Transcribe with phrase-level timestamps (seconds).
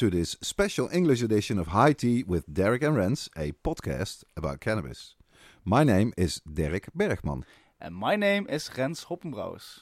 [0.00, 4.58] to this special English edition of High Tea with Derek and Rens, a podcast about
[4.58, 5.14] cannabis.
[5.62, 7.44] My name is Derek Bergman.
[7.78, 9.80] And my name is Rens Hoppenbrouwers.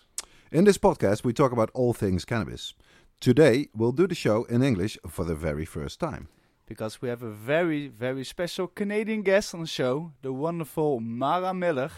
[0.51, 2.75] In this podcast, we talk about all things cannabis.
[3.21, 6.27] Today, we'll do the show in English for the very first time.
[6.67, 11.55] Because we have a very, very special Canadian guest on the show, the wonderful Mara
[11.55, 11.93] Miller,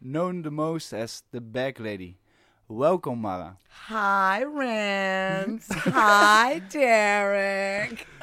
[0.00, 2.18] known the most as the Bag Lady.
[2.68, 3.58] Welcome, Mara.
[3.88, 5.66] Hi, Rens.
[5.70, 8.06] Hi, Derek.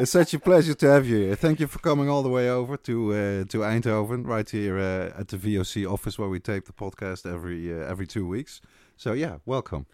[0.00, 1.36] It's such a pleasure to have you here.
[1.36, 5.20] Thank you for coming all the way over to uh, to Eindhoven, right here uh,
[5.20, 8.60] at the VOC office where we tape the podcast every uh, every two weeks.
[8.96, 9.86] So yeah, welcome.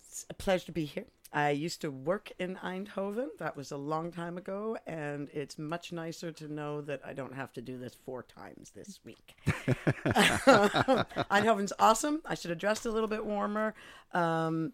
[0.00, 1.04] It's a pleasure to be here.
[1.36, 3.28] I used to work in Eindhoven.
[3.38, 7.34] That was a long time ago, and it's much nicer to know that I don't
[7.34, 9.36] have to do this four times this week.
[11.30, 12.22] Eindhoven's awesome.
[12.24, 13.74] I should have dressed a little bit warmer.
[14.14, 14.72] Um,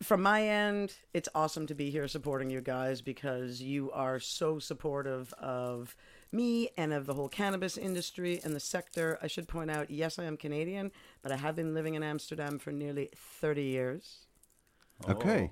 [0.00, 4.60] from my end, it's awesome to be here supporting you guys because you are so
[4.60, 5.96] supportive of
[6.30, 9.18] me and of the whole cannabis industry and the sector.
[9.20, 12.60] I should point out, yes, I am Canadian, but I have been living in Amsterdam
[12.60, 14.27] for nearly 30 years.
[15.08, 15.50] Okay.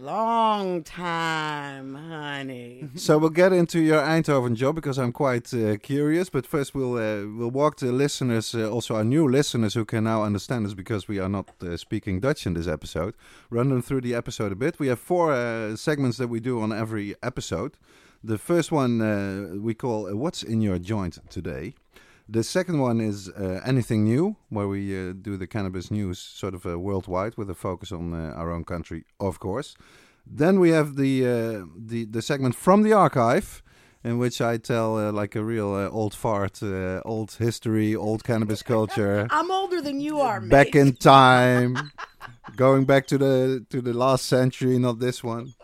[0.00, 2.88] Long time, honey.
[2.96, 6.30] So we'll get into your Eindhoven job because I'm quite uh, curious.
[6.30, 10.04] But first, we'll uh, we'll walk the listeners, uh, also our new listeners who can
[10.04, 13.14] now understand us because we are not uh, speaking Dutch in this episode.
[13.50, 14.78] Run them through the episode a bit.
[14.78, 17.76] We have four uh, segments that we do on every episode.
[18.22, 21.74] The first one uh, we call "What's in Your Joint Today."
[22.30, 26.54] The second one is uh, anything new, where we uh, do the cannabis news sort
[26.54, 29.74] of uh, worldwide with a focus on uh, our own country, of course.
[30.26, 33.62] Then we have the uh, the the segment from the archive,
[34.04, 36.62] in which I tell uh, like a real old fart,
[37.06, 39.26] old history, old cannabis culture.
[39.30, 40.50] I'm older than you are, mate.
[40.50, 41.92] back in time,
[42.56, 45.54] going back to the to the last century, not this one.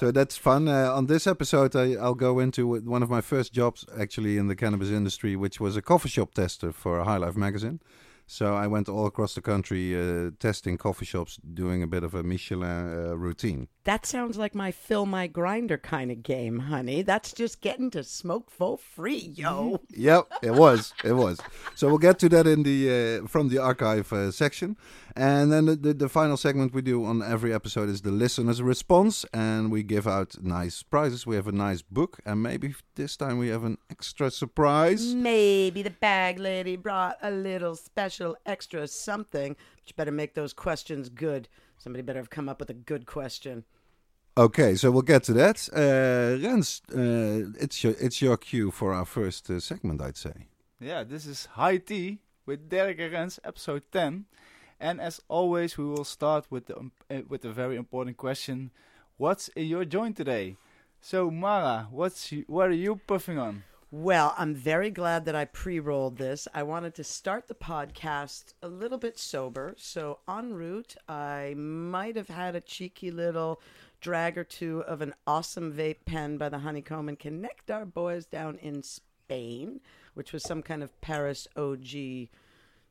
[0.00, 0.66] So that's fun.
[0.66, 4.46] Uh, on this episode, I, will go into one of my first jobs actually in
[4.46, 7.80] the cannabis industry, which was a coffee shop tester for High Life magazine.
[8.32, 12.14] So I went all across the country uh, testing coffee shops, doing a bit of
[12.14, 13.66] a Michelin uh, routine.
[13.82, 17.02] That sounds like my fill my grinder kind of game, honey.
[17.02, 19.80] That's just getting to smoke for free, yo.
[19.90, 20.94] yep, it was.
[21.02, 21.40] It was.
[21.74, 24.76] So we'll get to that in the uh, from the archive uh, section,
[25.16, 28.62] and then the, the, the final segment we do on every episode is the listener's
[28.62, 31.26] response, and we give out nice prizes.
[31.26, 35.14] We have a nice book, and maybe this time we have an extra surprise.
[35.14, 39.54] Maybe the bag lady brought a little special extra something.
[39.54, 41.48] But you better make those questions good.
[41.78, 43.64] Somebody better have come up with a good question.
[44.36, 45.68] Okay, so we'll get to that.
[45.72, 50.46] Uh, Rens, uh, it's your it's your cue for our first uh, segment, I'd say.
[50.80, 54.26] Yeah, this is High Tea with Derek and Rens, episode ten,
[54.78, 58.70] and as always, we will start with the um, uh, with a very important question:
[59.16, 60.56] What's in your joint today?
[61.00, 63.64] So, Mara, what's what are you puffing on?
[63.92, 66.46] Well, I'm very glad that I pre rolled this.
[66.54, 69.74] I wanted to start the podcast a little bit sober.
[69.76, 73.60] So, en route, I might have had a cheeky little
[74.00, 78.26] drag or two of an awesome vape pen by the Honeycomb and connect our boys
[78.26, 79.80] down in Spain,
[80.14, 82.28] which was some kind of Paris OG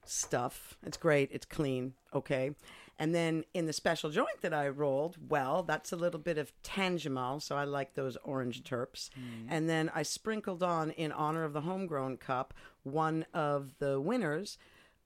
[0.06, 0.78] stuff.
[0.86, 2.52] It's great, it's clean, okay.
[3.00, 6.52] And then in the special joint that I rolled, well, that's a little bit of
[6.64, 9.10] Tangimal, so I like those orange terps.
[9.18, 9.48] Mm.
[9.48, 14.58] And then I sprinkled on, in honor of the homegrown cup, one of the winners,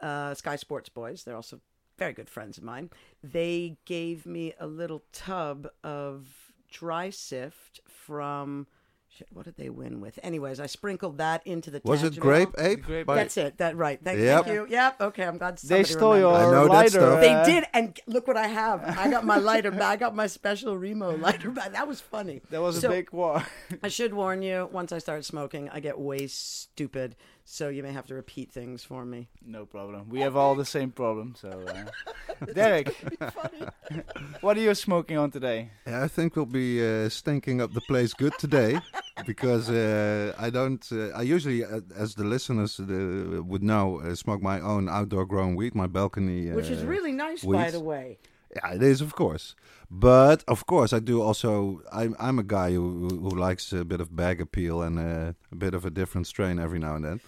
[0.02, 1.24] uh, Sky Sports Boys.
[1.24, 1.62] They're also
[2.00, 2.90] very good friends of mine.
[3.24, 8.66] They gave me a little tub of dry sift from
[9.16, 10.18] Shit, what did they win with?
[10.24, 11.82] Anyways, I sprinkled that into the.
[11.84, 12.82] Was it grape ape?
[12.82, 13.60] Grape That's it.
[13.60, 14.00] That right.
[14.04, 14.46] Thank, yep.
[14.46, 14.66] thank you.
[14.68, 15.02] Yep.
[15.02, 15.24] Okay.
[15.24, 16.40] I'm glad they stole remembered.
[16.40, 17.00] your I know lighter.
[17.00, 17.22] That stuff.
[17.22, 18.84] They uh, did, and look what I have.
[18.84, 19.82] I got my lighter back.
[19.84, 21.74] I got my special Remo lighter back.
[21.74, 22.42] That was funny.
[22.50, 23.46] That was so, a big war.
[23.84, 24.68] I should warn you.
[24.72, 27.16] Once I start smoking, I get way stupid.
[27.46, 29.28] So you may have to repeat things for me.
[29.46, 30.10] No problem.
[30.10, 31.36] We have all the same problem.
[31.38, 32.96] So, uh, Derek,
[34.42, 35.70] what are you smoking on today?
[35.86, 38.80] Yeah, I think we'll be uh, stinking up the place good today
[39.26, 40.88] because uh, I don't.
[40.92, 45.56] Uh, I usually, uh, as the listeners uh, would know, smoke my own outdoor grown
[45.56, 46.50] weed, my balcony.
[46.50, 47.58] Which is really nice, weed.
[47.58, 48.20] by the way.
[48.56, 49.56] Yeah, it is, of course.
[49.90, 51.82] But of course, I do also.
[51.92, 55.34] I'm I'm a guy who who, who likes a bit of bag appeal and uh,
[55.52, 57.22] a bit of a different strain every now and then.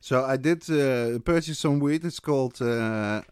[0.00, 2.04] So I did uh, purchase some weed.
[2.04, 3.22] It's called uh,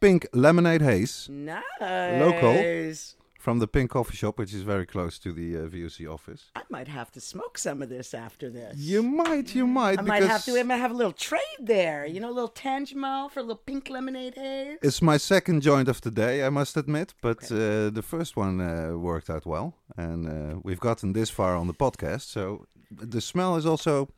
[0.00, 1.62] Pink Lemonade Haze Nice.
[1.80, 2.92] Local.
[3.38, 6.50] From the Pink Coffee Shop, which is very close to the uh, VOC office.
[6.54, 8.76] I might have to smoke some of this after this.
[8.76, 10.58] You might, you might, I might have to.
[10.60, 12.04] I might have a little trade there.
[12.04, 14.76] You know, a little Tangimal for a little pink lemonade haze.
[14.82, 18.60] It's my second joint of the day, I must admit, but uh, the first one
[18.60, 22.24] uh, worked out well, and uh, we've gotten this far on the podcast.
[22.28, 24.10] So the smell is also,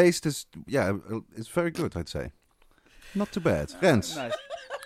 [0.00, 0.96] taste is, yeah,
[1.38, 2.26] it's very good, I'd say.
[3.14, 3.66] Not too bad.
[3.82, 4.34] Rens, Nice.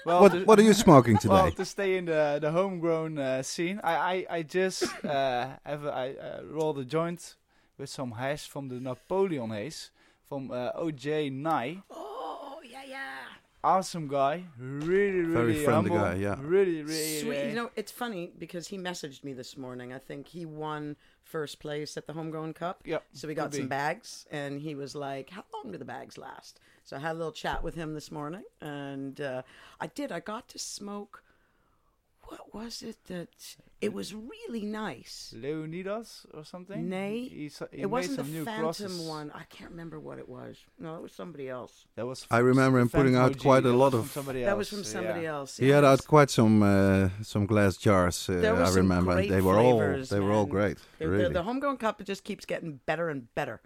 [0.07, 1.35] Well, what to- what are you smoking today?
[1.35, 5.83] Well, to stay in the the homegrown uh, scene, I I, I just uh, have
[5.85, 7.37] a, I uh, rolled a joint
[7.79, 9.91] with some hash from the Napoleon haze
[10.29, 11.83] from uh, OJ Nye.
[11.91, 13.25] Oh yeah, yeah.
[13.65, 16.37] Awesome guy, really really Very friendly humble, guy, yeah.
[16.57, 17.21] really really.
[17.23, 17.43] Sweet.
[17.45, 19.93] uh, You know, it's funny because he messaged me this morning.
[19.93, 22.83] I think he won first place at the Homegrown Cup.
[22.85, 22.99] yeah.
[23.13, 23.69] So we got some be.
[23.69, 27.19] bags, and he was like, "How long do the bags last?" So I had a
[27.19, 29.43] little chat with him this morning, and uh,
[29.81, 30.13] I did.
[30.13, 31.23] I got to smoke.
[32.29, 33.29] What was it that?
[33.81, 35.33] It was really nice.
[35.37, 36.89] Leonidas or something.
[36.89, 39.01] Nay, he, he it wasn't made the new Phantom crosses.
[39.07, 39.31] one.
[39.35, 40.57] I can't remember what it was.
[40.79, 41.85] No, it was somebody else.
[41.95, 42.27] That was.
[42.31, 44.49] I remember him putting out OG, quite a lot of- Somebody else.
[44.51, 45.37] That was from somebody yeah.
[45.37, 45.57] else.
[45.59, 48.29] He had out quite some uh, some glass jars.
[48.29, 50.47] Uh, There were I some remember, and great they were all flavors, they were all
[50.47, 50.51] man.
[50.57, 50.79] great.
[50.99, 53.61] The, really, the, the Homegrown Cup just keeps getting better and better.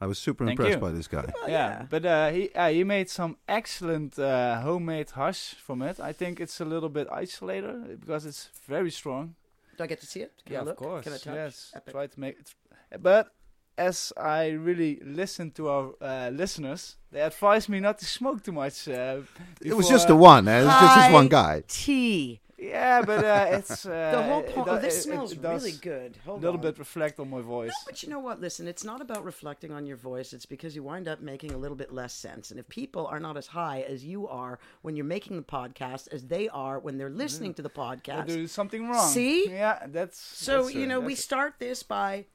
[0.00, 0.80] I was super Thank impressed you.
[0.80, 1.32] by this guy.
[1.42, 5.98] Oh, yeah, but uh, he uh, he made some excellent uh, homemade hash from it.
[5.98, 9.34] I think it's a little bit isolated because it's very strong.
[9.76, 10.32] Do I get to see it?
[10.44, 10.80] Can yeah, I look?
[10.80, 11.04] of course.
[11.04, 11.34] Can I touch?
[11.34, 11.92] Yes, Epic.
[11.94, 12.54] try to make it.
[13.02, 13.32] But
[13.76, 18.52] as I really listen to our uh, listeners, they advise me not to smoke too
[18.52, 18.88] much.
[18.88, 19.22] Uh,
[19.60, 20.48] It was just the one.
[20.48, 20.60] Eh?
[20.60, 21.62] It was just this one guy.
[21.68, 22.40] Tea.
[22.58, 24.68] Yeah, but uh, it's uh, The whole point.
[24.68, 26.18] Oh, this it- it smells does really good.
[26.26, 26.60] A little on.
[26.60, 27.68] bit reflect on my voice.
[27.70, 28.40] No, but you know what?
[28.40, 30.32] Listen, it's not about reflecting on your voice.
[30.32, 32.50] It's because you wind up making a little bit less sense.
[32.50, 36.08] And if people are not as high as you are when you're making the podcast
[36.12, 39.08] as they are when they're listening to the podcast, do something wrong.
[39.08, 39.48] See?
[39.48, 42.26] Yeah, that's So, that's, you know, we start this by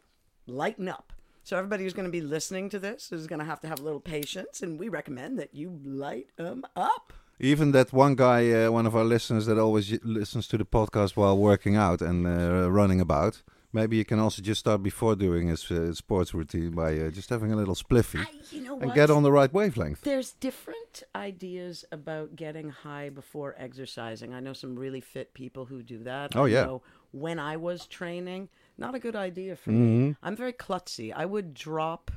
[0.47, 1.11] lighten up.
[1.45, 3.81] So, everybody who's going to be listening to this is going to have to have
[3.81, 7.11] a little patience, and we recommend that you light them up.
[7.39, 11.15] Even that one guy, uh, one of our listeners that always listens to the podcast
[11.17, 13.41] while working out and uh, running about.
[13.75, 17.29] Maybe you can also just start before doing his uh, sports routine by uh, just
[17.31, 20.01] having a little spliffy I, you know and get on the right wavelength.
[20.01, 24.31] There's different ideas about getting high before exercising.
[24.31, 26.35] I know some really fit people who do that.
[26.35, 26.65] Oh, I yeah.
[26.65, 30.09] know when I was training, not a good idea for Mm-hmm.
[30.09, 30.15] me.
[30.21, 31.11] I'm very klutzy.
[31.11, 32.11] I would drop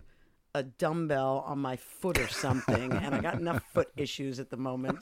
[0.57, 4.57] a dumbbell on my foot or something, and I got enough foot issues at the
[4.57, 4.99] moment.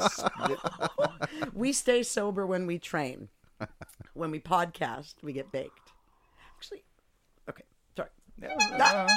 [1.55, 3.29] we stay sober when we train.
[4.15, 5.93] When we podcast, we get baked.
[6.57, 6.83] Actually,
[7.49, 7.63] okay,
[7.97, 8.11] sorry.
[8.43, 9.09] Yeah, uh,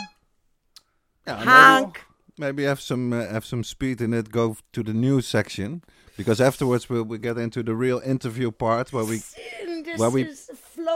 [1.28, 2.06] Yeah, Honk.
[2.38, 4.32] maybe have some uh, have some speed in it.
[4.32, 5.82] Go to the news section
[6.16, 10.10] because afterwards we'll we get into the real interview part where we Sin, this where
[10.12, 10.24] we-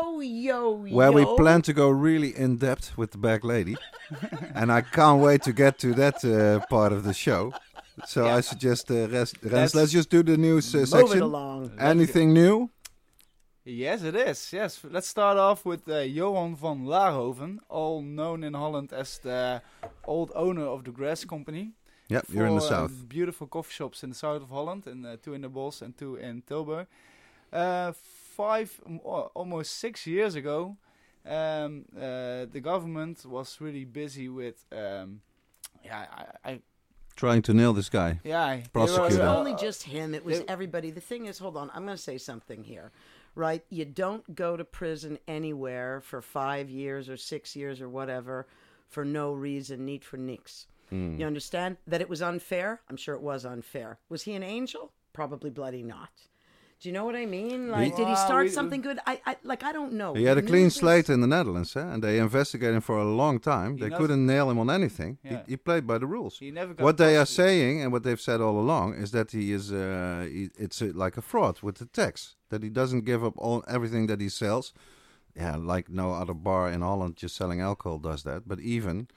[0.01, 3.75] is flow yo where we plan to go really in depth with the bag lady,
[4.55, 7.53] and I can't wait to get to that uh, part of the show.
[8.05, 10.87] So I suggest uh, Rens, Rens, Let's let's just do the news uh, Move it
[10.87, 11.21] section.
[11.21, 11.71] along.
[11.79, 12.69] Anything new?
[13.63, 14.51] Yes, it is.
[14.53, 19.61] Yes, let's start off with uh, Johan van Laarhoven, all known in Holland as the
[20.03, 21.71] old owner of the Grass Company.
[22.09, 23.07] Yeah, you're in the Four, uh, south.
[23.07, 25.95] beautiful coffee shops in the south of Holland, and uh, two in the Bosch and
[25.95, 26.87] two in Tilburg.
[27.53, 27.91] Uh,
[28.31, 28.79] five,
[29.35, 30.77] almost six years ago,
[31.25, 35.21] um, uh, the government was really busy with, um,
[35.83, 36.05] yeah,
[36.45, 36.61] I, I
[37.15, 38.19] Trying to nail this guy.
[38.23, 40.91] yeah, they It wasn't uh, only just him, it was they- everybody.
[40.91, 42.91] The thing is, hold on, I'm going to say something here.
[43.33, 43.63] Right?
[43.69, 48.45] You don't go to prison anywhere for five years or six years or whatever
[48.89, 50.67] for no reason, need for nix.
[50.89, 51.15] Hmm.
[51.17, 51.77] You understand?
[51.87, 52.81] That it was unfair?
[52.89, 53.99] I'm sure it was unfair.
[54.09, 54.91] Was he an angel?
[55.13, 56.11] Probably bloody not.
[56.81, 57.69] Do you know what I mean?
[57.69, 58.97] Like, did he Well, start we- something good?
[59.05, 60.15] I, I like, I don't know.
[60.15, 61.79] He had a clean news slate in the Netherlands, eh?
[61.93, 63.77] and they investigated him for a long time.
[63.77, 65.19] They knows- couldn't nail him on anything.
[65.23, 65.43] Yeah.
[65.45, 66.39] He, he played by the rules.
[66.39, 67.49] he never got What they are prosecuted.
[67.59, 70.91] saying and what they've said all along is that he is uh, he, it's uh
[70.95, 74.29] like a fraud with the tax that he doesn't give up all everything that he
[74.29, 74.73] sells.
[75.35, 78.47] Yeah, like no other bar in Holland just selling alcohol does that.
[78.47, 79.07] But even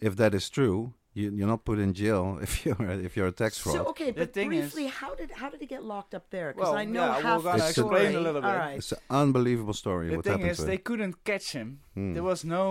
[0.00, 3.36] if that is true, you, you're not put in jail if you're if you're a
[3.42, 3.76] tax fraud.
[3.76, 6.26] So okay, The but thing is- briefly, how did how did he get locked up
[6.36, 6.48] there?
[6.52, 8.50] Because Well, I know yeah, we're half gonna the explain a little bit.
[8.50, 8.78] All right.
[8.80, 10.86] It's an unbelievable story The what thing happened is, to they him.
[10.88, 11.68] couldn't catch him.
[11.94, 12.12] Hmm.
[12.14, 12.64] There was no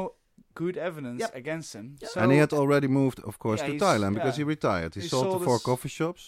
[0.62, 1.36] good evidence Yep.
[1.42, 1.86] against him.
[2.02, 2.10] Yep.
[2.14, 4.46] So and he had already moved, of course, Yeah, to Thailand because yeah.
[4.46, 4.92] he retired.
[4.96, 6.24] He, He sold, sold the four coffee shops.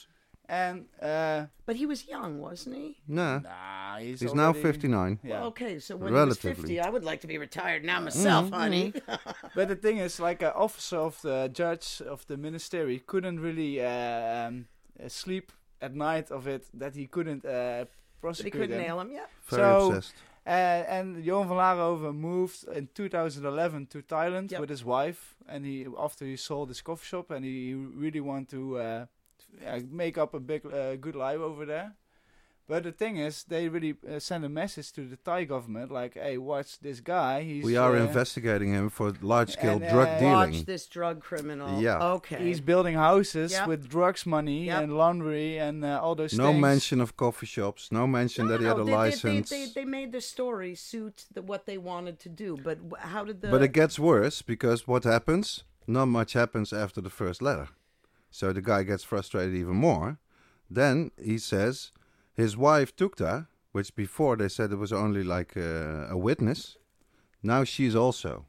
[0.51, 2.97] And uh, But he was young, wasn't he?
[3.07, 5.19] Nah, nah, he's, he's now already- 59.
[5.23, 5.29] Yeah.
[5.41, 6.49] Well, okay, so when Relatively.
[6.51, 8.93] he was 50, I would like to be retired now myself, honey.
[9.55, 13.79] But the thing is, like an officer of the judge of the ministry couldn't really
[13.79, 14.65] uh, um,
[15.03, 15.51] uh, sleep
[15.81, 17.85] at night of it that he couldn't uh,
[18.21, 18.81] but he couldn't him.
[18.81, 19.29] nail him yet.
[19.49, 20.13] Very So- obsessed.
[20.47, 20.51] Uh,
[20.97, 24.61] and Johan van Laarhoven moved in 2011 to Thailand Yep.
[24.61, 28.49] with his wife, and he after he sold his coffee shop, and he really want
[28.49, 29.05] to uh,
[29.65, 31.95] uh, make up a big uh, good life over there.
[32.67, 36.13] But the thing is, they really uh, send a message to the Thai government, like,
[36.13, 37.41] "Hey, watch this guy.
[37.41, 40.33] He's We are uh, investigating him for large-scale and, uh, drug Watch dealing.
[40.53, 41.81] Watch this drug criminal.
[41.81, 41.97] Yeah.
[42.17, 42.37] Okay.
[42.45, 43.67] He's building houses Yep.
[43.67, 44.83] with drugs money Yep.
[44.83, 46.37] and laundry and uh, all those things.
[46.37, 46.61] No things.
[46.61, 47.91] mention of coffee shops.
[47.91, 49.49] No mention no, that he no, had a they, they- license.
[49.49, 53.23] They, they, they made the story suit the, what they wanted to do, but how
[53.25, 53.47] did the?
[53.49, 55.63] But it gets worse because what happens?
[55.87, 57.69] Not much happens after the first letter.
[58.31, 60.19] So the guy gets frustrated even more.
[60.69, 61.91] Then he says
[62.33, 66.77] his wife Tukta, which before they said it was only like a, a witness,
[67.41, 68.45] now she's also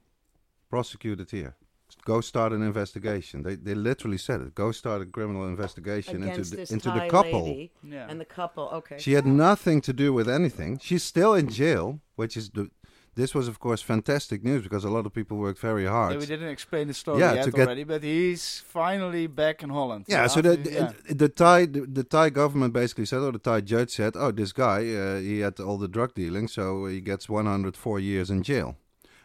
[0.68, 1.56] prosecuted here.
[2.04, 3.42] Go start an investigation.
[3.42, 4.54] They they literally said it.
[4.54, 7.44] Go start a criminal investigation into the, this into Thai the couple.
[7.44, 8.06] lady Yeah.
[8.08, 8.68] and the couple.
[8.72, 8.96] Okay.
[8.99, 10.78] She had nothing to do with anything.
[10.78, 12.70] She's still in jail, which is the.
[13.17, 16.12] This was, of course, fantastic news because a lot of people worked very hard.
[16.12, 19.62] Yeah, we didn't explain the story Yeah, yet to get- already, but he's finally back
[19.62, 20.05] in Holland.
[20.09, 20.93] Yeah, so the, yeah.
[21.09, 24.31] the the Thai the, the Thai government basically said, or the Thai judge said, oh,
[24.31, 28.43] this guy uh, he had all the drug dealing, so he gets 104 years in
[28.43, 28.76] jail.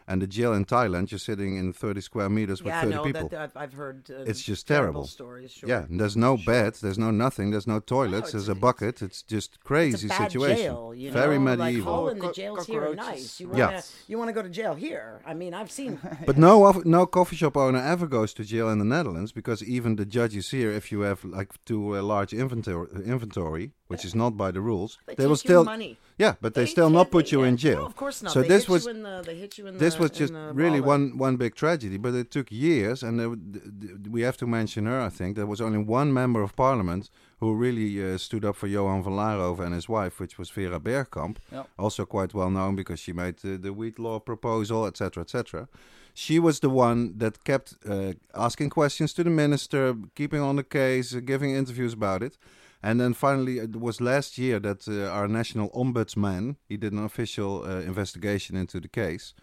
[0.08, 3.02] And the jail in Thailand, you're sitting in 30 square meters with yeah, 30 no,
[3.02, 3.28] people.
[3.28, 4.08] that I've, I've heard.
[4.08, 5.06] Uh, It's just terrible terrible.
[5.06, 5.50] stories.
[5.50, 5.68] Sure.
[5.68, 8.54] Yeah, and there's no bed, there's no nothing, there's no toilets, it's there's a- a
[8.54, 9.02] bucket.
[9.02, 10.56] It's just It's crazy a bad situation.
[10.58, 11.14] jail, you know.
[11.22, 11.92] Very Like medieval.
[11.94, 13.06] Holland, the Co- jails here are cockroaches.
[13.22, 13.40] nice.
[13.40, 13.66] You Yeah.
[13.66, 15.20] wanna, you want to go to jail here?
[15.26, 15.98] I mean, I've seen.
[16.26, 16.52] But no,
[16.84, 20.50] no coffee shop owner ever goes to jail in the Netherlands because even the judges
[20.52, 24.60] here, if you have like too a large inventory, inventory, which is not by the
[24.60, 25.98] rules, They, they, take will your still, money.
[26.18, 27.48] Yeah, but they, They still can't- put you yeah.
[27.48, 27.80] in jail.
[27.80, 28.32] No, of course not.
[28.32, 30.10] So they this hit was you in the, they hit you in this the, was
[30.12, 33.64] in just the really one one big tragedy, but it took years, and there, th-
[33.80, 35.00] th- we have to mention her.
[35.00, 38.66] I think there was only one member of parliament who really uh, stood up for
[38.66, 41.64] Johan van Laarhoven and his wife, which was Vera Bergkamp, Yeah.
[41.78, 45.68] also quite well known because she made uh, the wheat law proposal, etc., etc.
[46.14, 50.64] She was the one that kept uh, asking questions to the minister, keeping on the
[50.64, 52.38] case, uh, giving interviews about it.
[52.82, 57.04] And then finally, it was last year that uh, our national ombudsman he did an
[57.04, 59.34] official uh, investigation into the case,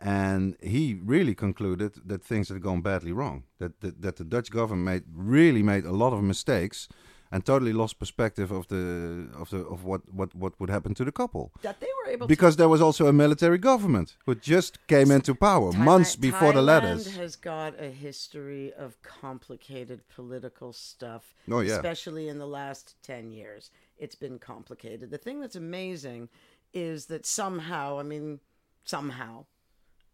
[0.00, 3.44] and he really concluded that things had gone badly wrong.
[3.58, 6.88] That that, that the Dutch government made really made a lot of mistakes,
[7.32, 11.04] and totally lost perspective of the of the of what what what would happen to
[11.04, 11.52] the couple.
[11.62, 15.34] that they were able Because there was also a military government who just came into
[15.34, 17.16] power months Thailand- before the Thailand letters.
[17.16, 21.34] has got a history of complicated political stuff.
[21.50, 23.70] Oh yeah, especially in the last 10 years.
[23.96, 25.10] It's been complicated.
[25.10, 26.28] The thing that's amazing
[26.72, 28.40] is that somehow, I mean,
[28.84, 29.44] somehow,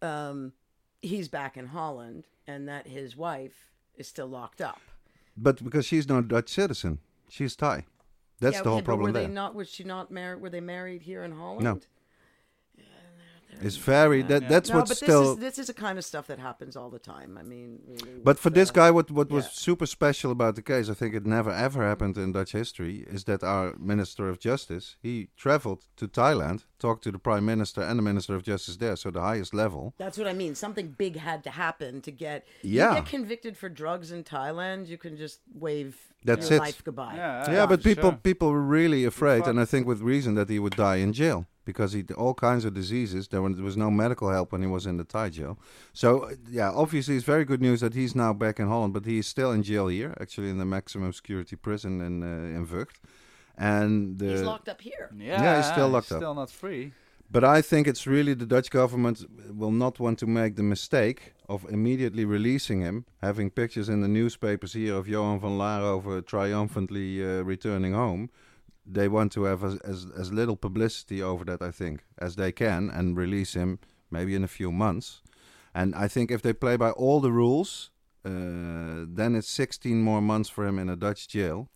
[0.01, 0.53] um,
[1.01, 4.81] he's back in Holland and that his wife is still locked up.
[5.39, 7.85] but because she's not a Dutch citizen, she's Thai.
[8.39, 9.27] That's Yeah, the whole but problem were there.
[9.27, 9.55] they not?
[9.55, 10.41] Was she not married?
[10.41, 11.63] Were they married here in Holland?
[11.63, 11.79] No.
[13.61, 14.47] It's very that yeah.
[14.47, 15.21] that's no, what's but still.
[15.21, 17.37] this is this is the kind of stuff that happens all the time.
[17.39, 18.19] I mean, really.
[18.23, 20.93] But with, for this uh, guy, what what was super special about the case, I
[20.93, 25.29] think it never ever happened in Dutch history, is that our Minister of Justice he
[25.35, 29.11] traveled to Thailand, talked to the Prime Minister and the Minister of Justice there, so
[29.11, 29.93] the highest level.
[29.97, 30.55] That's what I mean.
[30.55, 32.47] Something big had to happen to get.
[32.61, 32.89] Yeah.
[32.89, 36.61] You get convicted for drugs in Thailand, you can just wave That's your it.
[36.61, 37.15] life goodbye.
[37.15, 37.95] Yeah, yeah, but sure.
[37.95, 41.13] people people were really afraid, and I think with reason that he would die in
[41.13, 43.27] jail because he all kinds of diseases.
[43.27, 45.59] There, was no medical help when he was in the Thai jail.
[45.93, 49.05] So uh, yeah, obviously it's very good news that he's now back in Holland, but
[49.05, 52.65] he is still in jail here, actually in the maximum security prison in uh, in
[52.65, 52.95] Vught.
[53.57, 55.05] And He's uh, locked up here.
[55.17, 56.19] Yeah, Yeah, he's still locked up.
[56.19, 56.93] Still not free.
[57.29, 59.17] But I think it's really the Dutch government
[59.61, 61.21] will not want to make the mistake
[61.53, 67.09] of immediately releasing him, having pictures in the newspapers here of Johan van Laarhoven triumphantly
[67.21, 68.29] uh, returning home.
[68.89, 72.51] They want to have as, as as little publicity over that, I think, as they
[72.51, 73.79] can, and release him
[74.09, 75.21] maybe in a few months.
[75.73, 77.91] And I think if they play by all the rules,
[78.25, 81.69] uh, then it's 16 more months for him in a Dutch jail.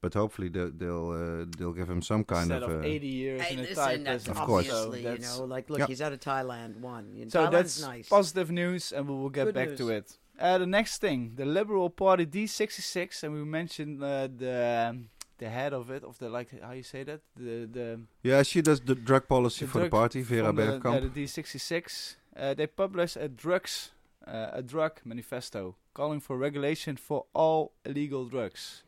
[0.00, 2.70] But hopefully they'll they'll, uh, they'll give him some kind Instead of.
[2.70, 4.30] of, uh, 80 years Hey, in a Thai that's prison.
[4.30, 4.70] Of course.
[4.70, 5.88] obviously, So you know, like, look, Yep.
[5.88, 7.14] he's out of Thailand, one.
[7.16, 8.08] You know, So Thailand's that's nice.
[8.08, 9.78] positive news, and we will get Good back news.
[9.78, 10.16] to it.
[10.38, 15.08] Uh, the next thing, the Liberal Party D66, and we mentioned uh, the um,
[15.38, 18.60] the head of it, of the like, how you say that, the the yeah, she
[18.62, 20.96] does the drug policy The for the party, Vera the, Bergkamp.
[20.96, 22.16] uh, the D66.
[22.36, 23.90] Uh, they published a drugs
[24.26, 28.82] uh, a drug manifesto calling for regulation for all illegal drugs.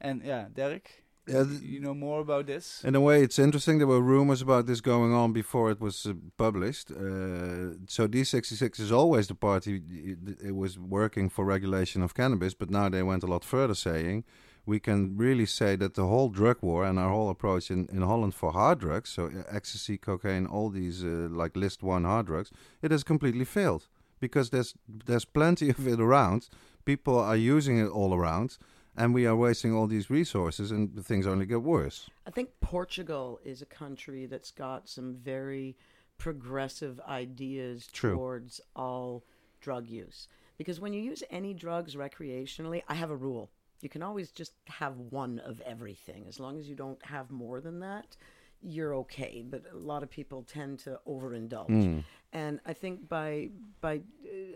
[0.00, 2.84] And yeah, Derek, Yeah, y- you know more about this?
[2.84, 3.78] In a way, it's interesting.
[3.78, 6.90] There were rumors about this going on before it was uh, published.
[6.90, 9.80] Uh, so D66 is always the party.
[10.12, 13.74] It, it was working for regulation of cannabis, but now they went a lot further,
[13.74, 14.24] saying
[14.66, 18.02] we can really say that the whole drug war and our whole approach in, in
[18.02, 22.50] Holland for hard drugs, so ecstasy, cocaine, all these uh, like list one hard drugs,
[22.82, 23.88] it has completely failed
[24.20, 26.48] because there's there's plenty of it around.
[26.84, 28.56] People are using it all around,
[28.96, 32.08] and we are wasting all these resources, and things only get worse.
[32.26, 35.76] I think Portugal is a country that's got some very
[36.18, 38.14] progressive ideas True.
[38.14, 39.24] towards all
[39.60, 40.28] drug use.
[40.56, 43.50] Because when you use any drugs recreationally, I have a rule.
[43.80, 46.24] You can always just have one of everything.
[46.28, 48.16] As long as you don't have more than that,
[48.62, 49.44] you're okay.
[49.46, 52.02] But a lot of people tend to overindulge.
[52.32, 53.50] And I think by
[53.80, 54.00] by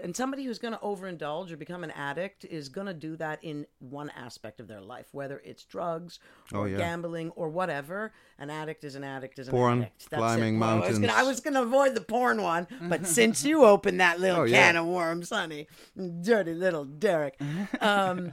[0.02, 3.38] and somebody who's going to overindulge or become an addict is going to do that
[3.44, 6.18] in one aspect of their life, whether it's drugs
[6.52, 6.78] or Oh, yeah.
[6.78, 8.12] gambling or whatever.
[8.38, 10.10] An addict is an addict is an Porn, addict.
[10.10, 10.58] That's climbing it.
[10.58, 11.28] Well, I was gonna- I mountains.
[11.28, 14.66] was going to avoid the porn one, but since you opened that little Oh, yeah.
[14.72, 15.68] can of worms, honey,
[16.22, 17.38] dirty little Derek.
[17.80, 18.32] Um,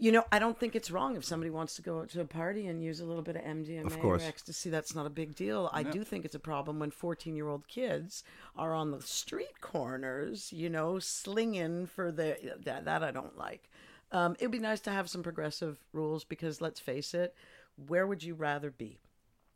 [0.00, 2.24] you know, I don't think it's wrong if somebody wants to go out to a
[2.24, 4.70] party and use a little bit of MDMA Of or ecstasy.
[4.70, 5.68] That's not a big deal.
[5.74, 8.24] I do think it's a problem when 14 year old kids
[8.56, 12.54] are on the street corners, you know, slinging for the.
[12.64, 13.70] That, that I don't like.
[14.10, 17.34] Um, it would be nice to have some progressive rules because let's face it,
[17.86, 18.98] where would you rather be?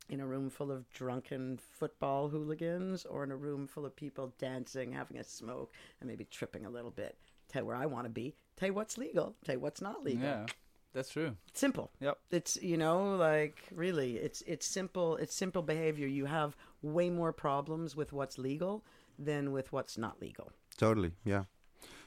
[0.09, 4.35] In a room full of drunken football hooligans or in a room full of people
[4.37, 7.17] dancing, having a smoke, and maybe tripping a little bit?
[7.49, 8.35] Tell you where I want to be.
[8.57, 9.35] Tell you what's legal.
[9.43, 10.23] Tell you what's not legal.
[10.23, 10.45] Yeah,
[10.93, 11.35] that's true.
[11.53, 11.91] Simple.
[11.99, 12.17] Yep.
[12.31, 16.07] It's you know like really it's it's simple it's simple behavior.
[16.07, 18.83] You have way more problems with what's legal
[19.17, 20.51] than with what's not legal.
[20.77, 21.43] Totally, yeah.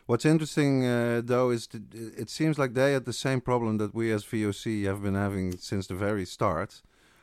[0.08, 3.94] What's interesting, uh, though, is that it seems like they had the same problem that
[3.94, 6.80] we as VOC have been having since the very start.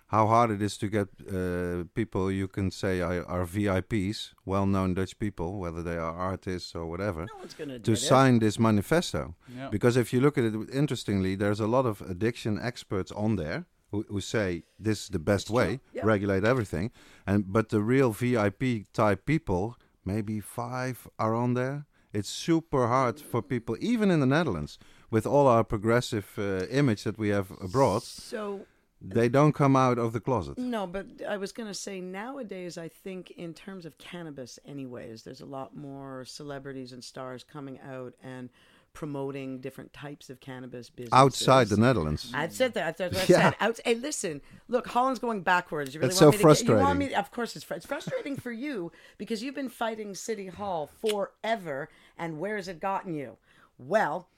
[0.07, 4.93] How hard it is to get uh, people you can say are, are VIPs, well-known
[4.93, 8.59] Dutch people, whether they are artists or whatever, No one's gonna to do sign this
[8.59, 9.35] manifesto.
[9.57, 9.69] Yeah.
[9.69, 13.65] Because if you look at it interestingly, there's a lot of addiction experts on there
[13.91, 16.03] who, who say this is the best It's way, yeah.
[16.05, 16.91] regulate everything.
[17.25, 21.85] And but the real VIP type people, maybe five are on there.
[22.13, 24.77] It's super hard for people, even in the Netherlands,
[25.09, 28.03] with all our progressive uh, image that we have abroad.
[28.03, 28.65] So
[29.07, 30.57] They don't come out of the closet.
[30.57, 35.24] No, but I was going to say nowadays, I think in terms of cannabis, anyways,
[35.24, 38.50] there's a lot more celebrities and stars coming out and
[38.94, 42.31] promoting different types of cannabis businesses Outside the Netherlands.
[42.33, 42.96] I said that.
[42.98, 43.50] That's what I Yeah.
[43.50, 43.55] said.
[43.59, 44.41] Out, hey, listen.
[44.70, 45.94] Look, Holland's going backwards.
[45.94, 47.09] You really It's want so me to get- you want frustrating.
[47.09, 47.13] me?
[47.15, 51.89] Of course, it's fr- it's frustrating for you because you've been fighting City Hall forever,
[52.18, 53.37] and where has it gotten you?
[53.77, 54.29] Well,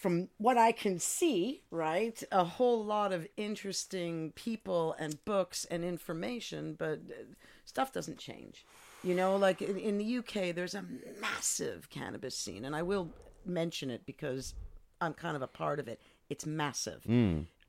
[0.00, 5.84] from what I can see, right, a whole lot of interesting people and books and
[5.84, 7.24] information, but uh,
[7.66, 8.64] stuff doesn't change.
[9.04, 10.84] You know, like in, in the UK, there's a
[11.20, 13.10] massive cannabis scene, and I will
[13.44, 14.54] mention it because
[15.02, 16.00] I'm kind of a part of it.
[16.30, 17.04] It's massive.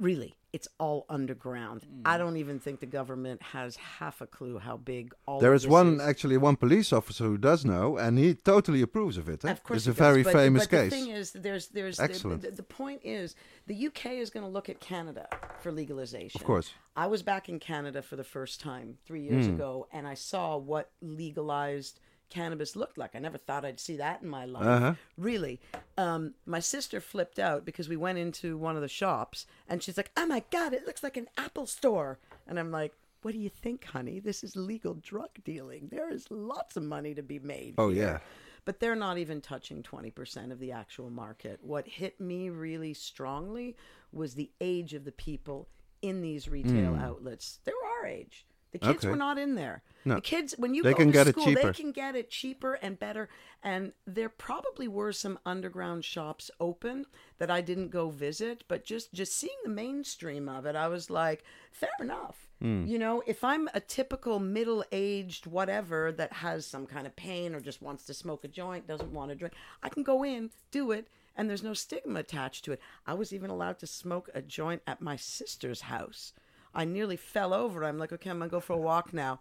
[0.02, 1.86] Really, it's all underground.
[2.06, 5.58] I don't even think the government has half a clue how big all There of
[5.58, 6.02] is this one is.
[6.02, 9.46] actually one police officer who does know, and he totally approves of it.
[9.46, 9.52] eh?
[9.52, 10.90] Of course, it's a does, very but, famous but case.
[10.92, 12.42] The thing is, there's, there's Excellent.
[12.42, 13.36] The, the, point is,
[13.68, 15.28] the UK is going to look at Canada
[15.62, 16.42] for legalization.
[16.42, 16.74] Of course.
[16.96, 19.54] I was back in Canada for the first time three years Hmm.
[19.54, 22.00] ago, and I saw what legalized
[22.32, 23.16] cannabis looked like.
[23.16, 24.66] I never thought I'd see that in my life.
[24.66, 24.94] Uh-huh.
[25.18, 25.60] Really,
[25.98, 29.98] um, my sister flipped out because we went into one of the shops, and she's
[29.98, 32.18] like, "Oh my god, it looks like an Apple store,"
[32.48, 32.94] and I'm like.
[33.24, 34.20] What do you think, honey?
[34.20, 35.90] This is legal drug dealing.
[35.92, 37.76] There is lots of money to be made.
[37.78, 38.20] Oh, here yeah.
[38.66, 41.60] but they're not even touching 20% of the actual market.
[41.62, 43.76] What hit me really strongly
[44.12, 45.68] was the age of the people
[46.02, 47.60] in these retail outlets.
[47.64, 48.48] They're our age.
[48.72, 49.00] The kids.
[49.00, 49.10] Okay.
[49.10, 49.84] were not in there.
[50.06, 50.16] No.
[50.16, 52.74] The kids, when you They go can to get school, they can get it cheaper
[52.76, 53.30] and better.
[53.62, 57.06] And there probably were some underground shops open
[57.38, 61.10] that I didn't go visit, but just just seeing the mainstream of it, I was
[61.10, 62.50] like, fair enough.
[62.62, 62.86] Hmm.
[62.86, 67.60] You know, if I'm a typical middle-aged whatever that has some kind of pain or
[67.60, 69.54] just wants to smoke a joint, doesn't want to drink,
[69.84, 72.82] I can go in, do it, and there's no stigma attached to it.
[73.06, 76.34] I was even allowed to smoke a joint at my sister's house.
[76.74, 77.84] I nearly fell over.
[77.84, 79.40] I'm like, okay, I'm gonna go for a walk now.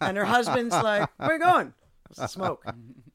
[0.00, 1.72] And her husband's like, Where you going?
[2.10, 2.64] I said, Smoke.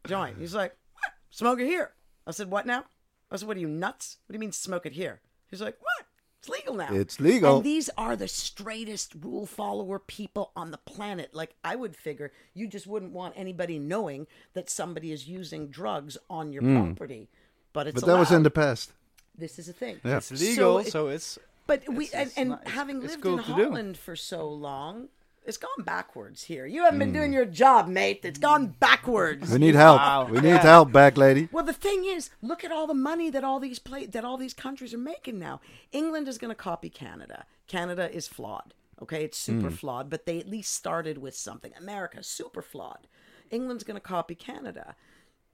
[0.07, 0.37] Joint.
[0.39, 1.13] He's like, What?
[1.29, 1.91] Smoke it here.
[2.25, 2.85] I said, What now?
[3.31, 4.17] I said, What are you nuts?
[4.25, 5.21] What do you mean smoke it here?
[5.49, 6.07] He's like, What?
[6.39, 6.93] It's legal now.
[6.93, 7.57] It's legal.
[7.57, 11.33] And these are the straightest rule follower people on the planet.
[11.33, 16.17] Like I would figure you just wouldn't want anybody knowing that somebody is using drugs
[16.29, 16.75] on your hmm.
[16.75, 17.29] property.
[17.71, 18.91] But it's but that was in the past.
[19.37, 19.99] this is a thing.
[20.03, 20.17] Yeah.
[20.17, 23.43] It's legal, it- so, it's But we and, and not- having it's lived cool in
[23.45, 23.63] to do.
[23.65, 25.09] Holland for so long,
[25.45, 26.65] it's gone backwards here.
[26.65, 27.15] You haven't been hmm.
[27.15, 28.21] doing your job, mate.
[28.23, 29.51] It's gone backwards.
[29.51, 29.99] We need help.
[29.99, 30.25] Wow.
[30.25, 30.61] We need Yeah.
[30.61, 31.49] help, bag lady.
[31.51, 34.37] Well, the thing is, look at all the money that all these play that all
[34.37, 35.61] these countries are making now.
[35.91, 37.45] England is going to copy Canada.
[37.67, 38.73] Canada is flawed.
[39.01, 39.75] Okay, it's super hmm.
[39.75, 41.73] flawed, but they at least started with something.
[41.77, 43.07] America super flawed.
[43.51, 44.95] England's going to copy Canada.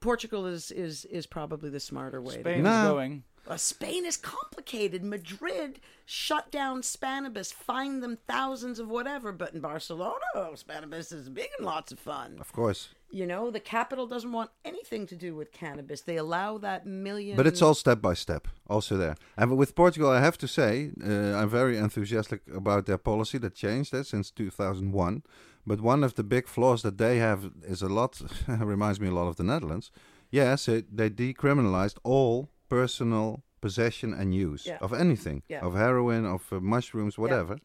[0.00, 2.34] Portugal is is is probably the smarter way.
[2.34, 2.94] to Spain No.
[2.94, 3.24] going.
[3.46, 5.02] Uh, Spain is complicated.
[5.02, 9.32] Madrid shut down Spannabis, fined them thousands of whatever.
[9.32, 12.36] But in Barcelona, oh, Spannabis is big and lots of fun.
[12.40, 12.90] Of course.
[13.10, 16.02] You know, the capital doesn't want anything to do with cannabis.
[16.02, 17.36] They allow that million.
[17.36, 19.16] But it's all step by step, also there.
[19.36, 23.54] And with Portugal, I have to say, uh, I'm very enthusiastic about their policy that
[23.56, 25.24] changed that since 2001.
[25.66, 29.14] But one of the big flaws that they have is a lot, reminds me a
[29.14, 29.90] lot of the Netherlands.
[30.30, 34.78] Yes, it, they decriminalized all personal possession and use Yeah.
[34.80, 35.66] of anything, Yeah.
[35.66, 37.56] of heroin, of uh, mushrooms, whatever.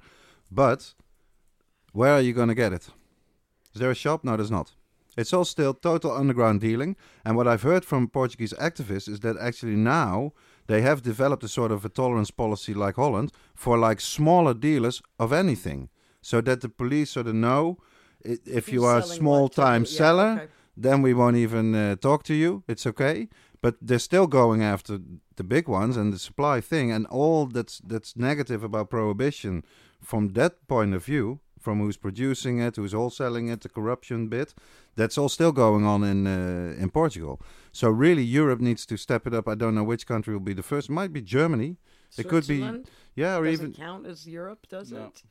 [0.51, 0.93] But
[1.93, 2.89] where are you going to get it?
[3.73, 4.23] Is there a shop?
[4.23, 4.75] No, there's not.
[5.17, 6.97] It's all still total underground dealing.
[7.23, 10.33] And what I've heard from Portuguese activists is that actually now
[10.67, 15.01] they have developed a sort of a tolerance policy like Holland for like smaller dealers
[15.17, 15.89] of anything.
[16.21, 17.77] So that the police sort of know
[18.23, 19.83] if you Who's are a small time.
[19.83, 20.47] Yeah, seller, okay.
[20.75, 22.63] then we won't even uh, talk to you.
[22.67, 23.27] It's okay.
[23.65, 24.99] But they're still going after
[25.37, 29.63] the big ones and the supply thing and all that's that's negative about prohibition
[30.03, 34.53] from that point of view, from who's producing it, who's wholesaling it, the corruption bit,
[34.95, 37.39] that's all still going on in uh, in Portugal.
[37.71, 39.47] So really, Europe needs to step it up.
[39.47, 40.89] I don't know which country will be the first.
[40.89, 41.77] it Might be Germany.
[42.17, 45.05] It could be, Switzerland yeah, or doesn't even count as Europe, does No.
[45.05, 45.23] it?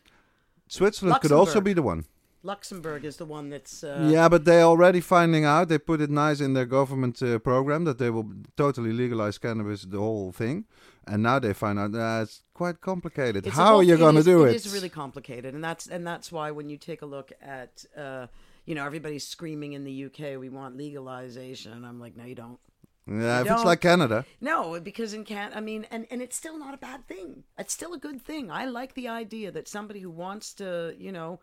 [0.69, 2.05] Switzerland could also be the one.
[2.45, 3.83] Luxembourg is the one that's.
[3.83, 5.69] Uh, yeah, but they're already finding out.
[5.69, 9.83] They put it nice in their government uh, program that they will totally legalize cannabis,
[9.83, 10.67] the whole thing.
[11.07, 13.47] And now they find out that it's quite complicated.
[13.47, 14.51] It's How whole- are you going to do it?
[14.51, 17.85] It is really complicated, and that's and that's why when you take a look at,
[17.97, 18.27] uh,
[18.67, 22.35] you know, everybody's screaming in the UK, we want legalization, and I'm like, no, you
[22.35, 22.59] don't.
[23.07, 24.25] yeah, if it's like Canada.
[24.41, 27.45] No, because in can I mean, and and it's still not a bad thing.
[27.59, 28.51] It's still a good thing.
[28.51, 31.41] I like the idea that somebody who wants to, you know.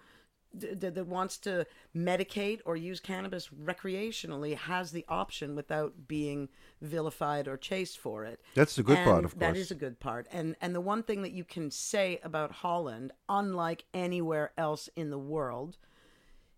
[0.57, 6.49] D- d- That wants to medicate or use cannabis recreationally has the option without being
[6.81, 8.39] vilified or chased for it.
[8.55, 9.39] That's the good part, of course.
[9.39, 10.27] That is a good part.
[10.31, 15.09] And and the one thing that you can say about Holland, unlike anywhere else in
[15.09, 15.77] the world,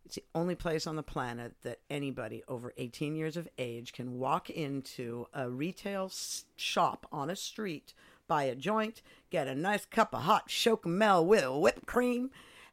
[0.06, 4.20] it's the only place on the planet that anybody over 18 years of age can
[4.20, 6.12] walk into a retail
[6.56, 7.94] shop on a street,
[8.28, 12.32] buy a joint, get a nice cup of hot chocomel with whipped cream,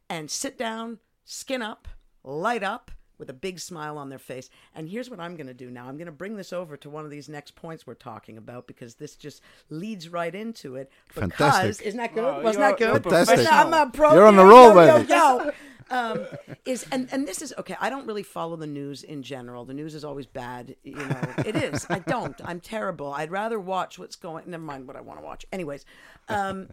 [0.08, 0.98] and sit down,
[1.30, 1.86] skin up,
[2.24, 4.50] light up with a big smile on their face.
[4.74, 5.86] And here's what I'm going to do now.
[5.86, 8.66] I'm going to bring this over to one of these next points we're talking about
[8.66, 10.90] because this just leads right into it.
[11.08, 11.86] Because Fantastic.
[11.86, 12.24] isn't that good?
[12.24, 13.04] Wow, Wasn't that good?
[13.04, 13.52] you're Fantastic.
[13.52, 14.14] I'm a pro.
[14.14, 15.04] You're on a yo, roll, yo, yo,
[15.44, 15.50] yo.
[15.92, 16.24] Um,
[16.64, 17.76] is and and this is okay.
[17.80, 19.64] I don't really follow the news in general.
[19.64, 20.76] The news is always bad.
[20.84, 21.84] You know, it is.
[21.90, 22.40] I don't.
[22.44, 23.12] I'm terrible.
[23.12, 24.44] I'd rather watch what's going.
[24.48, 25.44] Never mind what I want to watch.
[25.52, 25.84] Anyways,
[26.28, 26.68] um,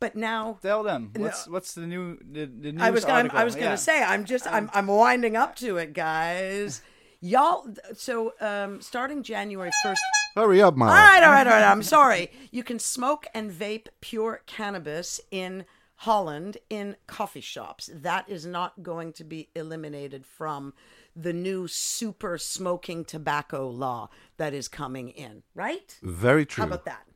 [0.00, 3.38] but now Tell them what's what's the new the, the news I was gonna, article?
[3.38, 6.82] I was going to say I'm just I'm I'm winding up to it, guys.
[7.20, 7.68] Y'all.
[7.94, 10.02] So um, starting January first.
[10.34, 10.90] Hurry up, Mara.
[10.90, 11.70] All right, all right, all right.
[11.70, 12.30] I'm sorry.
[12.50, 15.64] You can smoke and vape pure cannabis in
[15.96, 17.90] Holland in coffee shops.
[17.92, 20.72] That is not going to be eliminated from
[21.14, 24.08] the new super smoking tobacco law
[24.38, 25.98] that is coming in, right?
[26.02, 26.62] Very true.
[26.62, 27.06] How about that?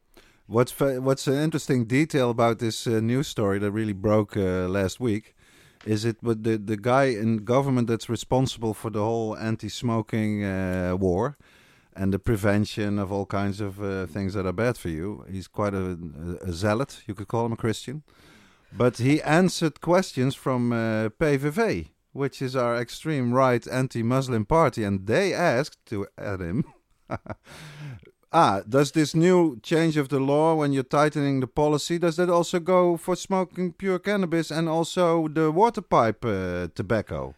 [0.46, 5.00] What's what's an interesting detail about this uh, news story that really broke uh, last
[5.00, 5.35] week
[5.87, 10.96] is it with the the guy in government that's responsible for the whole anti-smoking uh,
[11.00, 11.38] war
[11.96, 15.24] and the prevention of all kinds of uh, things that are bad for you.
[15.30, 15.98] He's quite a,
[16.42, 18.02] a, a zealot, you could call him a Christian,
[18.70, 25.07] but he answered questions from uh, PVV, which is our extreme right anti-Muslim party, and
[25.07, 26.64] they asked to at him.
[28.37, 32.29] Ah, does this new change of the law when you're tightening the policy, does that
[32.29, 37.35] also go for smoking pure cannabis and also the water pipe uh, tobacco?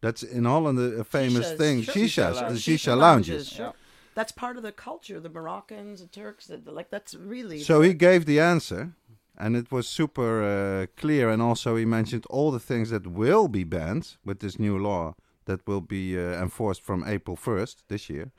[0.00, 1.82] That's in Holland a, famous Shishas, thing.
[1.82, 2.60] Shishas, Shisha the lounge.
[2.64, 3.48] shisha lounges.
[3.48, 3.66] Sure.
[3.66, 3.72] Yeah.
[4.14, 5.20] That's part of the culture.
[5.20, 7.58] The Moroccans, the Turks, the- like that's really.
[7.60, 8.92] So he gave the answer,
[9.36, 11.28] and it was super uh, clear.
[11.28, 15.14] And also, he mentioned all the things that will be banned with this new law
[15.44, 18.30] that will be uh, enforced from April 1st this year.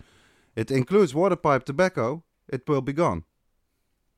[0.59, 2.23] It includes water pipe tobacco.
[2.49, 3.23] It will be gone.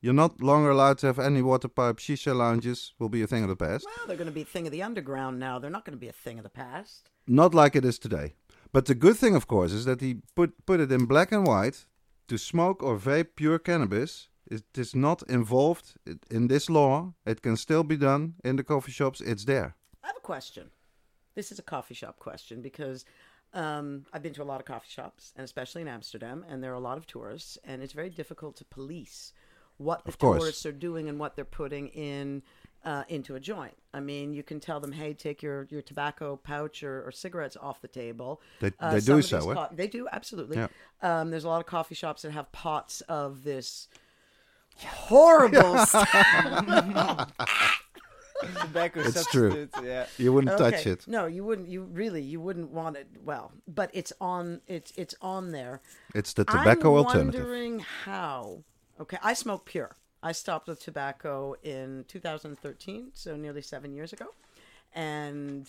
[0.00, 2.94] You're not longer allowed to have any water pipe shisha lounges.
[2.98, 3.86] Will be a thing of the past.
[3.86, 5.60] well, they're going to be a thing of the underground now.
[5.60, 7.10] They're not going to be a thing of the past.
[7.28, 8.34] Not like it is today.
[8.72, 11.46] But the good thing, of course, is that he put put it in black and
[11.46, 11.86] white.
[12.28, 15.94] To smoke or vape pure cannabis it is not involved
[16.30, 17.14] in this law.
[17.24, 19.20] It can still be done in the coffee shops.
[19.20, 19.76] It's there.
[20.02, 20.70] I have a question.
[21.34, 23.04] This is a coffee shop question because
[23.54, 26.70] um, I've been to a lot of coffee shops, and especially in Amsterdam, and there
[26.72, 29.32] are a lot of tourists, and it's very difficult to police
[29.78, 32.42] what the tourists are doing and what they're putting in
[32.84, 33.74] uh, into a joint.
[33.94, 37.56] I mean, you can tell them, "Hey, take your, your tobacco pouch or, or cigarettes
[37.60, 40.56] off the table." They- Uh, they do so, co- they do absolutely.
[40.56, 40.68] Yeah.
[41.02, 43.88] Um, there's a lot of coffee shops that have pots of this
[44.78, 47.32] horrible stuff.
[48.60, 49.68] Tobacco It's true.
[49.82, 50.06] Yeah.
[50.18, 51.06] You wouldn't touch it.
[51.08, 51.68] No, you wouldn't.
[51.68, 53.08] You really, you wouldn't want it.
[53.24, 54.60] Well, but it's on.
[54.66, 55.80] It's it's on there.
[56.14, 57.40] It's the tobacco I'm alternative.
[57.42, 58.64] wondering how.
[59.00, 59.96] Okay, I smoke pure.
[60.22, 64.26] I stopped with tobacco in 2013, so nearly seven years ago,
[64.94, 65.68] and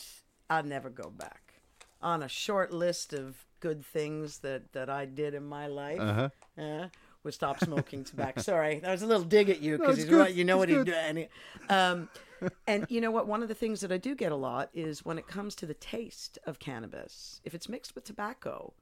[0.50, 1.54] I'll never go back.
[2.02, 6.30] On a short list of good things that that I did in my life, Uh-huh.
[6.62, 6.88] uh,
[7.24, 8.42] was stop smoking tobacco.
[8.42, 10.34] Sorry, that was a little dig at you because it's he's right.
[10.34, 11.28] You know what It's he he-
[11.74, 12.10] um,
[12.68, 13.28] and you know what?
[13.28, 15.66] One of the things that I do get a lot is when it comes to
[15.66, 18.74] the taste of cannabis, if it's mixed with tobacco,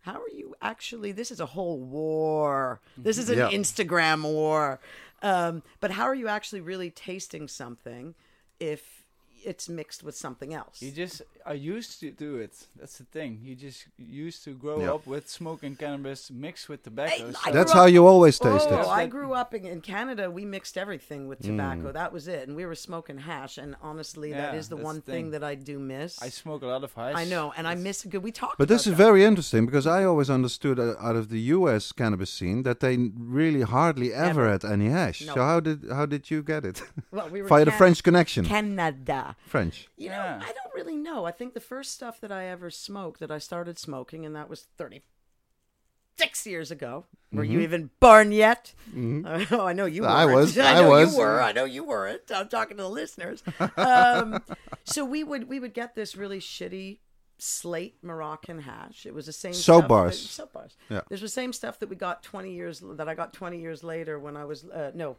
[0.00, 1.12] how are you actually?
[1.12, 2.80] This is a whole war.
[2.96, 3.50] This is an Yeah.
[3.50, 4.80] Instagram war.
[5.22, 8.14] Um, but how are you actually really tasting something
[8.58, 8.99] if
[9.44, 10.80] it's mixed with something else?
[10.82, 12.52] You just are used to do it.
[12.78, 13.40] That's the thing.
[13.42, 14.92] You just used to grow Yeah.
[14.94, 17.10] up with smoking cannabis mixed with tobacco.
[17.26, 18.86] Hey, so I That's grew how you always taste Oh, it.
[18.86, 20.30] I grew up in, in Canada.
[20.30, 21.90] We mixed everything with tobacco.
[21.90, 21.92] Mm.
[21.94, 23.58] That was it, and we were smoking hash.
[23.58, 25.30] And honestly, that Yeah, is the one the thing thing.
[25.32, 26.20] that I do miss.
[26.22, 27.14] I smoke a lot of hash.
[27.16, 28.22] I know, and I miss good.
[28.22, 28.58] We talked.
[28.58, 29.04] But this about is that.
[29.04, 31.92] very interesting because I always understood uh, out of the U.S.
[31.92, 34.50] cannabis scene that they really hardly ever Never.
[34.50, 35.22] had any hash.
[35.26, 35.34] No.
[35.34, 36.82] So how did how did you get it?
[37.10, 38.44] well, we were Via the French connection.
[38.44, 39.29] Canada.
[39.46, 39.88] French.
[39.96, 40.40] You know, Yeah.
[40.42, 41.24] I don't really know.
[41.24, 44.48] I think the first stuff that I ever smoked that I started smoking, and that
[44.48, 47.06] was 36 years ago.
[47.32, 48.74] Were you even born yet?
[48.96, 50.08] oh, I know you were.
[50.08, 50.16] Mm-hmm.
[50.16, 51.12] I was, I I know was.
[51.14, 51.40] you were.
[51.40, 52.22] I know you weren't.
[52.34, 53.42] I'm talking to the listeners.
[53.76, 54.42] Um,
[54.84, 56.98] so we would we would get this really shitty
[57.38, 59.06] slate Moroccan hash.
[59.06, 60.22] It was the same Soap stuff bars.
[60.22, 60.76] That, soap bars.
[60.90, 61.00] Yeah.
[61.08, 64.18] There's the same stuff that we got 20 years that I got 20 years later
[64.18, 65.16] when I was uh, no,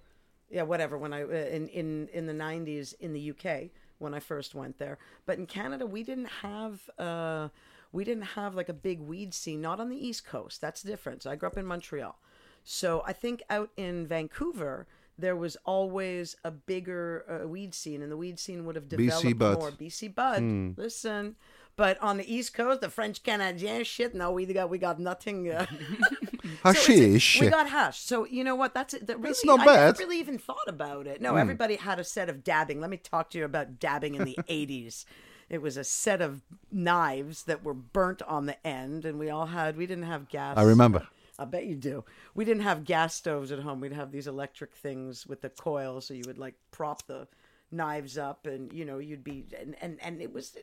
[0.50, 0.98] yeah, whatever.
[0.98, 3.70] When I uh, in in in the 90s in the UK
[4.02, 6.90] when I first went there, but in Canada we didn't have.
[6.98, 7.50] Uh,
[7.94, 10.62] we didn't have like a big weed scene, not on the East Coast.
[10.62, 11.24] That's different.
[11.24, 12.18] So I grew up in Montreal.
[12.64, 14.88] So I think out in Vancouver,
[15.18, 19.38] there was always a bigger uh, weed scene, and the weed scene would have developed
[19.38, 19.60] Bud.
[19.60, 19.72] more.
[19.72, 20.42] BC Bud,
[20.78, 21.36] listen.
[21.76, 25.52] But on the East Coast, the French Canadian shit, no, we got we got nothing.
[25.52, 25.66] Uh,
[26.42, 27.40] so Hashish.
[27.40, 28.00] we got hash.
[28.00, 28.74] So you know what?
[28.74, 29.76] That's that really, That's not I bad.
[29.76, 29.86] Hmm.
[29.86, 31.22] never really even thought about it.
[31.22, 32.82] No, everybody had a set of dabbing.
[32.82, 35.06] Let me talk to you about dabbing in the '80s.
[35.50, 39.48] It was a set of knives that were burnt on the end, and we all
[39.48, 39.76] had.
[39.78, 40.58] We didn't have gas.
[40.58, 41.08] I remember.
[41.40, 42.04] I bet you do.
[42.36, 43.80] We didn't have gas stoves at home.
[43.82, 47.28] We'd have these electric things with the coil, so you would like prop the
[47.72, 50.56] knives up, and you know you'd be and and, and it was.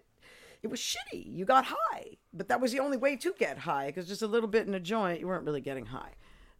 [0.62, 1.24] It was shitty.
[1.36, 4.26] You got high, but that was the only way to get high because just a
[4.26, 6.12] little bit in a joint, you weren't really getting high.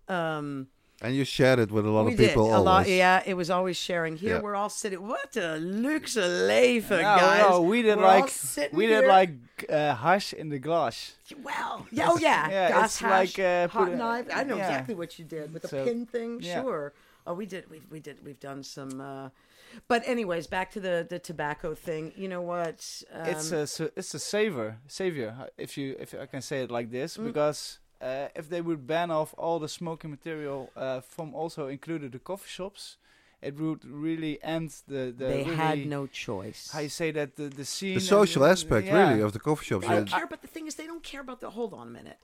[0.09, 0.69] Um,
[1.03, 2.65] And you shared it with a lot we of people did a always.
[2.65, 2.89] lot.
[2.89, 4.17] Yeah, it was always sharing.
[4.17, 4.41] Here Yeah.
[4.41, 5.07] we're all sitting.
[5.07, 7.51] What a luxe leven, No, guys!
[7.51, 8.33] no, we did We're like
[8.73, 9.09] we did here.
[9.09, 9.31] like
[9.69, 11.15] uh, hash in the glass.
[11.43, 14.27] Well, yeah, oh yeah, yeah, gas it's hash, like, uh, hot knife.
[14.35, 14.67] I know yeah.
[14.69, 16.41] exactly what you did with the So, pin thing.
[16.41, 16.63] yeah.
[16.63, 16.93] Sure.
[17.27, 17.69] Oh, we did.
[17.71, 18.25] We we did.
[18.25, 19.01] We've done some.
[19.01, 19.29] Uh,
[19.89, 22.13] but anyways, back to the the tobacco thing.
[22.17, 23.03] You know what?
[23.13, 26.63] Um, it's a s- it's a savior savior uh, if you if I can say
[26.63, 27.25] it like this Mm.
[27.27, 32.13] because uh, if they would ban off all the smoking material uh, from also included
[32.13, 32.97] the coffee shops,
[33.43, 36.71] it would really end the the they really, had no choice.
[36.73, 38.99] how you say that the the scene The and social aspect, yeah.
[39.11, 39.87] really, of the coffee shops.
[39.87, 41.51] They don't care, but the thing is, they don't care about the.
[41.51, 42.19] Hold on a minute.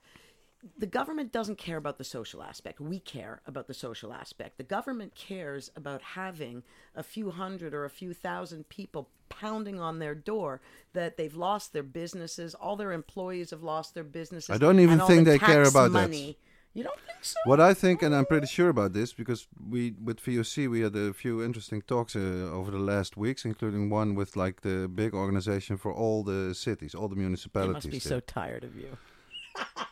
[0.79, 2.81] The government doesn't care about the social aspect.
[2.81, 4.57] We care about the social aspect.
[4.57, 6.62] The government cares about having
[6.94, 10.61] a few hundred or a few thousand people pounding on their door
[10.92, 12.55] that they've lost their businesses.
[12.55, 14.50] All their employees have lost their businesses.
[14.50, 16.37] I don't even think the they care tax about that.
[16.74, 17.38] You don't think so?
[17.44, 20.96] What I think, and I'm pretty sure about this, because we with VOC we had
[20.96, 25.14] a few interesting talks uh, over the last weeks, including one with like the big
[25.14, 27.85] organization for all the cities, all the municipalities.
[27.85, 28.03] They municipalities.
[28.03, 28.18] must be there.
[28.18, 28.96] so tired of you.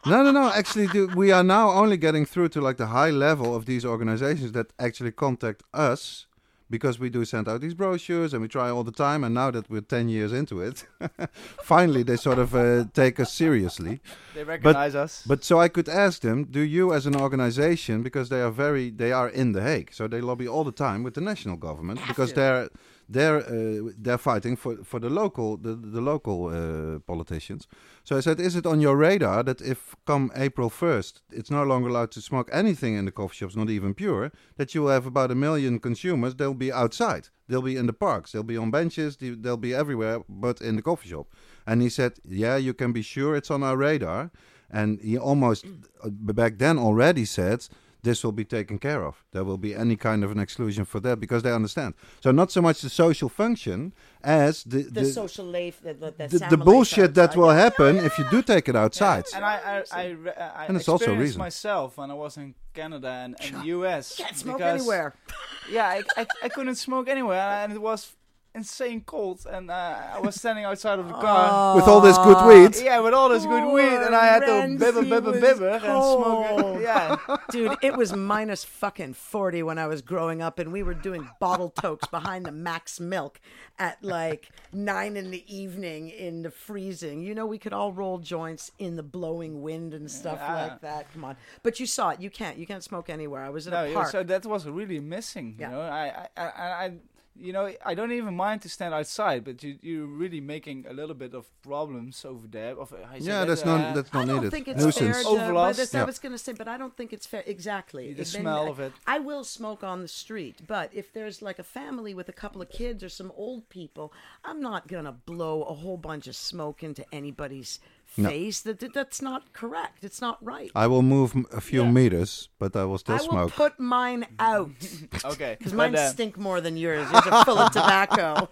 [0.05, 0.51] No, no, no.
[0.51, 3.85] Actually, do, we are now only getting through to like the high level of these
[3.85, 6.27] organizations that actually contact us
[6.73, 9.23] because we do send out these brochures and we try all the time.
[9.23, 10.87] And now that we're 10 years into it,
[11.63, 14.01] finally they sort of uh, take us seriously.
[14.35, 18.31] they recognize us But so I could ask them, do you as an organization, because
[18.31, 21.15] they are very, they are in The Hague, so they lobby all the time with
[21.15, 22.71] the national government because they're
[23.13, 27.67] they're uh, they're fighting for for the local the the local uh, politicians.
[28.05, 31.63] So I said, is it on your radar that if come April first, it's no
[31.65, 34.91] longer allowed to smoke anything in the coffee shops, not even pure, that you will
[34.93, 36.35] have about a million consumers.
[36.35, 37.29] They'll be outside.
[37.49, 38.33] They'll be in the parks.
[38.33, 39.17] They'll be on benches.
[39.17, 41.27] they- They'll be everywhere, but in the coffee shop.
[41.67, 44.31] And he said, yeah, you can be sure it's on our radar.
[44.71, 45.65] And he almost
[46.03, 47.69] uh, back then already said
[48.03, 49.23] this will be taken care of.
[49.33, 51.95] There will be any kind of an exclusion for that because they understand.
[52.21, 53.93] So not so much the social function
[54.25, 57.51] as the The, the, social life, the, the, the, the, the life bullshit that will
[57.51, 59.25] happen if you do take it outside.
[59.35, 59.57] And I,
[59.93, 61.39] I, I, re- I And it's also a experienced reason.
[61.39, 64.17] myself when I was in Canada and, and the US.
[64.17, 65.15] Can't smoke because- anywhere.
[65.71, 68.17] Yeah, I, I, I couldn't smoke anywhere, and it was
[68.55, 71.75] insane cold, and uh, I was standing outside of the car.
[71.77, 72.77] With all this good weed.
[72.85, 75.41] Yeah, with all this good weed, and I had to Poor bibber, Renzi bibber, was
[75.41, 76.77] bibber, and smoke cold.
[76.77, 76.83] it.
[76.83, 77.17] Yeah,
[77.51, 81.29] Dude, it was minus fucking 40 when I was growing up, and we were doing
[81.41, 83.41] bottle tokes behind the Mac's Milk
[83.79, 87.23] at like nine in the evening in the freezing.
[87.23, 90.55] You know, we could all roll joints in the blowing wind and stuff Yeah.
[90.55, 91.13] like that.
[91.13, 91.37] Come on.
[91.63, 92.21] But you saw it.
[92.21, 92.59] You can't.
[92.59, 93.43] You can't smoke anywhere.
[93.43, 94.09] I was in no, a yeah, park.
[94.09, 95.57] so that was really missing.
[95.59, 95.71] Yeah.
[95.71, 96.93] Know, I, I, I, I,
[97.35, 100.93] you know, I don't even mind to stand outside, but you, you're really making a
[100.93, 102.79] little bit of problems over there.
[102.79, 104.51] Of, how you say Yeah, that, that's uh, not that's not I don't needed.
[104.51, 104.99] think it's Nuisance.
[105.17, 105.23] fair.
[105.25, 105.79] To, but Overlast.
[105.79, 106.03] that's, Yeah.
[106.03, 107.43] I was going to say, but I don't think it's fair.
[107.47, 108.09] Exactly.
[108.09, 108.93] The Then smell I- of it.
[109.07, 112.61] I will smoke on the street, but if there's like a family with a couple
[112.61, 114.13] of kids or some old people,
[114.45, 117.81] I'm not going to blow a whole bunch of smoke into anybody's
[118.17, 118.29] No.
[118.29, 118.61] face.
[118.61, 120.05] That, that that's not correct.
[120.05, 120.71] It's not right.
[120.75, 121.91] I will move a few Yeah.
[121.91, 123.53] meters, but I will still I will smoke.
[123.53, 124.71] put mine out
[125.25, 127.11] Okay, because mine uh, stink more than yours.
[127.11, 128.49] Yours are full of tobacco.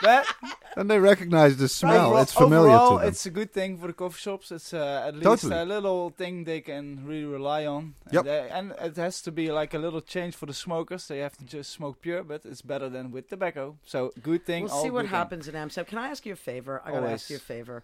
[0.00, 0.26] but
[0.76, 2.06] and they recognize the smell.
[2.06, 3.08] overall, it's familiar overall, to them.
[3.08, 4.52] it's a good thing for the coffee shops.
[4.52, 5.56] It's uh, at least Totally.
[5.60, 7.94] a little thing they can really rely on.
[8.06, 8.24] And, Yep.
[8.24, 11.08] they- and it has to be like a little change for the smokers.
[11.08, 13.76] They have to just smoke pure, but it's better than with tobacco.
[13.84, 14.64] So good thing.
[14.64, 15.16] We'll all see what good thing.
[15.18, 15.86] happens in Amsterdam.
[15.90, 16.80] Can I ask you a favor?
[16.84, 17.22] I gotta Always.
[17.22, 17.79] ask you a favor.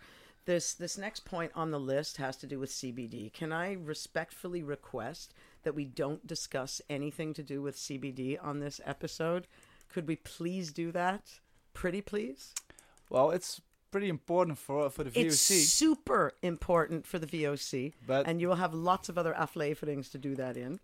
[0.46, 3.32] This this next point on the list has to do with CBD.
[3.32, 8.80] Can I respectfully request that we don't discuss anything to do with CBD on this
[8.84, 9.48] episode?
[9.88, 11.40] Could we please do that?
[11.74, 12.54] Pretty please.
[13.10, 15.26] Well, it's pretty important for for the VOC.
[15.26, 20.12] It's super important for the VOC, But- and you will have lots of other afleverings
[20.12, 20.78] to do that in.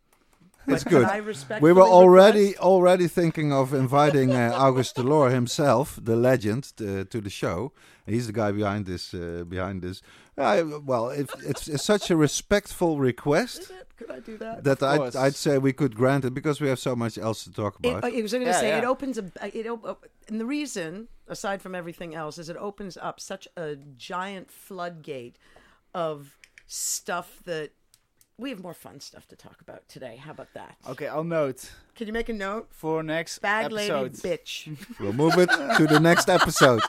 [0.66, 1.05] It's good.
[1.07, 1.20] I
[1.61, 6.72] We were already request- already thinking of inviting uh, August de Loor himself, the legend,
[6.81, 7.72] uh, to the show.
[8.07, 9.12] He's the guy behind this.
[9.14, 10.03] Uh, behind this.
[10.38, 14.64] Uh, well, it, it's, it's such a respectful request Could I do that?
[14.64, 15.14] that I'd.
[15.14, 17.88] I'd say we could grant it because we have so much else to talk It,
[17.88, 18.05] about.
[18.05, 19.25] I was going to Yeah, say it opens a
[19.57, 23.46] it op- op- and the reason aside from everything else is it opens up such
[23.57, 25.37] a giant floodgate
[25.94, 27.70] of stuff that
[28.38, 30.16] we have more fun stuff to talk about today.
[30.16, 30.77] How about that?
[30.88, 32.68] Okay, I'll note Can you make a note?
[32.71, 34.03] for next Bag episode.
[34.03, 34.77] lady bitch.
[35.01, 36.83] we'll move it to the next episode.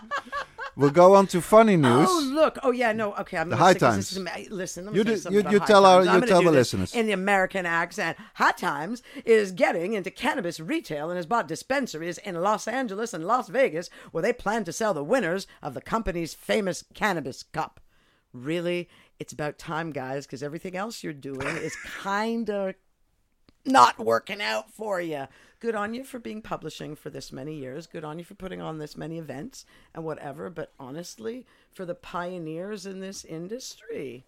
[0.75, 2.07] We'll go on to funny news.
[2.09, 2.57] Oh look!
[2.63, 3.13] Oh yeah, no.
[3.17, 4.09] Okay, I'm The High Times.
[4.09, 5.97] This is, listen, let me You say do- something you- about you High tell our-
[6.03, 6.09] Times.
[6.09, 6.95] I'm you tell the listeners.
[6.95, 8.17] in the American accent.
[8.35, 13.23] High Times is getting into cannabis retail and has bought dispensaries in Los Angeles and
[13.27, 17.79] Las Vegas, where they plan to sell the winners of the company's famous cannabis cup.
[18.33, 18.89] Really,
[19.23, 22.75] it's about time, guys, because everything else you're doing is kind of
[23.65, 25.29] not working out for you.
[25.61, 27.87] Good on you for being publishing for this many years.
[27.87, 30.49] Good on you for putting on this many events and whatever.
[30.49, 34.25] But honestly, for the pioneers in this industry,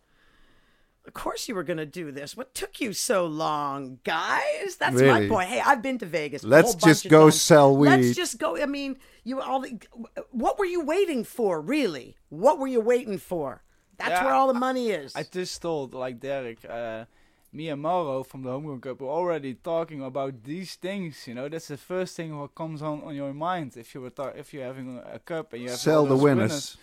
[1.06, 2.38] of course you were going to do this.
[2.38, 4.78] What took you so long, guys?
[4.80, 5.28] That's Really?
[5.28, 5.50] my point.
[5.50, 6.46] Hey, I've been to Vegas.
[6.46, 7.42] Let's just go times.
[7.42, 7.90] sell weed.
[7.90, 8.58] Let's just go.
[8.58, 9.60] I mean, you all.
[9.60, 9.78] The,
[10.32, 11.60] what were you waiting for?
[11.60, 12.16] Really?
[12.30, 13.65] What were you waiting for?
[13.98, 15.16] That's Yeah, where all the money is.
[15.16, 17.06] I just told like Derek, uh,
[17.52, 21.28] me and Mauro from the Homegrown Cup were already talking about these things.
[21.28, 24.10] You know, that's the first thing what comes on on your mind if you were
[24.10, 26.78] ta- if you're having a cup and you have Sell all the those winners.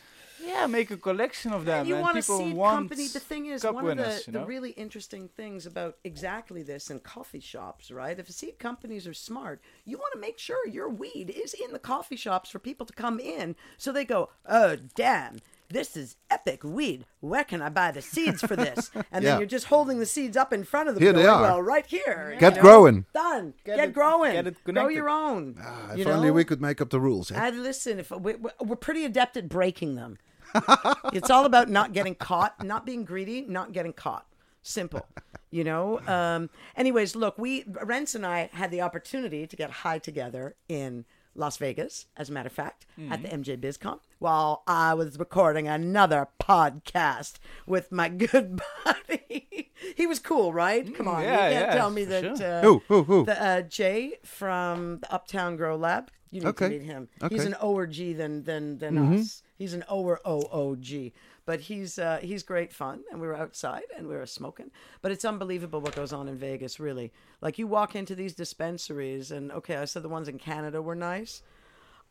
[0.44, 1.80] Yeah, make a collection of them.
[1.80, 3.06] And you and want to people seed want company.
[3.06, 6.90] The thing is, one winners, of the, you the really interesting things about exactly this
[6.90, 8.18] in coffee shops, right?
[8.18, 11.78] If seed companies are smart, you want to make sure your weed is in the
[11.78, 15.38] coffee shops for people to come in so they go, oh, damn.
[15.72, 17.06] This is epic weed.
[17.20, 18.90] Where can I buy the seeds for this?
[19.10, 19.30] And Yeah.
[19.32, 21.40] then you're just holding the seeds up in front of the Here they are.
[21.40, 22.36] Well, right here.
[22.38, 22.62] Get you know?
[22.62, 23.06] growing.
[23.14, 23.54] Done.
[23.64, 24.32] Get, Get it- growing.
[24.34, 25.56] get it Grow your own.
[25.62, 27.30] Ah, if you only we could make up the rules.
[27.32, 27.36] eh?
[27.40, 27.98] I listen.
[28.00, 30.18] If we, we- we're pretty adept at breaking them,
[31.14, 34.26] it's all about not getting caught, not being greedy, not getting caught.
[34.62, 35.06] Simple,
[35.50, 36.00] you know.
[36.06, 41.06] Um, anyways, look, we Rens and I had the opportunity to get high together in
[41.34, 43.42] Las Vegas, as a matter of fact, at the Mm-hmm.
[43.42, 47.34] MJ BizCon, while I was recording another podcast
[47.66, 49.70] with my good buddy.
[49.96, 50.94] he was cool, right?
[50.94, 52.36] Come on, Mm, yeah, you can't yeah, tell me that.
[52.38, 52.46] sure.
[52.58, 52.82] Uh, Who?
[52.88, 53.02] Who?
[53.04, 53.24] Who?
[53.24, 56.10] the uh, Jay from the Uptown Grow Lab.
[56.30, 56.68] You need Okay.
[56.68, 57.08] to meet him.
[57.22, 57.34] Okay.
[57.34, 59.42] He's an O G than than than us.
[59.58, 61.12] He's an O or O O G.
[61.44, 64.70] But he's uh, he's great fun, and we were outside and we were smoking.
[65.00, 66.78] But it's unbelievable what goes on in Vegas.
[66.78, 70.80] Really, like you walk into these dispensaries, and okay, I said the ones in Canada
[70.80, 71.42] were nice.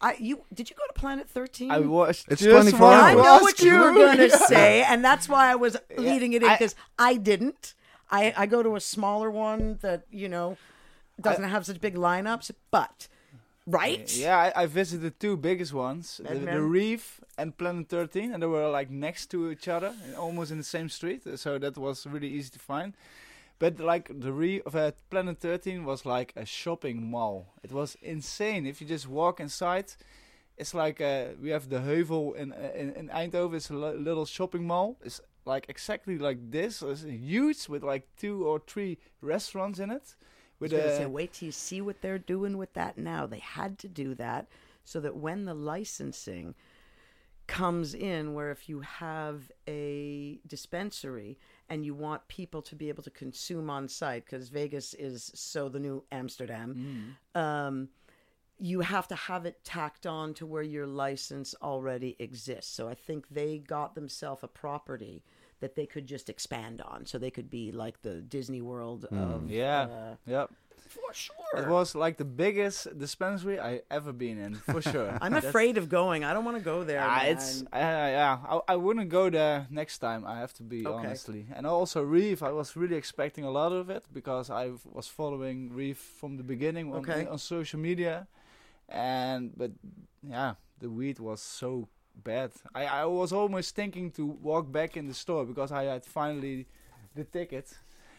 [0.02, 1.72] I you did you go to Planet Thirteen?
[1.72, 3.24] I was It's 24 I hours.
[3.24, 6.50] know what you were going to say, and that's why I was leading it in
[6.50, 7.76] because I, didn't.
[8.10, 10.58] I, I go to a smaller one that you know
[11.22, 13.08] doesn't have such big lineups, but
[13.68, 14.12] right?
[14.16, 18.42] Yeah, I, I visited the two biggest ones, the, the Reef and Planet 13, and
[18.42, 21.24] they were like next to each other, almost in the same street.
[21.36, 22.94] So that was really easy to find.
[23.60, 27.54] But like the Reef uh, Planet 13 was like a shopping mall.
[27.64, 28.66] It was insane.
[28.66, 29.94] If you just walk inside,
[30.58, 33.56] it's like uh, we have the Heuvel in uh, in, in Eindhoven.
[33.56, 34.98] It's a little shopping mall.
[35.04, 36.82] It's like exactly like this.
[36.82, 40.16] It's huge with like two or three restaurants in it.
[40.62, 43.26] I was With gonna say, wait till you see what they're doing with that now.
[43.26, 44.48] They had to do that
[44.84, 46.56] so that when the licensing
[47.48, 51.38] comes in, where if you have a dispensary
[51.68, 55.68] and you want people to be able to consume on site, because Vegas is so
[55.68, 57.90] the new Amsterdam, um,
[58.58, 62.72] you have to have it tacked on to where your license already exists.
[62.74, 65.24] So I think they got themselves a property
[65.62, 67.06] that they could just expand on.
[67.06, 70.46] So they could be like the Disney World of yeah, uh, yeah.
[70.88, 71.36] for sure.
[71.56, 75.18] It was like the biggest dispensary I ever been in, for sure.
[75.22, 76.24] I'm That's- afraid of going.
[76.24, 77.02] I don't want to go there.
[77.02, 77.78] Ah, it's uh,
[78.18, 78.38] yeah.
[78.54, 80.26] I, I wouldn't go there next time.
[80.26, 81.08] I have to be Okay.
[81.08, 81.46] honestly.
[81.56, 85.72] And also Reef, I was really expecting a lot of it because I was following
[85.74, 87.28] Reef from the beginning on, Okay.
[87.28, 88.28] on social media,
[88.90, 89.72] and but
[90.24, 91.88] yeah, the weed was so
[92.24, 92.52] bad.
[92.76, 96.68] I I was almost thinking to walk back in the store because I had finally
[97.16, 97.68] the ticket.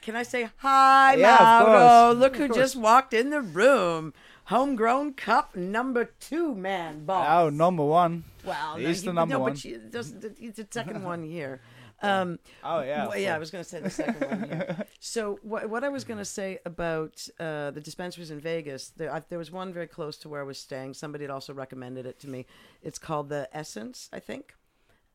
[0.03, 2.13] Can I say hi, Yeah, Mauro?
[2.15, 4.13] Look who just walked in the room.
[4.47, 7.05] Homegrown cup number two, man.
[7.05, 7.27] Boss.
[7.31, 8.25] Oh, number one.
[8.45, 9.53] Well, He's no, the number no, one.
[9.53, 11.61] but you, there's, it's the second one here.
[12.03, 13.07] Um, Oh yeah.
[13.07, 14.87] well, yeah, I was going to say the second one here.
[15.05, 19.13] So what what I was going to say about uh, the dispensaries in Vegas, there,
[19.13, 20.95] I, there was one very close to where I was staying.
[20.95, 22.47] Somebody had also recommended it to me.
[22.83, 24.55] It's called the Essence, I think.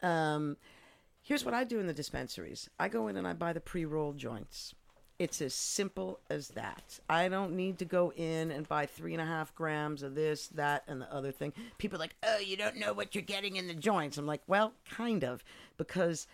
[0.03, 0.57] Um,
[1.21, 2.69] here's what I do in the dispensaries.
[2.77, 4.75] I go in and I buy the pre-rolled joints.
[5.19, 6.99] It's as simple as that.
[7.09, 10.47] I don't need to go in and buy three and a half grams of this,
[10.49, 11.53] that, and the other thing.
[11.79, 14.17] People are like, oh, you don't know what you're getting in the joints.
[14.17, 15.43] I'm like, well, kind of,
[15.77, 16.27] because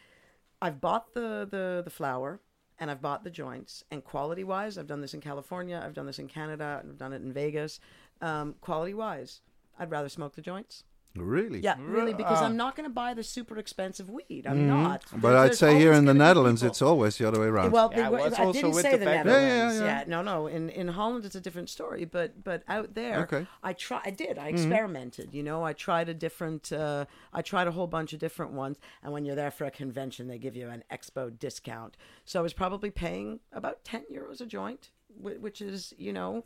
[0.64, 2.40] I've bought the, the, the flower
[2.80, 3.84] and I've bought the joints.
[3.92, 7.12] And quality wise, I've done this in California, I've done this in Canada, I've done
[7.12, 7.82] it in Vegas.
[8.22, 9.42] Um, quality wise,
[9.78, 10.86] I'd rather smoke the joints.
[11.16, 11.60] Really?
[11.60, 12.46] Yeah, really, because Ah.
[12.46, 14.48] I'm not going to buy the super expensive weed.
[14.48, 15.04] I'm not.
[15.12, 17.72] But There- I'd say here in the Netherlands, people- it's always the other way around.
[17.72, 19.06] well, Yeah, they, well, it's I also didn't with say the the.
[19.06, 19.76] Netherlands.
[19.80, 20.04] Yeah, yeah, yeah.
[20.08, 20.48] no, no.
[20.48, 22.06] In in Holland, it's a different story.
[22.06, 23.36] But but out there, Okay.
[23.42, 23.66] Mm-hmm.
[23.68, 24.02] I try.
[24.04, 24.40] I did.
[24.40, 25.36] I experimented.
[25.36, 26.72] You know, I tried a different.
[26.72, 28.78] Uh, I tried a whole bunch of different ones.
[29.04, 31.96] And when you're there for a convention, they give you an expo discount.
[32.26, 36.44] So I was probably paying about ten euros a joint, which is you know,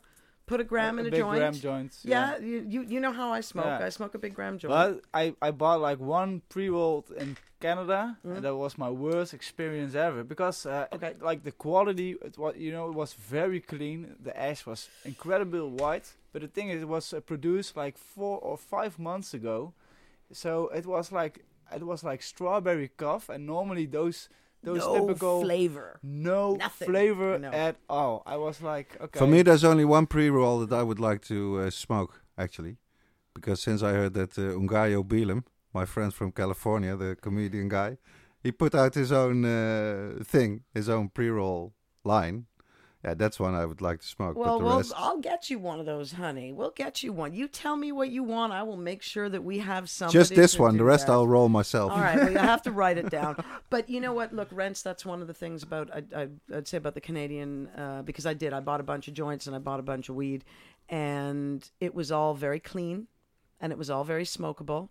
[0.48, 1.38] put a gram in a, big joint.
[1.38, 1.96] gram joints.
[2.04, 3.66] Yeah, you, you you know how I smoke.
[3.66, 3.86] Yeah.
[3.88, 4.70] I smoke a big gram joint.
[4.78, 4.90] But
[5.22, 8.34] I, I bought like one pre-rolled in Canada, Mm.
[8.36, 12.54] and that was my worst experience ever because uh, it- like the quality, it was
[12.64, 13.98] you know it was very clean.
[14.26, 18.36] The ash was incredibly white, but the thing is, it was uh, produced like four
[18.48, 19.72] or five months ago,
[20.32, 21.34] so it was like
[21.74, 24.28] it was like strawberry cough, and normally those
[24.62, 25.98] those no typical flavor.
[26.02, 26.88] no Nothing.
[26.88, 27.50] flavor No.
[27.52, 28.22] at all.
[28.26, 31.60] I was like, okay, For me, there's only one pre-roll that I would like to
[31.60, 32.76] uh, smoke, actually.
[33.34, 37.98] Because since I heard that uh, Ngaio Bealum, my friend from California, the comedian guy,
[38.42, 41.72] he put out his own uh, thing, his own pre-roll
[42.04, 42.46] line.
[43.04, 44.36] Yeah, that's one I would like to smoke.
[44.36, 46.52] Well, well, rest, I'll get you one of those, honey.
[46.52, 47.32] We'll get you one.
[47.32, 48.52] You tell me what you want.
[48.52, 50.10] I will make sure that we have some.
[50.10, 50.76] just this one.
[50.76, 51.12] The rest that.
[51.12, 51.92] I'll roll myself.
[51.92, 52.16] All right.
[52.16, 53.42] Well, you have to write it down.
[53.70, 54.32] But you know what?
[54.32, 54.82] Look, Rens.
[54.82, 58.24] That's one of the things about I, I, I'd say about the Canadian uh, because
[58.24, 58.52] I did.
[58.54, 60.42] I bought a bunch of joints and I bought a bunch of weed,
[60.88, 63.08] and it was all very clean,
[63.60, 64.88] and it was all very smokable,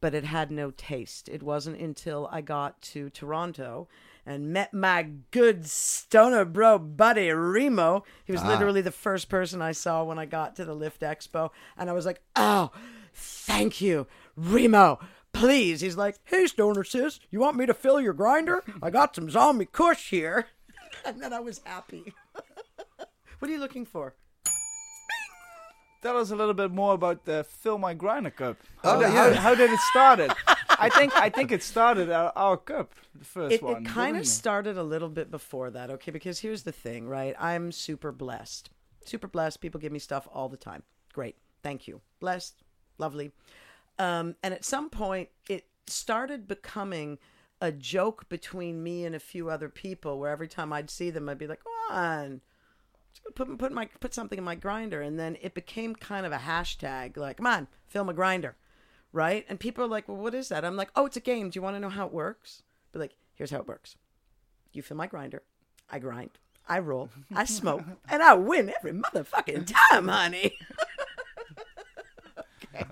[0.00, 1.28] but it had no taste.
[1.28, 3.88] It wasn't until I got to Toronto
[4.28, 8.04] and met my good stoner bro buddy Remo.
[8.26, 8.48] He was ah.
[8.48, 11.94] literally the first person I saw when I got to the Lift Expo, and I
[11.94, 12.70] was like, "Oh,
[13.14, 14.06] thank you,
[14.36, 15.00] Remo."
[15.32, 18.62] Please, he's like, "Hey, stoner sis, you want me to fill your grinder?
[18.82, 20.48] I got some zombie Kush here,"
[21.06, 22.12] and then I was happy.
[23.38, 24.14] what are you looking for?
[26.02, 28.56] tell us a little bit more about the Fill My Grinder Cup.
[28.84, 29.34] Oh, how, Oh, did, yeah.
[29.34, 30.32] how, how did it started?
[30.78, 33.82] I think I think it started our, our cup, the first It, one.
[33.82, 36.10] it kind of started a little bit before that, okay?
[36.10, 37.34] Because here's the thing, right?
[37.38, 38.70] I'm super blessed.
[39.04, 39.60] Super blessed.
[39.60, 40.82] People give me stuff all the time.
[41.12, 41.36] Great.
[41.62, 42.00] Thank you.
[42.20, 42.62] Blessed.
[42.98, 43.32] Lovely.
[43.98, 47.18] Um, and at some point, it started becoming
[47.60, 51.28] a joke between me and a few other people where every time I'd see them,
[51.28, 52.40] I'd be like, come on.
[53.34, 56.36] Put, put my put something in my grinder, and then it became kind of a
[56.38, 57.16] hashtag.
[57.16, 58.56] Like, come on, fill my grinder,
[59.12, 59.44] right?
[59.48, 61.50] And people are like, "Well, what is that?" I'm like, "Oh, it's a game.
[61.50, 63.96] Do you want to know how it works?" But like, here's how it works:
[64.72, 65.42] you fill my grinder,
[65.90, 66.30] I grind,
[66.68, 70.52] I roll, I smoke, and I win every motherfucking time, honey.
[72.74, 72.84] okay.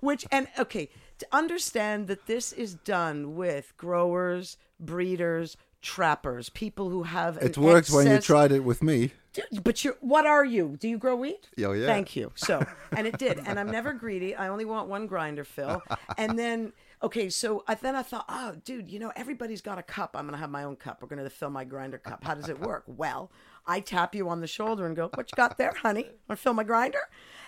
[0.00, 0.88] Which and okay,
[1.18, 7.90] to understand that this is done with growers, breeders, trappers, people who have It worked
[7.90, 9.12] when you tried it with me.
[9.32, 10.76] Dude, But you're what are you?
[10.78, 11.48] Do you grow wheat?
[11.64, 11.86] Oh, yeah.
[11.86, 12.32] Thank you.
[12.34, 12.64] So,
[12.96, 13.38] and it did.
[13.46, 14.34] And I'm never greedy.
[14.34, 15.82] I only want one grinder fill.
[16.16, 19.82] And then, okay, so I, then I thought, oh, dude, you know, everybody's got a
[19.84, 20.16] cup.
[20.16, 21.00] I'm going to have my own cup.
[21.00, 22.24] We're going to fill my grinder cup.
[22.24, 22.84] How does it work?
[22.96, 23.30] Well,
[23.66, 26.06] I tap you on the shoulder and go, what you got there, honey?
[26.28, 26.98] Want to fill my grinder?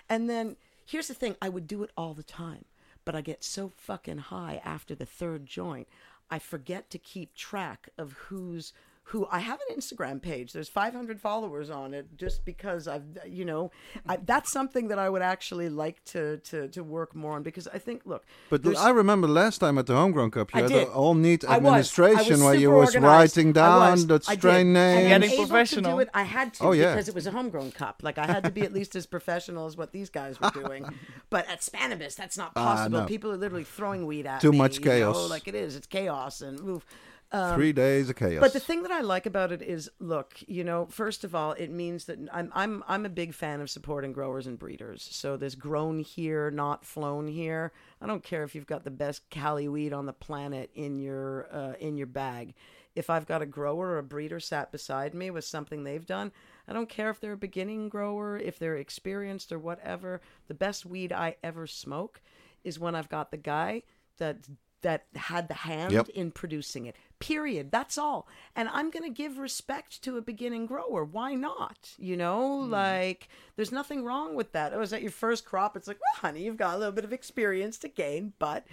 [0.09, 0.57] And then
[0.87, 2.67] here's the thing I would do it all the time,
[3.05, 5.89] but I get so fucking high after the third joint,
[6.31, 8.73] I forget to keep track of who's
[9.11, 10.53] who I have an Instagram page.
[10.53, 13.73] There's 500 followers on it just because I've, you know,
[14.09, 17.67] I, that's something that I would actually like to, to, to work more on because
[17.67, 20.71] I think, look, But I remember last time at the Homegrown Cup, you I had
[20.71, 20.87] did.
[20.87, 21.59] a all neat I was.
[21.59, 23.37] I was administration where you super was organized.
[23.37, 24.07] writing down was.
[24.07, 24.39] the I did.
[24.39, 25.13] strain And names.
[25.13, 25.91] I'm Getting able professional.
[25.91, 26.09] To do it.
[26.15, 26.93] I had to Oh, yeah.
[26.95, 28.03] because it was a homegrown cup.
[28.05, 30.85] Like I had to be at least as professional as what these guys were doing.
[31.31, 32.97] but at Spannabis, that's not possible.
[32.99, 33.07] Ah, no.
[33.09, 35.31] People are literally throwing weed at Too me, much you know, chaos.
[35.31, 35.75] like it is.
[35.75, 36.87] It's chaos and oof.
[37.33, 38.35] Three days of chaos.
[38.35, 41.35] um, But the thing that I like about it is, look, you know, first of
[41.35, 45.09] all, it means that I'm I'm I'm a big fan of supporting growers and breeders.
[45.13, 47.73] So this grown here, not flown here.
[48.01, 51.47] I don't care if you've got the best Cali weed on the planet in your
[51.53, 52.55] uh, in your bag.
[52.97, 56.33] If I've got a grower or a breeder sat beside me with something they've done,
[56.67, 60.21] I don't care if they're a beginning grower, if they're experienced or whatever.
[60.49, 62.21] The best weed I ever smoke
[62.65, 63.85] is when I've got the guy
[64.19, 64.39] that
[64.83, 66.09] that had the hand Yep.
[66.11, 66.97] in producing it.
[67.19, 67.71] Period.
[67.71, 68.27] That's all.
[68.57, 71.05] And I'm going to give respect to a beginning grower.
[71.05, 71.91] Why not?
[71.99, 72.73] You know, mm-hmm.
[72.73, 74.73] like there's nothing wrong with that.
[74.73, 75.77] Oh, is that your first crop?
[75.77, 78.67] It's like, well, honey, you've got a little bit of experience to gain, but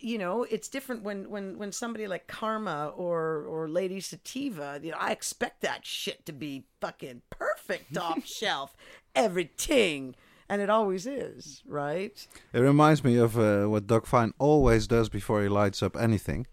[0.00, 4.92] you know, it's different when when when somebody like Karma or or Lady Sativa, you
[4.92, 8.76] know, I expect that shit to be fucking perfect off shelf,
[9.14, 10.14] everything.
[10.50, 12.16] And it always is, right?
[12.52, 16.46] It reminds me of uh, what Doug Fine always does before he lights up anything.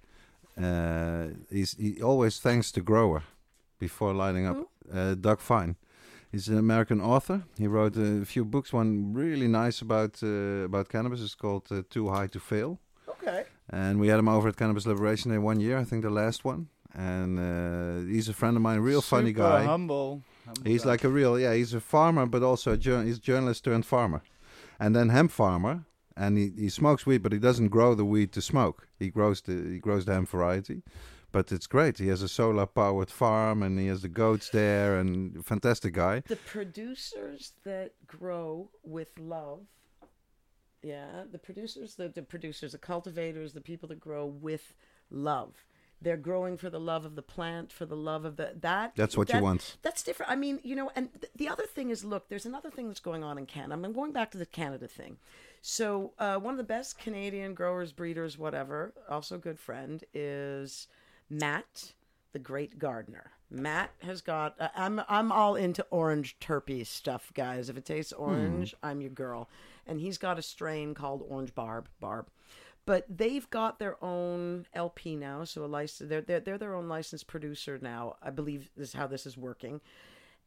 [0.55, 3.23] Uh, he's, he always thanks the grower
[3.79, 4.57] before lighting up.
[4.93, 5.75] Uh, Doug Fine.
[6.31, 7.43] He's an American author.
[7.57, 8.71] He wrote a few books.
[8.73, 13.43] One really nice about uh, about cannabis is called uh, "Too High to Fail," Okay.
[13.69, 16.43] and we had him over at Cannabis Liberation Day one year, I think the last
[16.45, 16.67] one.
[16.93, 19.63] And uh, he's a friend of mine, real funny Super guy.
[19.63, 20.21] humble.
[20.63, 23.63] He's like a real, yeah, he's a farmer, but also a jour- he's a journalist
[23.63, 24.21] turned farmer.
[24.79, 25.85] And then hemp farmer,
[26.15, 28.87] and he, he smokes weed, but he doesn't grow the weed to smoke.
[28.99, 30.83] He grows the he grows the hemp variety,
[31.31, 31.97] but it's great.
[31.97, 36.21] He has a solar powered farm, and he has the goats there, and fantastic guy.
[36.27, 39.61] The producers that grow with love,
[40.81, 44.73] yeah, the producers, the, the producers, the cultivators, the people that grow with
[45.09, 45.53] love.
[46.01, 48.93] They're growing for the love of the plant, for the love of the that.
[48.95, 49.77] That's what you want.
[49.81, 50.31] That's different.
[50.31, 52.99] I mean, you know, and th- the other thing is, look, there's another thing that's
[52.99, 53.73] going on in Canada.
[53.73, 55.17] I'm going back to the Canada thing.
[55.61, 60.87] So, uh, one of the best Canadian growers, breeders, whatever, also good friend, is
[61.29, 61.93] Matt,
[62.31, 63.31] the Great Gardener.
[63.49, 64.55] Matt has got.
[64.59, 67.69] Uh, I'm I'm all into orange terpy stuff, guys.
[67.69, 69.49] If it tastes orange, I'm your girl.
[69.87, 71.87] And he's got a strain called Orange Barb.
[71.99, 72.27] Barb
[72.87, 76.09] but they've got their own LP now, so a license.
[76.09, 78.15] They're, they're they're their own licensed producer now.
[78.23, 79.81] I believe is how this is working,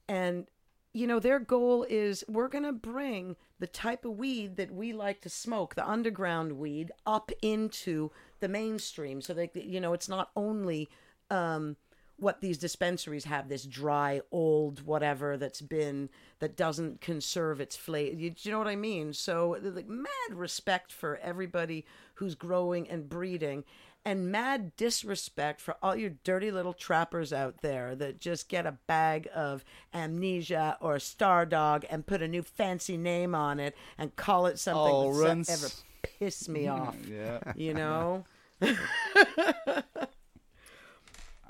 [0.08, 0.46] and
[0.94, 5.20] you know their goal is we're gonna bring the type of weed that we like
[5.20, 8.10] to smoke, the underground weed, up into
[8.40, 10.88] the mainstream, so that you know it's not only.
[11.30, 11.76] Um,
[12.20, 16.08] what these dispensaries have this dry old whatever that's been
[16.38, 19.12] that doesn't conserve its flavor you, you know what i mean?
[19.12, 23.64] So like mad respect for everybody who's growing and breeding
[24.04, 28.72] and mad disrespect for all your dirty little trappers out there that just get a
[28.86, 29.62] bag of
[29.92, 34.84] amnesia or Stardawg and put a new fancy name on it and call it something
[34.94, 35.50] Oh, that runs.
[35.50, 35.70] ever
[36.18, 38.24] piss me off Yeah, you know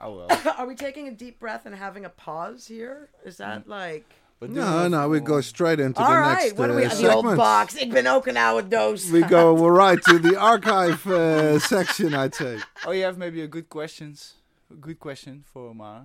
[0.01, 0.29] I will.
[0.59, 3.09] Are we taking a deep breath and having a pause here?
[3.25, 4.05] Is that like
[4.39, 6.73] What do No, you no, we go straight into All the right, next what uh,
[6.73, 6.99] do we have?
[6.99, 7.75] The old box.
[7.75, 9.11] Ik ben ook een oude doos.
[9.11, 12.59] We go right to the archive uh, section, I'd say.
[12.87, 14.37] Oh, you have maybe a good questions,
[14.71, 16.05] a good question for Mara.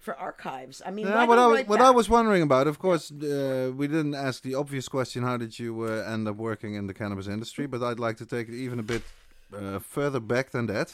[0.00, 0.82] For archives.
[0.86, 1.94] I mean, Yeah, why what don't I, write what I that?
[1.94, 5.82] was wondering about, of course, uh, we didn't ask the obvious question: How did you
[5.84, 7.66] uh, end up working in the cannabis industry?
[7.68, 9.02] But I'd like to take it even a bit
[9.52, 10.92] uh, further back than that.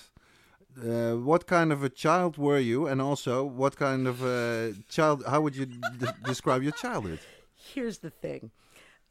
[0.81, 5.23] Uh, what kind of a child were you, and also what kind of a child?
[5.27, 7.19] How would you d- describe your childhood?
[7.55, 8.51] Here's the thing.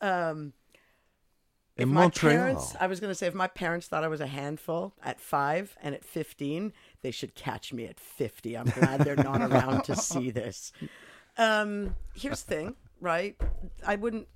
[0.02, 0.54] Um,
[1.78, 2.36] In if my Montreal.
[2.36, 5.22] parents, I was going to say, if my parents thought I was a handful at
[5.22, 8.58] five and at 15, they should catch me at 50.
[8.58, 10.72] I'm glad they're not around to see this.
[11.38, 13.36] Um, here's the thing, right?
[13.86, 14.28] I wouldn't.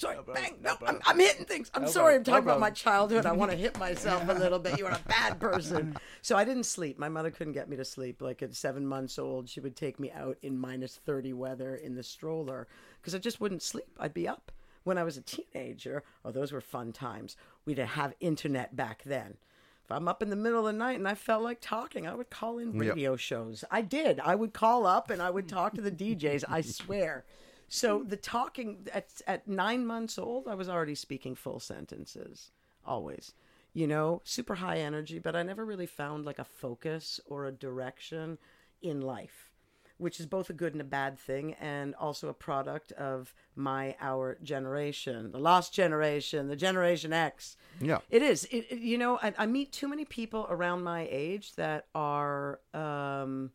[0.00, 0.56] Ooh, sorry, problem, bang!
[0.62, 1.00] no No, I'm.
[1.06, 1.70] I'm hitting things.
[1.74, 2.14] I'm No sorry.
[2.16, 3.26] I'm problem, no talking about my childhood.
[3.26, 4.78] I want to hit myself a little bit.
[4.78, 5.96] You are a bad person.
[6.22, 6.98] So I didn't sleep.
[6.98, 8.20] My mother couldn't get me to sleep.
[8.22, 11.94] Like at seven months old, she would take me out in minus 30 weather in
[11.94, 12.66] the stroller
[13.00, 13.86] because I just wouldn't sleep.
[13.98, 14.52] I'd be up.
[14.82, 17.36] When I was a teenager, oh, those were fun times.
[17.66, 19.36] We'd have internet back then.
[19.84, 22.14] If I'm up in the middle of the night and I felt like talking, I
[22.14, 22.80] would call in Yep.
[22.80, 23.64] radio shows.
[23.70, 24.20] I did.
[24.20, 26.44] I would call up and I would talk to the DJs.
[26.48, 27.24] I swear.
[27.72, 32.50] So the talking at at nine months old, I was already speaking full sentences.
[32.84, 33.32] Always,
[33.72, 37.52] you know, super high energy, but I never really found like a focus or a
[37.52, 38.38] direction
[38.82, 39.50] in life,
[39.98, 43.94] which is both a good and a bad thing, and also a product of my
[44.00, 47.56] our generation, the lost generation, the Generation X.
[47.80, 47.98] Yeah.
[48.10, 48.46] It is.
[48.46, 52.58] It, it- you know, I, I meet too many people around my age that are
[52.74, 53.52] um,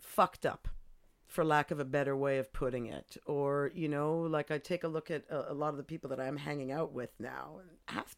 [0.00, 0.68] fucked up,
[1.36, 3.18] for lack of a better way of putting it.
[3.26, 6.08] Or, you know, like I take a look at a, a lot of the people
[6.10, 8.16] that I'm hanging out with now, and half.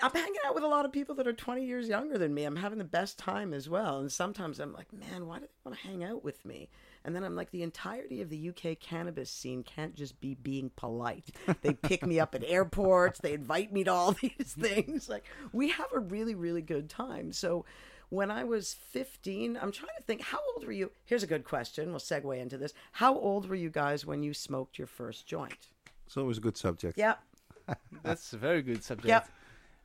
[0.00, 2.44] I'm hanging out with a lot of people that are 20 years younger than me.
[2.44, 3.98] I'm having the best time as well.
[3.98, 6.68] And sometimes I'm like, man, why do they want to hang out with me?
[7.04, 10.70] And then I'm like, the entirety of the UK cannabis scene can't just be being
[10.76, 11.30] polite.
[11.62, 15.08] They pick me up at airports, they invite me to all these things.
[15.08, 17.32] Like, we have a really, really good time.
[17.32, 17.64] So,
[18.08, 20.90] when I was 15, I'm trying to think, how old were you?
[21.04, 21.90] Here's a good question.
[21.90, 22.72] We'll segue into this.
[22.92, 25.68] How old were you guys when you smoked your first joint?
[26.06, 26.96] It's always a good subject.
[26.96, 27.14] Yeah.
[28.02, 29.08] That's a very good subject.
[29.08, 29.28] Yep.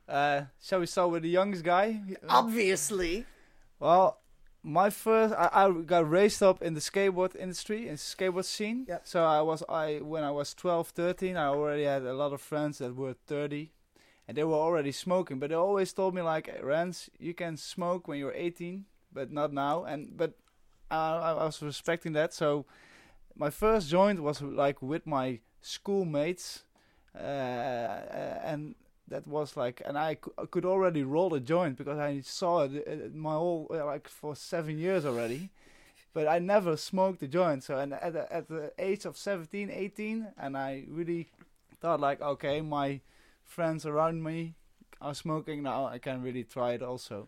[0.07, 2.01] Uh, shall we start with the youngest guy?
[2.29, 3.25] Obviously.
[3.79, 4.19] Well,
[4.63, 8.85] my first, I, I got raised up in the skateboard industry, in skateboard scene.
[8.87, 9.01] Yep.
[9.05, 12.41] So I was, I when I was 12, 13, I already had a lot of
[12.41, 13.71] friends that were 30,
[14.31, 15.39] and they were already smoking.
[15.39, 19.51] But they always told me like, Rens, you can smoke when you're 18, but not
[19.51, 19.83] now.
[19.83, 20.35] And but
[20.89, 22.33] I, I was respecting that.
[22.33, 22.65] So
[23.35, 26.63] my first joint was like with my schoolmates,
[27.13, 28.75] uh, and
[29.09, 33.13] that was like, and I could already roll a joint because I saw it uh,
[33.13, 35.49] my whole uh, like for seven years already,
[36.13, 37.65] but I never smoked a joint.
[37.65, 41.27] So and at at the age of 17, 18, and I really
[41.81, 43.01] thought like, okay, my
[43.51, 44.55] friends around me
[45.01, 45.85] are smoking now.
[45.95, 47.27] I can really try it also.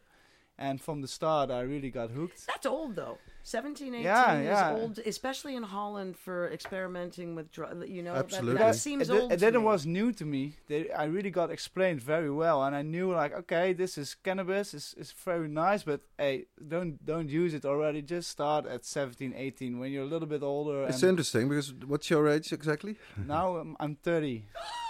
[0.55, 2.45] And from the start, I really got hooked.
[2.47, 3.17] That's old though.
[3.45, 4.71] 17, 18 Yeah, is yeah.
[4.79, 7.89] old, especially in Holland for experimenting with drugs.
[7.89, 8.59] You know, that- Absolutely.
[8.59, 9.31] that, Yeah, seems and, th- old.
[9.31, 10.43] and to then it was new to me.
[10.69, 14.73] They, I really got explained very well, and I knew like, okay, this is cannabis.
[14.77, 18.01] It's, it's very nice, but hey, don't don't use it already.
[18.03, 20.83] Just start at 17, 18 when you're a little bit older.
[20.83, 22.95] It's and interesting because what's your age exactly?
[23.17, 24.45] now I'm, I'm 30.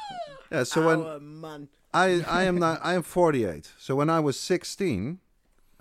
[0.54, 1.68] Yeah, so when man.
[1.94, 3.72] I I am not, I am 48.
[3.78, 5.20] So when I was 16,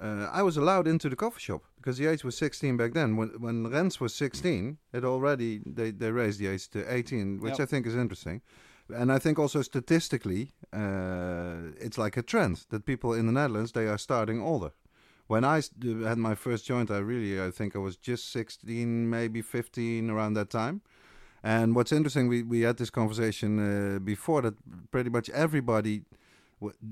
[0.03, 3.17] uh, I was allowed into the coffee shop because the age was 16 back then.
[3.17, 7.59] When when Rens was 16, it already they they raised the age to 18, which
[7.59, 7.61] Yep.
[7.61, 8.41] I think is interesting.
[8.89, 13.73] And I think also statistically, uh, it's like a trend that people in the Netherlands
[13.73, 14.73] they are starting older.
[15.29, 15.63] When I
[16.09, 20.35] had my first joint, I really I think I was just 16, maybe 15 around
[20.35, 20.81] that time.
[21.43, 24.55] And what's interesting, we, we had this conversation uh, before that
[24.91, 26.03] pretty much everybody,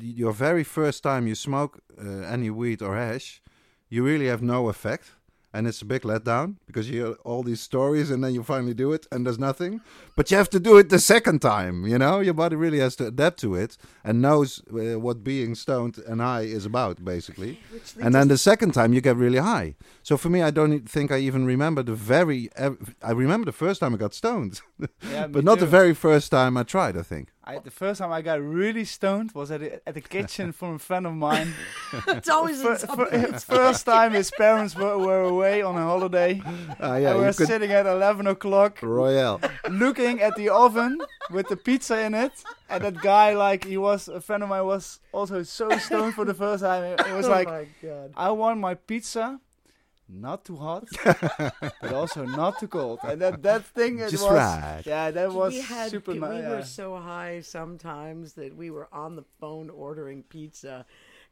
[0.00, 3.40] your very first time you smoke uh, any weed or hash,
[3.88, 5.12] you really have no effect.
[5.52, 8.72] And it's a big letdown because you hear all these stories and then you finally
[8.74, 9.80] do it and there's nothing.
[10.14, 12.20] But you have to do it the second time, you know?
[12.20, 16.20] Your body really has to adapt to it and knows uh, what being stoned and
[16.20, 17.58] high is about, basically.
[18.00, 19.74] And then the second time you get really high.
[20.04, 22.48] So for me, I don't think I even remember the very.
[22.54, 24.60] ev- I remember the first time I got stoned,
[25.10, 26.96] Yeah, but not the very first time I tried.
[26.96, 27.28] I think.
[27.50, 30.74] I, the first time I got really stoned was at a, at the kitchen from
[30.74, 31.52] a friend of mine.
[32.08, 33.32] it's always Fir- in something.
[33.32, 36.40] fir- first time his parents were, were away on a holiday.
[36.44, 39.40] Ah, and yeah, we you were sitting at 11 o'clock Royale.
[39.68, 40.98] looking at the oven
[41.30, 42.32] with the pizza in it.
[42.68, 46.24] And that guy, like, he was, a friend of mine was also so stoned for
[46.24, 46.84] the first time.
[46.84, 48.12] It, it was oh like, my god.
[48.16, 49.40] I want my pizza
[50.12, 52.98] not too hot, but also not too cold.
[53.02, 54.82] And that that thing it Just was right.
[54.84, 56.44] yeah, that was we had super we nice.
[56.44, 60.84] were so high sometimes that we were on the phone ordering pizza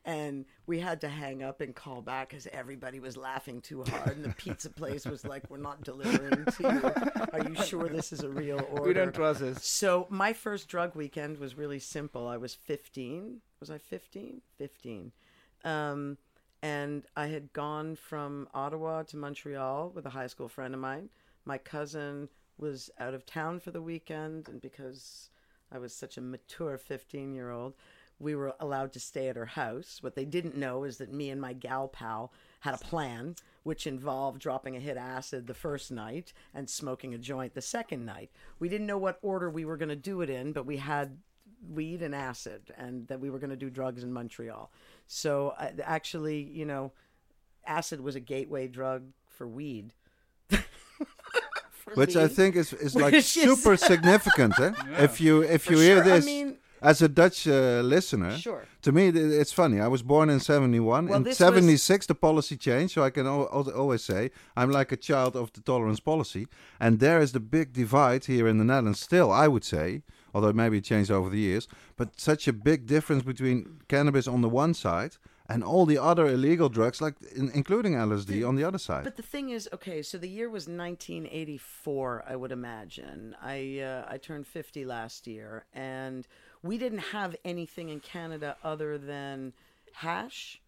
[0.04, 4.16] and we had to hang up and call back because everybody was laughing too hard
[4.16, 8.12] and the pizza place was like we're not delivering to you are you sure this
[8.12, 9.64] is a real order we don't trust this.
[9.64, 12.26] so my first drug weekend was really simple.
[12.26, 13.40] I was 15.
[13.60, 14.40] Was I 15?
[14.56, 15.12] 15.
[15.64, 16.16] Um,
[16.62, 21.08] and I had gone from Ottawa to Montreal with a high school friend of mine.
[21.44, 22.28] My cousin
[22.58, 25.30] was out of town for the weekend, and because
[25.70, 27.74] I was such a mature 15 year old,
[28.18, 29.98] we were allowed to stay at her house.
[30.00, 33.86] What they didn't know is that me and my gal pal had a plan, which
[33.86, 38.30] involved dropping a hit acid the first night and smoking a joint the second night.
[38.58, 41.18] We didn't know what order we were going to do it in, but we had
[41.66, 44.70] weed and acid, and that we were going to do drugs in Montreal.
[45.06, 46.92] So uh, actually, you know,
[47.66, 49.92] acid was a gateway drug for weed.
[50.48, 54.58] For Which I think is, is like Which is- super significant.
[54.60, 54.72] Eh?
[55.04, 56.12] If you if For you hear sure.
[56.12, 58.62] I this mean- as a Dutch uh, listener, Sure.
[58.82, 59.80] to me it's funny.
[59.80, 61.06] I was born in '71.
[61.08, 64.30] Well, in this was- '76, the policy changed, so I can al- al- always say
[64.56, 66.46] I'm like a child of the tolerance policy.
[66.78, 69.00] And there is the big divide here in the Netherlands.
[69.00, 70.02] Still, I would say,
[70.38, 71.64] although maybe it changed over the years,
[71.98, 73.56] but such a big difference between
[73.88, 75.12] cannabis on the one side
[75.52, 79.04] and all the other illegal drugs, like in, including LSD, on the other side.
[79.10, 83.34] But the thing is, okay, so the year was 1984, I would imagine.
[83.42, 86.26] I uh, I turned 50 last year, and
[86.62, 89.52] we didn't have anything in Canada other than
[89.92, 90.60] hash,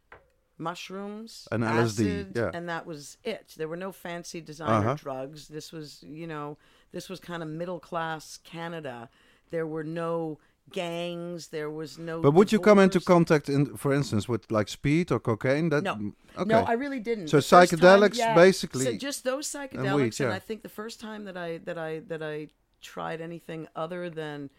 [0.59, 2.51] mushrooms, And LSD, yeah.
[2.55, 3.55] and that was it.
[3.57, 4.95] There were no fancy designer Uh-huh.
[4.95, 5.49] drugs.
[5.49, 6.57] This was, you know,
[6.93, 9.09] this was kind of middle class Canada.
[9.51, 10.39] There were no
[10.73, 11.49] gangs.
[11.49, 12.21] There was no.
[12.21, 15.69] But would you come into contact, in, for instance, with like speed or cocaine?
[15.71, 16.13] That No.
[16.39, 16.49] Okay.
[16.49, 17.29] No, I really didn't.
[17.29, 18.35] So The psychedelics, yeah.
[18.35, 20.37] basically, So just those psychedelics, and, yeah.
[20.37, 22.49] I think the first time that I that I that I
[22.81, 24.51] tried anything other than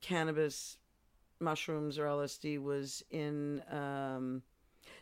[0.00, 0.76] cannabis,
[1.40, 4.42] mushrooms, or LSD was in um,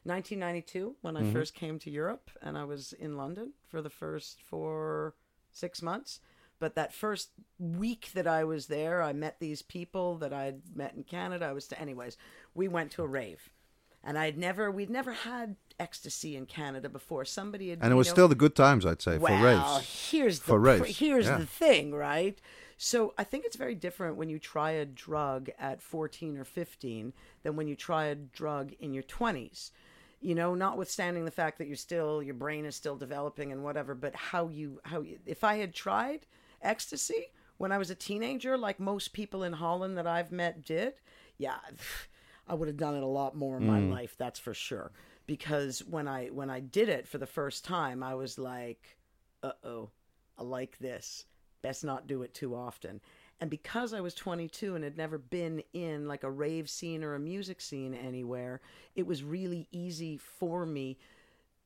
[0.04, 1.30] 1992 when Mm-hmm.
[1.30, 5.14] I first came to Europe, and I was in London for the first four
[5.52, 6.20] six months.
[6.62, 10.94] But that first week that I was there, I met these people that I'd met
[10.94, 11.46] in Canada.
[11.46, 12.16] I was to, anyways.
[12.54, 13.50] We went to a rave,
[14.04, 17.24] and I'd never, we'd never had ecstasy in Canada before.
[17.24, 20.10] Somebody had, and it was know- still the good times, I'd say, for well, raves.
[20.12, 21.38] here's the For raves, here's yeah.
[21.38, 22.40] the thing, right?
[22.76, 27.12] So I think it's very different when you try a drug at 14 or 15
[27.42, 29.72] than when you try a drug in your 20s.
[30.20, 33.96] You know, notwithstanding the fact that you're still your brain is still developing and whatever,
[33.96, 36.24] but how you how you, if I had tried
[36.62, 37.32] ecstasy
[37.62, 40.94] when I was a teenager, like most people in Holland that I've met did,
[41.38, 41.58] yeah,
[42.48, 44.16] I would have done it a lot more in my life.
[44.18, 44.90] That's for sure.
[45.26, 48.98] Because when I when I did it for the first time, I was like,
[49.44, 49.90] "Uh oh,
[50.36, 51.24] I like this.
[51.62, 53.00] Best not do it too often."
[53.40, 57.14] And because I was 22 and had never been in like a rave scene or
[57.14, 58.60] a music scene anywhere,
[58.96, 60.98] it was really easy for me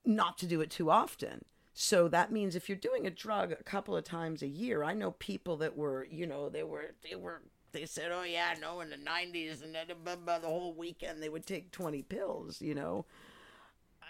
[0.04, 1.44] not to do it too often.
[1.78, 4.94] So that means if you're doing a drug a couple of times a year, I
[4.94, 8.80] know people that were, you know, they were, they were, they said, oh yeah, no,
[8.80, 12.74] in the '90s, and then blah, the whole weekend they would take 20 pills, you
[12.74, 13.04] know.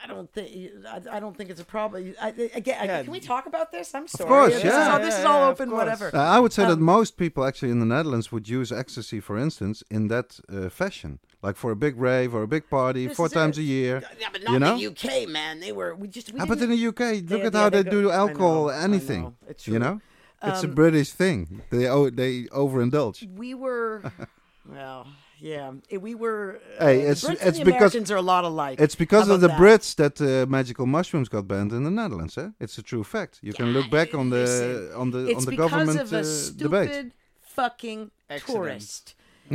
[0.02, 0.48] I don't think
[0.86, 2.14] I, I don't think it's a problem.
[2.20, 3.02] I, again, Yeah.
[3.02, 3.94] can we talk about this?
[3.94, 4.24] I'm sorry.
[4.24, 4.82] Of course, this yeah.
[4.82, 6.10] Is all, this Yeah, is all yeah, open, whatever.
[6.14, 9.20] Uh, I would say that Um, most people actually in the Netherlands would use ecstasy,
[9.20, 13.08] for instance, in that uh, fashion, like for a big rave or a big party,
[13.08, 13.62] four times it.
[13.62, 14.02] a year.
[14.20, 14.74] Yeah, but not you know?
[14.74, 15.60] in the UK, man.
[15.60, 17.82] They were we just we Ah, but in the UK, look They- at how they
[17.82, 19.22] they, go- do I alcohol, know, anything.
[19.22, 19.34] know.
[19.48, 19.84] It's You true.
[19.84, 20.00] know,
[20.42, 21.62] it's a Um, British thing.
[21.70, 23.18] They o- they overindulge.
[23.34, 24.02] we were
[24.76, 25.06] well
[25.52, 26.44] yeah it- we were
[26.80, 28.96] uh, Hey, the it's- Brits it's and the because- Americans are a lot alike It's
[29.04, 29.60] because of the that?
[29.60, 30.28] Brits that uh,
[30.58, 32.34] magical mushrooms got banned in the Netherlands.
[32.42, 32.48] Eh?
[32.64, 33.32] It's a true fact.
[33.46, 36.20] You can look back on the listen, on the on the because government of a
[36.20, 37.12] uh, stupid debate.
[37.58, 38.54] fucking Accident.
[38.56, 39.04] tourist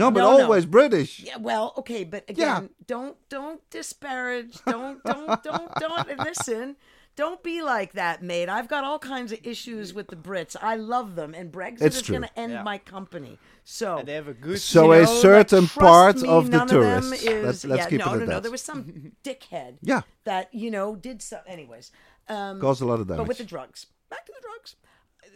[0.01, 0.43] No, but No, no.
[0.43, 1.11] always British.
[1.29, 2.33] yeah well okay but Yeah.
[2.35, 2.63] again
[2.93, 6.67] don't don't disparage don't don't don't don't listen
[7.15, 8.49] don't be like that, mate.
[8.49, 10.55] I've got all kinds of issues with the Brits.
[10.61, 12.63] I love them, and Brexit It's is going to end Yeah.
[12.63, 13.37] my company.
[13.63, 14.59] So And they have a good.
[14.61, 17.23] So a know, certain trust part me, of the none them tourists.
[17.23, 18.31] is- Let's- let's yeah, keep no, it at no, no.
[18.33, 18.43] that.
[18.43, 19.77] There was some dickhead.
[19.81, 20.01] Yeah.
[20.23, 21.39] That you know did so.
[21.45, 21.91] Anyways,
[22.29, 23.17] um, Caused a lot of damage.
[23.19, 24.75] but with the drugs, back to the drugs.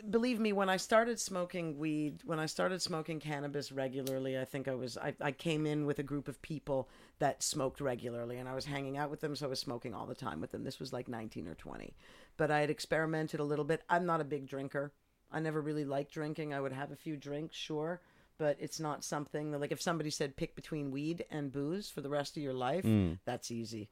[0.10, 4.68] Believe me, when I started smoking weed, when I started smoking cannabis regularly, I think
[4.68, 6.88] I was I, I came in with a group of people
[7.20, 10.05] that smoked regularly, and I was hanging out with them, so I was smoking all
[10.05, 10.63] the time with them.
[10.63, 11.95] This was like nineteen or twenty,
[12.38, 13.82] but I had experimented a little bit.
[13.89, 14.91] I'm not a big drinker.
[15.32, 16.53] I never really liked drinking.
[16.53, 18.01] I would have a few drinks, sure,
[18.38, 22.01] but it's not something that, like if somebody said pick between weed and booze for
[22.01, 23.20] the rest of your life, Mm.
[23.26, 23.89] that's easy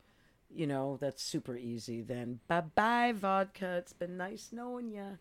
[0.56, 2.04] you know, that's super easy.
[2.04, 3.78] Then bye bye vodka.
[3.78, 5.18] It's been nice knowing you.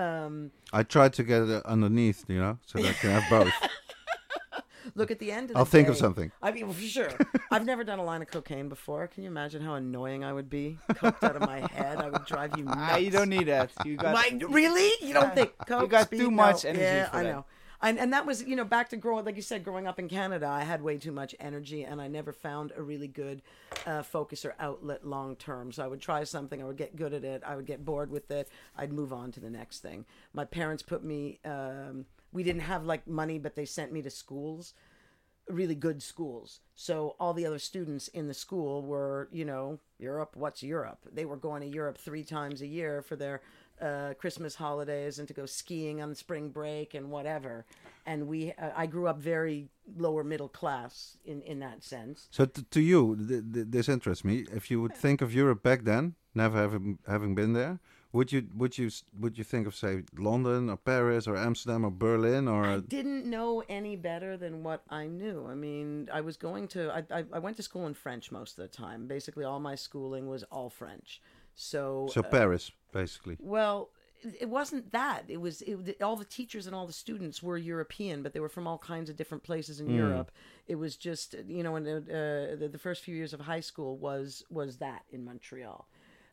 [0.00, 3.52] Um, I tried to get it underneath, you know, so that I can have both.
[4.94, 6.30] look at the end of the I'll think of something.
[6.42, 7.10] I mean, for sure.
[7.50, 9.06] I've never done a line of cocaine before.
[9.08, 10.78] Can you imagine how annoying I would be?
[10.92, 12.76] Coked out of my head, I would drive you nuts.
[12.80, 13.70] Ah, you don't need that.
[13.84, 14.90] You got My, really?
[15.06, 15.82] You don't think Coke?
[15.82, 16.20] You got speed?
[16.20, 16.70] too much No.
[16.70, 17.32] energy Yeah, for I that.
[17.32, 17.44] know.
[17.80, 20.08] And, and that was, you know, back to growing, like you said, growing up in
[20.08, 23.42] Canada, I had way too much energy and I never found a really good
[23.86, 25.70] uh, focus or outlet long term.
[25.70, 28.10] So I would try something, I would get good at it, I would get bored
[28.10, 30.04] with it, I'd move on to the next thing.
[30.32, 34.10] My parents put me, um, we didn't have like money, but they sent me to
[34.10, 34.74] schools
[35.48, 36.60] really good schools.
[36.74, 40.36] So all the other students in the school were, you know, Europe.
[40.36, 41.06] What's Europe?
[41.12, 43.40] They were going to Europe three times a year for their
[43.80, 47.64] uh, Christmas holidays and to go skiing on spring break and whatever.
[48.06, 52.28] And we, uh, I grew up very lower middle class in in that sense.
[52.30, 54.46] So t- to you, th- th- this interests me.
[54.54, 57.80] If you would think of Europe back then, never having having been there,
[58.12, 61.90] would you would you would you think of say London or Paris or Amsterdam or
[61.90, 65.46] Berlin or I didn't know any better than what I knew.
[65.46, 68.58] I mean, I was going to, I, I, I went to school in French most
[68.58, 69.06] of the time.
[69.06, 71.20] Basically, all my schooling was all French.
[71.60, 73.36] So, so Paris basically?
[73.40, 73.90] Well,
[74.40, 75.24] it wasn't that.
[75.26, 78.48] It was it, all the teachers and all the students were European, but they were
[78.48, 80.30] from all kinds of different places in Europe.
[80.68, 83.60] It was just you know, in the, uh, the the first few years of high
[83.60, 85.88] school was was that in Montreal,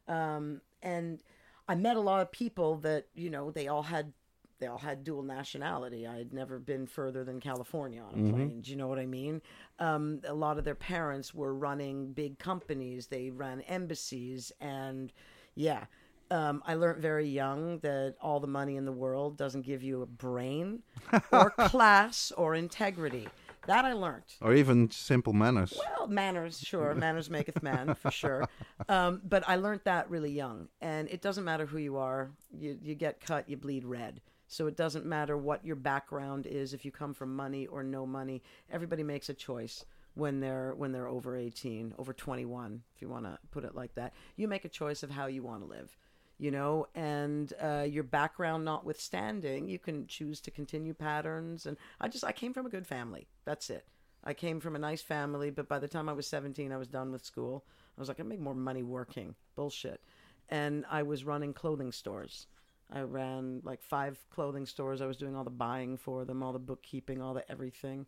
[0.07, 1.23] um, and
[1.67, 4.13] I met a lot of people that you know they all had
[4.59, 6.07] they all had dual nationality.
[6.07, 8.61] I had never been further than California on a plane.
[8.61, 9.41] Do you know what I mean?
[9.79, 13.07] Um, a lot of their parents were running big companies.
[13.07, 15.11] They ran embassies, and
[15.55, 15.85] yeah,
[16.31, 20.01] um, I learned very young that all the money in the world doesn't give you
[20.01, 20.83] a brain,
[21.31, 23.27] or class, or integrity.
[23.67, 24.23] That I learned.
[24.41, 25.77] Or even simple manners.
[25.97, 26.93] Well, manners, sure.
[26.95, 28.47] Manners maketh man, for sure.
[28.87, 30.67] Um, but I learned that really young.
[30.81, 32.29] And it doesn't matter who you are.
[32.51, 34.21] You, you get cut, you bleed red.
[34.47, 38.05] So it doesn't matter what your background is, if you come from money or no
[38.05, 38.43] money.
[38.71, 43.25] Everybody makes a choice when they're when they're over 18, over 21, if you want
[43.25, 44.13] to put it like that.
[44.35, 45.95] You make a choice of how you want to live.
[46.37, 51.65] You know, and uh, your background notwithstanding, you can choose to continue patterns.
[51.65, 53.27] And I just, I came from a good family.
[53.45, 53.85] That's it.
[54.21, 56.89] I came from a nice family, but by the time I was 17, I was
[56.89, 57.63] done with school.
[57.97, 59.35] I was like, I make more money working.
[59.55, 60.01] Bullshit.
[60.49, 62.47] And I was running clothing stores.
[62.91, 65.01] I ran like five clothing stores.
[65.01, 68.05] I was doing all the buying for them, all the bookkeeping, all the everything.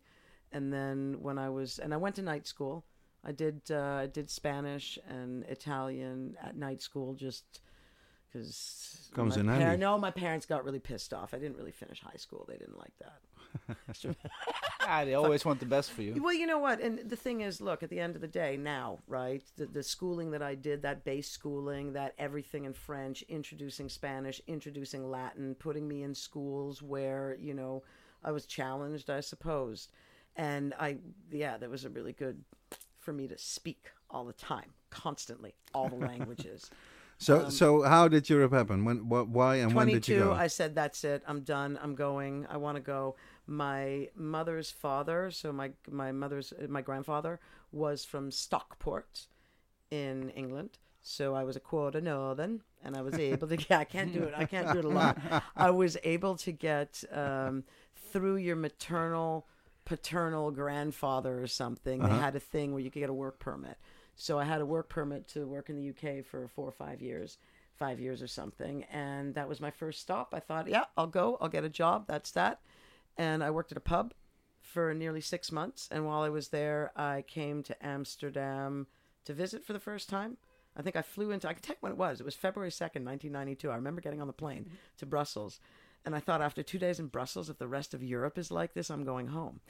[0.52, 2.84] And then when I was, and I went to night school.
[3.24, 7.60] I did, uh, I did Spanish and Italian at night school just
[8.32, 9.76] because Comes in par- handy.
[9.78, 11.34] No, my parents got really pissed off.
[11.34, 12.46] I didn't really finish high school.
[12.48, 13.18] They didn't like that.
[14.82, 16.22] ah, they always want the best for you.
[16.22, 16.80] Well, you know what?
[16.80, 19.42] And the thing is, look, at the end of the day, now, right?
[19.56, 24.40] The, the schooling that I did, that base schooling, that everything in French, introducing Spanish,
[24.46, 27.82] introducing Latin, putting me in schools where, you know,
[28.24, 29.88] I was challenged, I suppose.
[30.36, 30.98] And I,
[31.30, 32.42] yeah, that was a really good
[32.98, 36.70] for me to speak all the time, constantly, all the languages.
[37.20, 38.84] So so how did Europe happen?
[38.84, 40.32] When wh- why and when did you go?
[40.32, 43.16] i said that's it i'm done i'm going i want to go
[43.48, 47.40] my mother's father so my my mother's my grandfather
[47.72, 49.26] was from stockport
[49.90, 53.84] in england so i was a quarter northern and i was able to yeah, i
[53.84, 55.18] can't do it i can't do it a lot
[55.56, 57.64] i was able to get um,
[58.12, 59.46] through your maternal
[59.84, 63.78] paternal grandfather or something they had a thing where you could get a work permit
[64.20, 67.00] so I had a work permit to work in the UK for four or five
[67.00, 67.38] years,
[67.76, 68.82] five years or something.
[68.90, 70.34] And that was my first stop.
[70.34, 71.38] I thought, yeah, I'll go.
[71.40, 72.06] I'll get a job.
[72.08, 72.58] That's that.
[73.18, 74.14] And I worked at a pub
[74.62, 75.88] for nearly six months.
[75.90, 78.86] And while I was there, I came to Amsterdam
[79.24, 80.36] to visit for the first time.
[80.76, 82.20] I think I flew into, I can tell you when it was.
[82.20, 83.70] It was February 2nd, 1992.
[83.70, 84.74] I remember getting on the plane mm-hmm.
[84.98, 85.58] to Brussels.
[86.04, 88.74] And I thought after two days in Brussels, if the rest of Europe is like
[88.74, 89.60] this, I'm going home.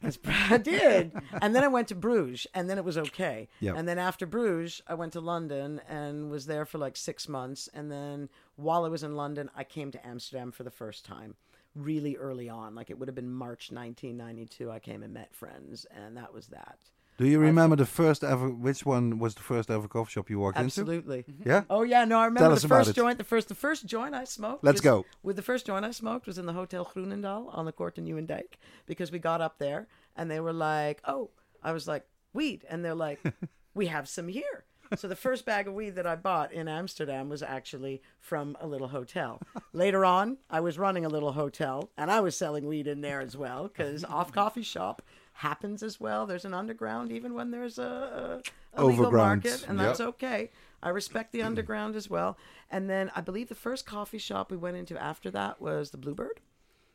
[0.00, 0.18] That's-
[0.50, 1.12] I did.
[1.40, 3.48] And then I went to Bruges, and then it was okay.
[3.60, 3.76] Yep.
[3.76, 7.68] And then after Bruges, I went to London and was there for like six months.
[7.72, 11.36] And then while I was in London, I came to Amsterdam for the first time,
[11.74, 12.74] really early on.
[12.74, 14.70] Like it would have been March 1992.
[14.70, 16.78] I came and met friends, and that was that.
[17.18, 18.48] Do you remember the first ever?
[18.48, 20.96] Which one was the first ever coffee shop you walked Absolutely.
[20.96, 21.08] into?
[21.10, 21.34] Absolutely.
[21.34, 21.48] Mm-hmm.
[21.48, 21.62] Yeah.
[21.70, 23.18] Oh yeah, no, I remember Tell the first joint.
[23.18, 24.64] The first, the first joint I smoked.
[24.64, 25.06] Let's was- go.
[25.22, 28.06] With the first joint I smoked was in the Hotel Groenendaal on the Court in
[28.06, 28.54] Nieuwendijk
[28.86, 31.30] because we got up there and they were like, "Oh,"
[31.62, 33.20] I was like, "Weed," and they're like,
[33.74, 34.64] "We have some here."
[34.96, 38.66] So the first bag of weed that I bought in Amsterdam was actually from a
[38.66, 39.40] little hotel.
[39.72, 43.20] Later on, I was running a little hotel and I was selling weed in there
[43.20, 45.02] as well because off coffee shop.
[45.34, 46.26] happens as well.
[46.26, 48.42] There's an underground even when there's a,
[48.74, 49.88] a, a legal Overground, market, and yep.
[49.88, 50.50] that's okay.
[50.82, 52.36] I respect the underground as well.
[52.70, 55.96] And then I believe the first coffee shop we went into after that was the
[55.98, 56.40] Bluebird.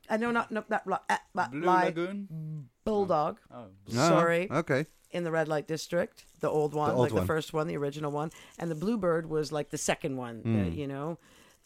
[0.09, 2.69] I know not no that li- uh, Blue lie- Lagoon.
[2.85, 3.39] Bulldog.
[3.53, 4.85] Oh, Ah, Sorry, Okay.
[5.11, 7.21] In the red light district, the old one, old like one.
[7.21, 10.41] the first one, the original one, and the Bluebird was like the second one.
[10.41, 10.61] Hmm.
[10.61, 11.17] uh, you know,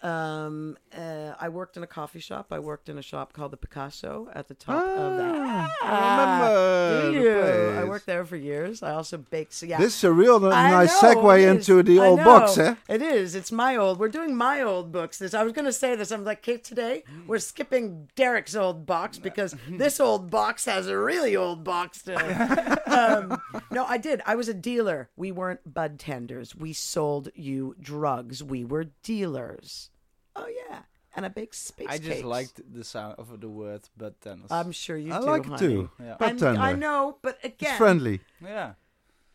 [0.03, 2.47] um, uh, I worked in a coffee shop.
[2.51, 5.35] I worked in a shop called the Picasso at the top of that.
[5.43, 7.79] Ah, I remember you?
[7.79, 8.81] I worked there for years.
[8.81, 9.53] I also baked.
[9.53, 12.75] So yeah, This is a real nice segue into the old box, eh?
[12.89, 13.35] It is.
[13.35, 13.99] It's my old.
[13.99, 15.19] We're doing my old books.
[15.19, 16.11] This I was going to say this.
[16.11, 20.97] I'm like, okay, today we're skipping Derek's old box because this old box has a
[20.97, 22.15] really old box to
[22.87, 23.39] um,
[23.69, 24.21] no, I did.
[24.25, 25.09] I was a dealer.
[25.15, 26.55] We weren't bud tenders.
[26.55, 28.43] We sold you drugs.
[28.43, 29.90] We were dealers.
[30.36, 30.79] Oh yeah,
[31.15, 31.88] and a big space.
[31.89, 32.23] I just cakes.
[32.23, 35.25] liked the sound of the word "bud tennis." I'm sure you I do.
[35.25, 35.59] like it honey.
[35.59, 35.89] too.
[36.01, 36.15] Yeah.
[36.19, 36.61] But I'm- tender.
[36.61, 38.19] I know, but again, It's again, friendly.
[38.43, 38.73] yeah.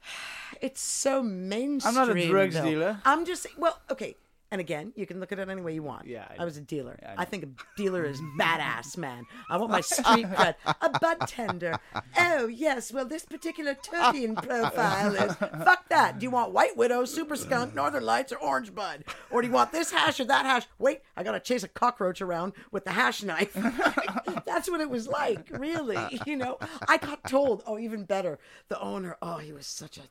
[0.63, 1.99] It's so mainstream.
[1.99, 2.65] I'm not a drugs though.
[2.65, 3.01] dealer.
[3.05, 4.17] I'm just well, okay.
[4.53, 6.07] And again, you can look at it any way you want.
[6.07, 6.97] Yeah, I I, was a dealer.
[7.03, 9.27] Yeah, I I, think a dealer is badass, man.
[9.51, 10.55] I want my street cred.
[10.65, 11.77] A bud tender.
[12.17, 15.35] Oh yes, well this particular terpene profile is
[15.65, 16.19] fuck that.
[16.19, 19.53] Do you want White Widow, Super Skunk, Northern Lights, or Orange Bud, or do you
[19.55, 20.67] want this hash or that hash?
[20.79, 23.53] Wait, I gotta chase a cockroach around with the hash knife.
[24.47, 25.99] That's what it was like, really.
[26.25, 27.63] You know, I got told.
[27.67, 28.39] Oh, even better,
[28.69, 29.17] the owner.
[29.21, 30.03] Oh, he was such a.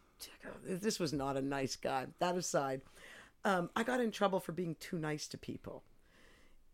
[0.45, 2.07] Oh, this was not a nice guy.
[2.19, 2.81] That aside,
[3.45, 5.83] um, I got in trouble for being too nice to people.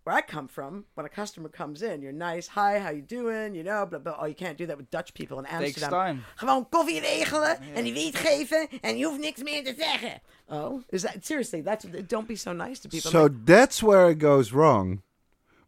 [0.03, 2.47] Where I come from, when a customer comes in, you're nice.
[2.47, 3.53] Hi, how you doing?
[3.53, 4.15] You know, blah, blah.
[4.19, 5.73] Oh, you can't do that with Dutch people in Amsterdam.
[5.73, 6.15] Takes Amsterdam.
[6.15, 6.25] time.
[6.35, 10.21] Gewoon koffie regelen en die wiet geven en je hoeft niks meer te zeggen.
[10.47, 11.61] Oh, is that seriously?
[11.61, 13.11] That's don't be so nice to people.
[13.11, 15.01] So that's where it goes wrong.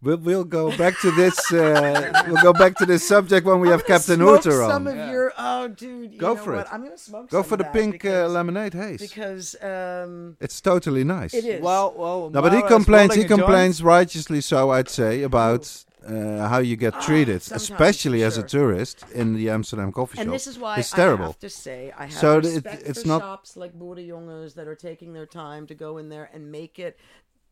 [0.04, 1.38] We'll, we'll go back to this.
[1.52, 4.88] Uh, we'll go back to this subject when we I'm have Captain smoke Hooter some
[4.88, 5.00] on.
[5.00, 5.32] of your.
[5.38, 6.12] Oh, dude.
[6.14, 6.66] You Go know for what?
[6.68, 6.74] it.
[6.74, 7.30] I'm gonna smoke.
[7.30, 9.00] Go some for of the that pink uh, lemonade haze.
[9.02, 11.34] because um, it's totally nice.
[11.34, 11.62] it is.
[11.62, 12.30] Well, well.
[12.30, 13.14] No, but he complains.
[13.16, 13.42] He rolling a joint.
[13.42, 15.64] complains righteously so, I'd say, about
[16.06, 20.16] uh, how you get treated, Ah, sometimes, especially as a tourist in the Amsterdam coffee
[20.18, 20.22] shop.
[20.22, 20.34] And shop.
[20.34, 21.26] this is why it's I terrible.
[21.28, 24.76] have to say I have So it- it's for not- shops like Boerenjongens that are
[24.76, 26.98] taking their time to go in there and make it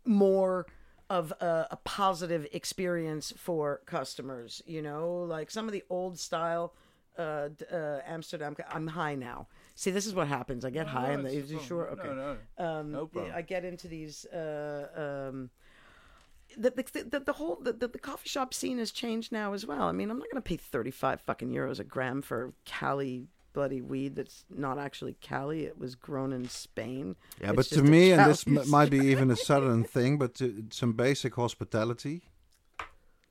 [0.06, 0.66] more
[1.20, 4.62] of a, a positive experience for customers.
[4.66, 6.74] You know, like some of the old style
[7.20, 8.56] uh, uh, Amsterdam.
[8.70, 9.48] I'm high now.
[9.76, 10.64] See, this is what happens.
[10.64, 11.86] I get high, and no, the, it's is you no- sure?
[11.98, 12.16] no, Okay.
[12.58, 12.66] no.
[12.66, 13.34] Um, No problem.
[13.36, 14.26] I get into these.
[14.26, 15.50] Uh, um,
[16.58, 19.66] the, the, the, the whole the, the, the coffee shop scene has changed now as
[19.66, 19.84] well.
[19.84, 23.82] I mean, I'm not going to pay 35 fucking euros a gram for Cali bloody
[23.82, 25.66] weed that's not actually Cali.
[25.66, 27.16] It was grown in Spain.
[27.42, 30.36] Yeah, It's but to me, and this m- might be even a southern thing, but
[30.36, 32.24] to, some basic hospitality.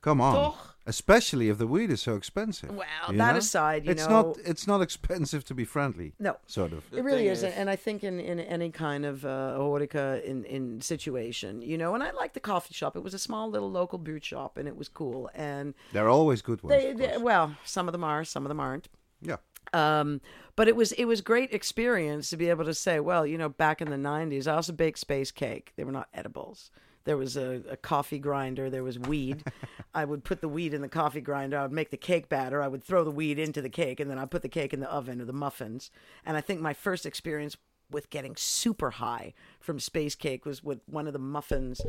[0.03, 0.77] Come on, Toch?
[0.87, 2.71] especially if the weed is so expensive.
[2.71, 3.39] Well, you that know?
[3.39, 6.15] aside, you it's know, not it's not expensive to be friendly.
[6.19, 6.85] no, Sort of.
[6.91, 10.45] It really isn't, is- and I think in, in any kind of uh, horeca in,
[10.47, 12.97] in situation, you know, and I like the coffee shop.
[12.97, 15.29] It was a small little local brew shop, and it was cool.
[15.35, 16.83] And they're always good ones.
[16.83, 18.89] they, they well, some of them are, some of them aren't.
[19.21, 19.37] yeah.
[19.73, 20.21] Um,
[20.57, 23.49] but it was it was great experience to be able to say, well, you know,
[23.49, 25.73] back in the '90s, I also baked space cake.
[25.77, 26.71] They were not edibles.
[27.05, 28.69] There was a, a coffee grinder.
[28.69, 29.43] There was weed.
[29.95, 31.59] I would put the weed in the coffee grinder.
[31.59, 32.63] I would make the cake batter.
[32.63, 34.81] I would throw the weed into the cake, and then I'd put the cake in
[34.81, 35.91] the oven or the muffins.
[36.27, 37.57] And I think my first experience
[37.91, 41.81] with getting super high from space cake was with one of the muffins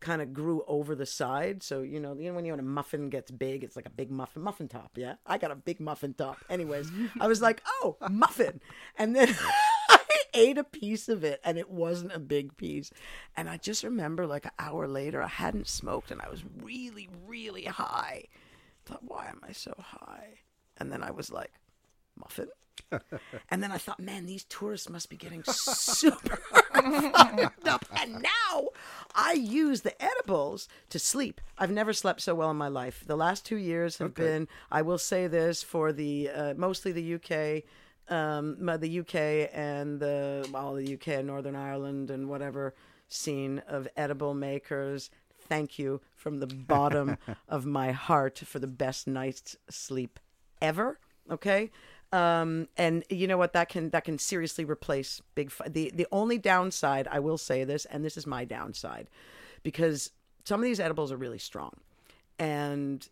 [0.00, 1.62] kind of grew over the side.
[1.62, 3.90] So, you know, you know when you when a muffin gets big, it's like a
[3.90, 5.14] big muffin muffin top, yeah?
[5.26, 6.38] I got a big muffin top.
[6.48, 6.90] Anyways,
[7.20, 8.60] I was like, "Oh, muffin."
[8.96, 9.36] And then
[9.88, 9.98] I
[10.34, 12.90] ate a piece of it and it wasn't a big piece.
[13.36, 17.08] And I just remember like an hour later I hadn't smoked and I was really
[17.26, 18.24] really high.
[18.24, 20.40] I thought, "Why am I so high?"
[20.78, 21.52] And then I was like,
[22.16, 22.48] "Muffin?"
[23.50, 26.40] And then I thought, man, these tourists must be getting super
[26.74, 27.84] up.
[27.96, 28.68] And now
[29.14, 31.40] I use the edibles to sleep.
[31.58, 33.04] I've never slept so well in my life.
[33.06, 37.14] The last two years have been, I will say this, for the uh, mostly the
[37.14, 37.64] UK.
[38.08, 42.74] Um, the UK and the well, the UK and Northern Ireland and whatever
[43.08, 45.10] scene of edible makers.
[45.48, 47.18] Thank you from the bottom
[47.48, 50.18] of my heart for the best night's sleep
[50.60, 50.98] ever.
[51.30, 51.70] Okay.
[52.12, 53.52] Um, and you know what?
[53.52, 55.50] That can that can seriously replace big.
[55.50, 59.08] Fi- the the only downside I will say this, and this is my downside,
[59.62, 60.10] because
[60.44, 61.72] some of these edibles are really strong,
[62.38, 63.08] and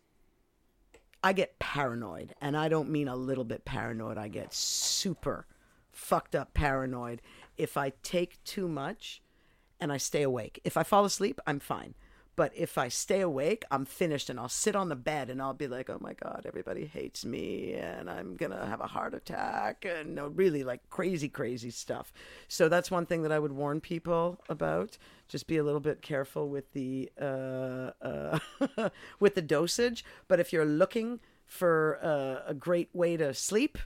[1.23, 4.17] I get paranoid, and I don't mean a little bit paranoid.
[4.17, 5.45] I get super
[5.91, 7.21] fucked up paranoid
[7.57, 9.21] if I take too much
[9.79, 10.59] and I stay awake.
[10.63, 11.93] If I fall asleep, I'm fine.
[12.39, 15.53] But if I stay awake, I'm finished and I'll sit on the bed and I'll
[15.53, 19.13] be like, oh my God, everybody hates me and I'm going to have a heart
[19.13, 22.13] attack and no, really like crazy, crazy stuff.
[22.47, 24.97] So that's one thing that I would warn people about.
[25.27, 28.39] Just be a little bit careful with the uh, uh,
[29.19, 30.05] with the dosage.
[30.29, 33.77] But if you're looking for uh, a great way to sleep,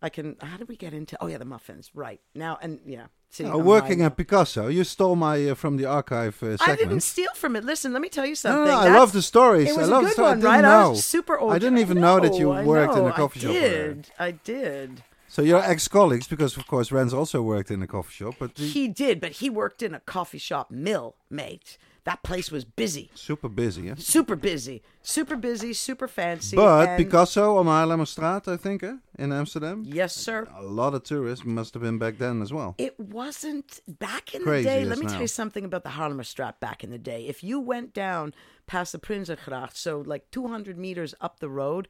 [0.00, 0.36] I can.
[0.40, 1.16] How did we get into?
[1.20, 1.90] Oh yeah, the muffins.
[1.94, 5.86] Right now, and yeah, see, I'm working at Picasso, you stole my uh, from the
[5.86, 6.56] archive uh, now.
[6.60, 7.64] I didn't steal from it.
[7.64, 8.64] Listen, let me tell you something.
[8.64, 9.70] no, no, I love the stories.
[9.70, 10.28] It was I love a the good story.
[10.28, 10.60] one, I didn't right?
[10.62, 10.86] know.
[10.86, 11.52] I was super old.
[11.52, 13.94] I didn't even know that you worked in a coffee I shop there.
[13.94, 14.10] did.
[14.18, 15.02] I did.
[15.30, 18.88] So you're ex-colleagues because, of course, Rens also worked in a coffee shop, but He
[18.88, 21.76] did, but he worked in a coffee shop mill, mate.
[22.08, 23.82] That place was busy, super busy.
[23.82, 23.96] Yeah?
[23.98, 26.56] super busy, super busy, super fancy.
[26.56, 29.84] But and- Picasso on Haarlemmerstraat, I think, eh, in Amsterdam.
[29.86, 30.48] yes, sir.
[30.56, 32.74] A lot of tourists must have been back then as well.
[32.78, 34.84] It wasn't back in Crazy the day.
[34.86, 35.12] Let me now.
[35.12, 37.26] tell you something about the Haarlemmerstraat back in the day.
[37.26, 38.32] If you went down
[38.66, 41.88] past the Prinsengracht, so like 200 meters up the road,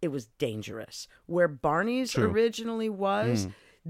[0.00, 1.06] it was dangerous.
[1.26, 2.30] Where Barney's True.
[2.30, 3.46] originally was,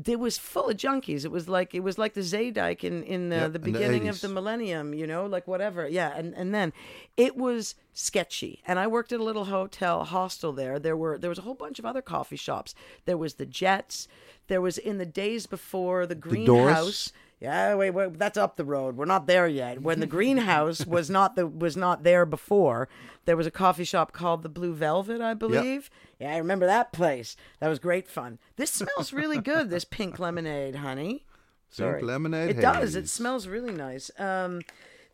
[0.06, 1.24] it was full of junkies.
[1.24, 3.58] It was like it was like the Zeedijk in in the, Yep, the in the
[3.58, 4.94] beginning of the millennium.
[4.94, 5.88] You know, like whatever.
[5.88, 6.72] Yeah, and and then
[7.16, 8.62] it was sketchy.
[8.66, 10.78] And I worked at a little hotel hostel there.
[10.78, 12.74] There were there was a whole bunch of other coffee shops.
[13.04, 14.06] There was the Jets.
[14.46, 17.12] There was in the days before the greenhouse.
[17.40, 18.98] Yeah, wait, wait, that's up the road.
[18.98, 19.80] We're not there yet.
[19.80, 22.88] When the greenhouse was not the was not there before,
[23.24, 25.88] there was a coffee shop called the Blue Velvet, I believe.
[26.18, 27.36] Yeah, I remember that place.
[27.60, 28.38] That was great fun.
[28.56, 29.70] This smells really good.
[29.70, 31.24] This pink lemonade, honey.
[31.70, 32.02] Sorry.
[32.02, 32.94] lemonade It does.
[32.94, 34.10] It smells really nice.
[34.18, 34.60] Um,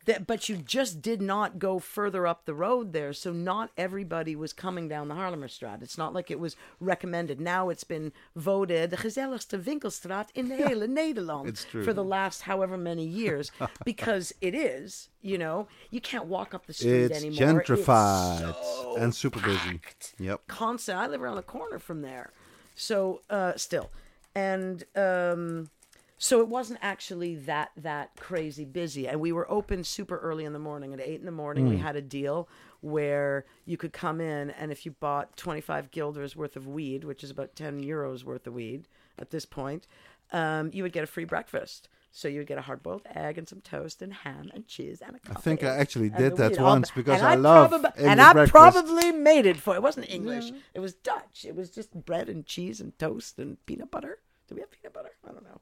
[0.07, 4.35] that, but you just did not go further up the road there, so not everybody
[4.35, 5.81] was coming down the Haarlemmerstraat.
[5.83, 7.39] It's not like it was recommended.
[7.39, 11.83] Now it's been voted de gezelligste winkelstraat in the hele Nederland It's true.
[11.83, 13.51] for the last however many years
[13.85, 15.09] because it is.
[15.21, 17.61] You know, you can't walk up the street It's anymore.
[17.61, 19.81] gentrified It's so and super busy.
[20.19, 20.47] Yep.
[20.47, 20.97] constant.
[20.97, 22.31] I live around the corner from there,
[22.75, 23.89] so uh, still,
[24.35, 25.69] and um,
[26.17, 29.07] so it wasn't actually that that crazy busy.
[29.07, 30.93] And we were open super early in the morning.
[30.93, 31.71] At eight in the morning, Hmm.
[31.71, 32.47] we had a deal
[32.81, 37.03] where you could come in, and if you bought twenty five guilders worth of weed,
[37.03, 38.87] which is about ten euros worth of weed
[39.19, 39.87] at this point,
[40.31, 41.89] um, you would get a free breakfast.
[42.09, 45.01] So you would get a hard boiled egg and some toast and ham and cheese
[45.05, 45.37] and a coffee.
[45.37, 48.33] I think I actually did that weed, once because And I love probab- and I
[48.33, 48.53] breakfast.
[48.53, 50.51] probably made it for it wasn't English.
[50.73, 51.45] It was Dutch.
[51.47, 54.17] It was just bread and cheese and toast and peanut butter.
[54.47, 55.11] Do we have peanut butter?
[55.27, 55.61] I don't know.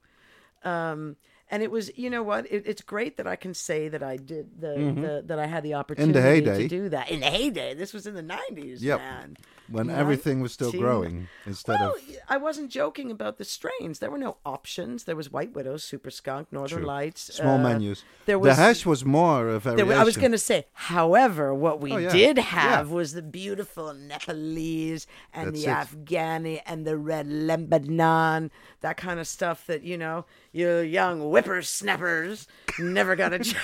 [0.65, 1.15] Um,
[1.51, 2.45] and it was, you know what?
[2.51, 5.63] It, it's great that I can say that I did the, the that I had
[5.63, 6.63] the opportunity heyday.
[6.63, 7.73] to do that in the heyday.
[7.73, 8.99] This was in the nineties, Yep.
[8.99, 9.37] man.
[9.67, 13.97] when everything was still 19 growing instead Well, of I wasn't joking about the strains.
[13.99, 15.05] There were no options.
[15.05, 16.87] There was White Widow, Super Skunk, Northern True.
[16.87, 18.03] Lights, small uh, menus.
[18.27, 21.91] There the hash was more of were- I was going to say, however, what we
[21.93, 22.11] Oh, yeah.
[22.11, 22.43] did Yeah.
[22.43, 25.73] have was the beautiful Nepalese and That's the it.
[26.05, 32.47] Afghani and the red Lebanon, that kind of stuff that, you know, you young whippersnappers
[32.79, 33.57] never got a chance.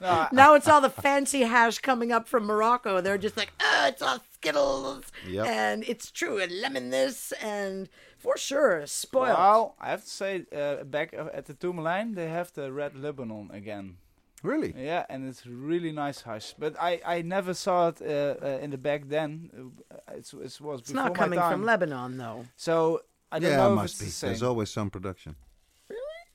[0.32, 3.00] now it's all the fancy hash coming up from Morocco.
[3.00, 5.04] They're just like, oh, it's all Skittles.
[5.26, 5.46] Yep.
[5.46, 6.38] And it's true.
[6.38, 7.32] And lemon this.
[7.42, 9.36] And for sure, spoiled.
[9.36, 12.94] Well, I have to say, uh, back uh, at the Tourmaline, they have the Red
[12.96, 13.96] Lebanon again.
[14.42, 14.74] really.
[14.76, 16.54] Yeah, and it's really nice hash.
[16.58, 18.06] But I, I never saw it uh,
[18.44, 19.50] uh, in the back then.
[19.90, 21.52] Uh, it's, it was It's before not coming my time.
[21.52, 22.46] from Lebanon, though.
[22.56, 23.00] So
[23.30, 24.06] I don't yeah, know if must it's be.
[24.06, 24.28] the same.
[24.30, 25.36] There's always some production.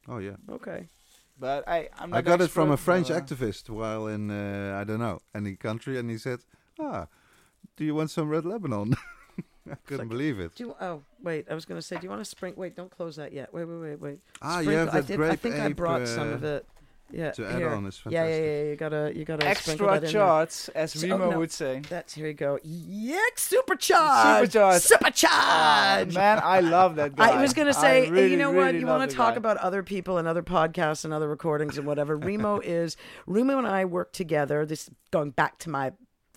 [0.08, 0.28] Really?
[0.30, 0.56] Oh yeah.
[0.56, 0.88] Okay.
[1.40, 4.78] But I, I'm not I got it from a French uh, activist while in uh,
[4.80, 6.40] I don't know any country, and he said,
[6.80, 7.08] "Ah,
[7.76, 8.96] do you want some red Lebanon?"
[9.70, 10.56] I couldn't like- believe it.
[10.56, 12.54] Do you, oh wait, I was gonna say, do you want to spring?
[12.56, 13.54] Wait, don't close that yet.
[13.54, 14.20] Wait, wait, wait, wait.
[14.42, 16.44] Ah, you Sprinkle- have I, did, grape I think I ape, brought some uh, of
[16.44, 16.66] it.
[17.12, 17.70] Yeah, to add here.
[17.70, 17.86] on.
[17.86, 18.64] It's Yeah, yeah, yeah.
[18.64, 21.40] You gotta, you gotta Extra that in charts, as So- Remo no.
[21.40, 21.82] would say.
[21.88, 22.60] That's here you go.
[22.64, 24.52] Yeah, supercharged.
[24.52, 24.86] Supercharged.
[24.92, 24.98] Ah,
[26.02, 26.16] Supercharged.
[26.16, 27.30] man, I love that guy.
[27.32, 28.76] I was gonna say, really, you know what?
[28.76, 29.38] You want to talk guy.
[29.38, 32.18] about other people and other podcasts and other recordings and whatever.
[32.18, 34.66] Remo is Remo and I work together.
[34.66, 35.92] This going back to my.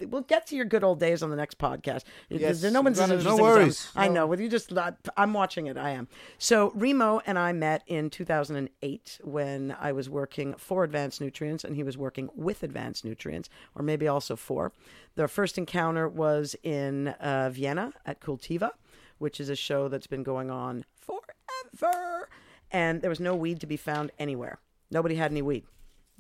[0.09, 2.05] We'll get to your good old days on the next podcast.
[2.41, 3.89] Yes, no one's gonna- No worries.
[3.97, 4.27] I know.
[4.27, 4.73] With you just,
[5.17, 5.77] I'm watching it.
[5.77, 6.09] I am.
[6.39, 11.77] So Remo and I met in 2008 when I was working for Advanced Nutrients and
[11.77, 14.73] he was working with Advanced Nutrients, or maybe also for.
[15.17, 18.71] Their first encounter was in uh, Vienna at Cultiva,
[19.19, 22.29] which is a show that's been going on forever.
[22.71, 24.59] And there was no weed to be found anywhere.
[24.91, 25.65] Nobody had any weed.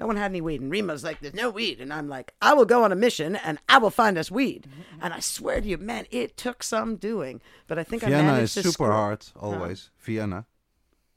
[0.00, 0.62] No one had any weed.
[0.62, 1.78] And Remo's like, there's no weed.
[1.78, 4.66] And I'm like, I will go on a mission and I will find us weed.
[4.66, 4.98] Mm-hmm.
[5.02, 7.42] And I swear to you, man, it took some doing.
[7.68, 9.90] But I think I Vienna is managed to super score- hard always.
[9.98, 10.46] Vienna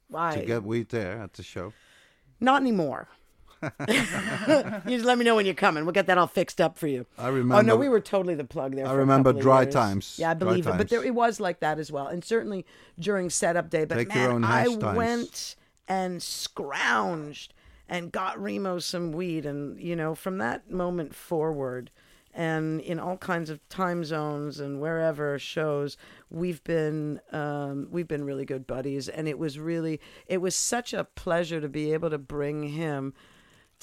[0.09, 0.35] Why?
[0.35, 1.71] to get weed there at the show.
[2.41, 3.07] Not anymore.
[3.87, 3.95] you
[4.97, 5.85] just let me know when you're coming.
[5.85, 7.05] We'll get that all fixed up for you.
[7.17, 7.55] I remember.
[7.55, 8.85] Oh no, we were totally the plug there.
[8.85, 9.73] I for remember couple dry years.
[9.73, 10.15] times.
[10.19, 10.77] Yeah, I Dry believe it.
[10.77, 12.65] But there, it was like that as well, and certainly
[12.99, 13.85] during setup day.
[13.85, 14.97] But Take man, your own I times.
[14.97, 15.55] went
[15.87, 17.51] and scrounged
[17.87, 21.91] and got Remo some weed, and you know, from that moment forward,
[22.33, 25.97] and in all kinds of time zones and wherever shows,
[26.29, 30.93] we've been um, we've been really good buddies, and it was really it was such
[30.93, 33.13] a pleasure to be able to bring him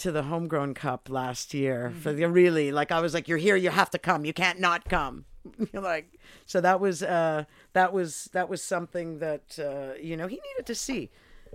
[0.01, 3.55] to the homegrown cup last year for the really like I was like you're here
[3.55, 5.27] you have to come you can't not come.
[5.73, 10.27] You're like so that was uh that was that was something that uh you know
[10.27, 11.11] he needed to see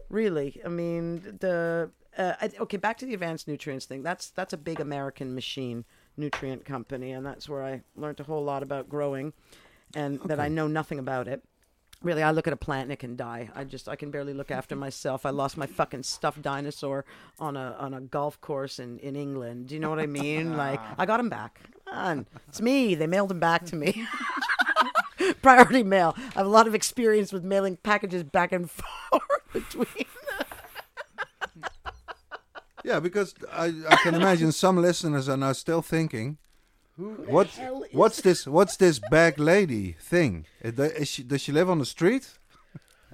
[0.09, 0.61] really.
[0.65, 4.57] I mean the uh, I- okay back to the advanced nutrients thing that's that's a
[4.57, 5.85] big American machine
[6.17, 9.33] nutrient company and that's where I learned a whole lot about growing
[9.95, 11.43] and that I know nothing about it
[12.03, 13.49] Really, I look at a plant and it can die.
[13.55, 15.25] I just I can barely look after myself.
[15.25, 17.05] I lost my fucking stuffed dinosaur
[17.39, 19.67] on a on a golf course in, in England.
[19.69, 20.57] Do you know what I mean?
[20.57, 21.61] Like I got him back.
[21.91, 22.27] On.
[22.49, 22.95] It's me.
[22.95, 24.05] They mailed him back to me.
[25.41, 26.13] Priority mail.
[26.17, 28.69] I have a lot of experience with mailing packages back and
[29.11, 29.21] forth
[29.53, 30.05] between.
[32.85, 36.37] Yeah, because I, I can imagine some listeners are now still thinking,
[36.97, 40.45] Who what hell is what's this what's this bag lady thing?
[40.63, 42.37] Uh, is is she, does she live on the street?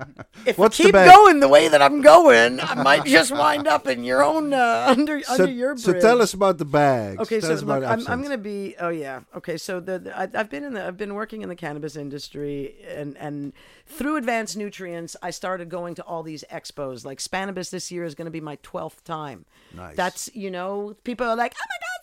[0.45, 1.07] If What's I keep bag?
[1.10, 4.86] going the way that I'm going, I might just wind up in your own uh,
[4.90, 5.84] under So, under your bridge.
[5.86, 7.19] so tell us about the bags.
[7.22, 8.76] Okay, Tell so us about look, I'm, I'm going to be.
[8.80, 9.22] Oh yeah.
[9.36, 11.95] Okay, so the, the I, I've been in the I've been working in the cannabis
[11.95, 13.53] industry, and and
[13.86, 17.06] through Advanced Nutrients, I started going to all these expos.
[17.06, 19.45] Like Spannabis this year is going to be my twelfth time.
[19.76, 19.95] Nice.
[19.95, 22.01] That's you know people are like, oh my god,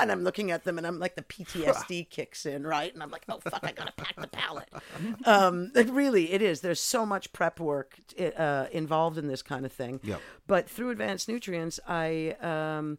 [0.00, 2.92] and I'm looking at them, and I'm like the PTSD kicks in, right?
[2.92, 4.68] And I'm like, oh fuck, I gotta pack the pallet.
[5.24, 6.60] um, it really, it is.
[6.60, 7.98] There's so much prep work
[8.36, 10.00] uh, involved in this kind of thing.
[10.02, 10.20] Yep.
[10.46, 12.98] But through Advanced Nutrients, I um,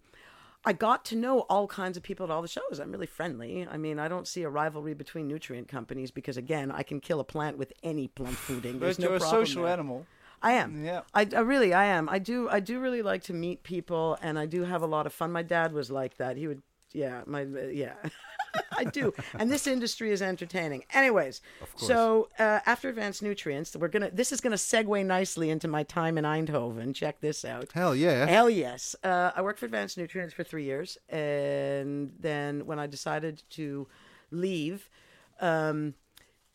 [0.68, 2.80] I got to know all kinds of people at all the shows.
[2.82, 3.66] I'm really friendly.
[3.72, 7.22] I mean, I don't see a rivalry between nutrient companies because, again, I can kill
[7.22, 8.80] a plant with any plant fooding.
[8.82, 9.72] There's no you're a social there.
[9.72, 10.06] animal.
[10.42, 10.84] I am.
[10.84, 11.02] Yeah.
[11.14, 12.10] I, I really, I am.
[12.10, 15.06] I do, I do really like to meet people, and I do have a lot
[15.06, 15.32] of fun.
[15.32, 16.36] My dad was like that.
[16.36, 16.62] He would,
[16.94, 17.94] yeah, my, yeah.
[18.78, 20.84] I do, and this industry is entertaining.
[20.94, 21.42] Anyways,
[21.76, 24.10] so uh, after Advanced Nutrients, we're gonna.
[24.12, 26.96] This is gonna segue nicely into my time in Eindhoven.
[26.96, 27.72] Check this out.
[27.74, 28.26] Hell yeah.
[28.26, 28.96] Hell yes.
[29.04, 33.88] Uh, I worked for Advanced Nutrients for three years, and then when I decided to
[34.32, 34.90] leave,
[35.40, 35.94] um,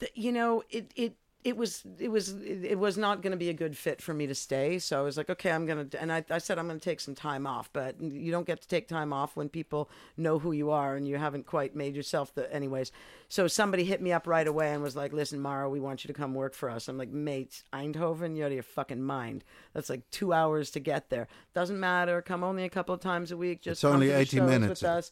[0.00, 3.48] th- you know, it it it was it was it, was not going to be
[3.48, 4.78] a good fit for me to stay.
[4.78, 7.16] So I was like, okay, I'm gonna, and I, I said I'm gonna take some
[7.16, 10.70] time off, but you don't get to take time off when people know who you
[10.70, 12.92] are and you haven't quite made yourself the, anyways.
[13.28, 16.08] So somebody hit me up right away and was like, listen, Mara, we want you
[16.08, 16.86] to come work for us.
[16.86, 19.42] I'm like, mate, Eindhoven, you're out of your fucking mind.
[19.74, 21.26] That's like two hours to get there.
[21.54, 22.22] Doesn't matter.
[22.22, 23.62] Come only a couple of times a week.
[23.62, 24.82] Just It's only come to the 80 shows minutes.
[24.82, 25.10] with us.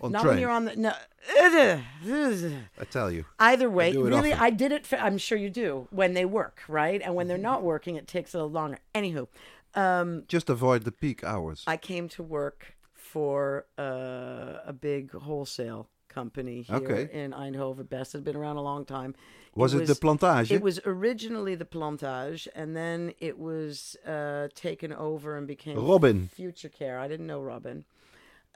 [0.00, 0.34] On Not train.
[0.34, 0.92] when you're on the no.
[1.38, 3.24] I tell you.
[3.38, 4.44] Either way, it really, often.
[4.44, 4.86] I did it.
[4.86, 7.00] For, I'm sure you do when they work, right?
[7.02, 8.78] And when they're not working, it takes a little longer.
[8.94, 9.26] Anywho,
[9.74, 11.64] um, Just avoid the peak hours.
[11.66, 17.08] I came to work for uh, a big wholesale company here Okay.
[17.12, 17.88] in Eindhoven.
[17.88, 19.14] Best has been around a long time.
[19.54, 20.50] was it, the plantage?
[20.50, 26.28] It was originally the Plantage, and then it was uh, taken over and became Robin.
[26.28, 26.98] Future Care.
[26.98, 27.84] I didn't know Robin.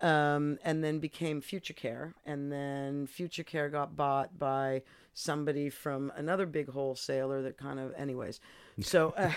[0.03, 4.83] Um, and then became Future Care, and then Future Care got bought by
[5.13, 8.41] somebody from another big wholesaler that kind of, anyways.
[8.81, 9.33] So uh,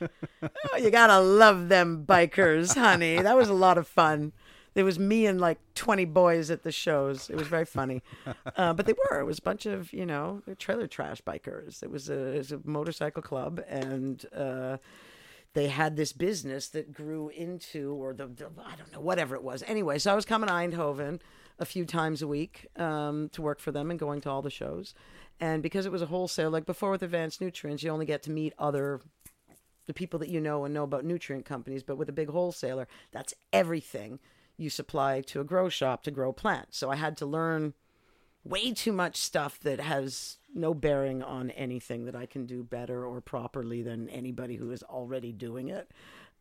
[0.42, 3.20] oh, you gotta love them bikers, honey.
[3.20, 4.32] That was a lot of fun.
[4.74, 7.30] There was me and like 20 boys at the shows.
[7.30, 8.02] It was very funny.
[8.56, 9.18] Uh, but they were.
[9.18, 11.82] It was a bunch of, you know, trailer trash bikers.
[11.82, 13.60] It was a, it was a motorcycle club.
[13.68, 14.76] And uh,
[15.58, 19.42] they had this business that grew into, or the, the, I don't know, whatever it
[19.42, 19.64] was.
[19.66, 21.20] Anyway, so I was coming to Eindhoven
[21.58, 24.50] a few times a week um, to work for them and going to all the
[24.50, 24.94] shows.
[25.40, 28.30] And because it was a wholesale, like before with Advanced Nutrients, you only get to
[28.30, 29.00] meet other
[29.86, 32.86] the people that you know and know about nutrient companies, but with a big wholesaler,
[33.10, 34.20] that's everything
[34.56, 36.78] you supply to a grow shop to grow plants.
[36.78, 37.74] So I had to learn
[38.44, 43.04] way too much stuff that has no bearing on anything that I can do better
[43.04, 45.90] or properly than anybody who is already doing it.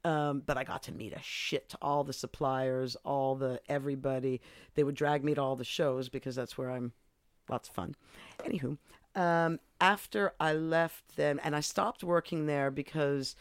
[0.03, 4.41] Um, but I got to meet a shit to all the suppliers, all the everybody.
[4.75, 6.93] They would drag me to all the shows because that's where I'm
[7.49, 7.95] lots of fun.
[8.39, 8.77] Anywho,
[9.15, 13.35] um, after I left them, and I stopped working there because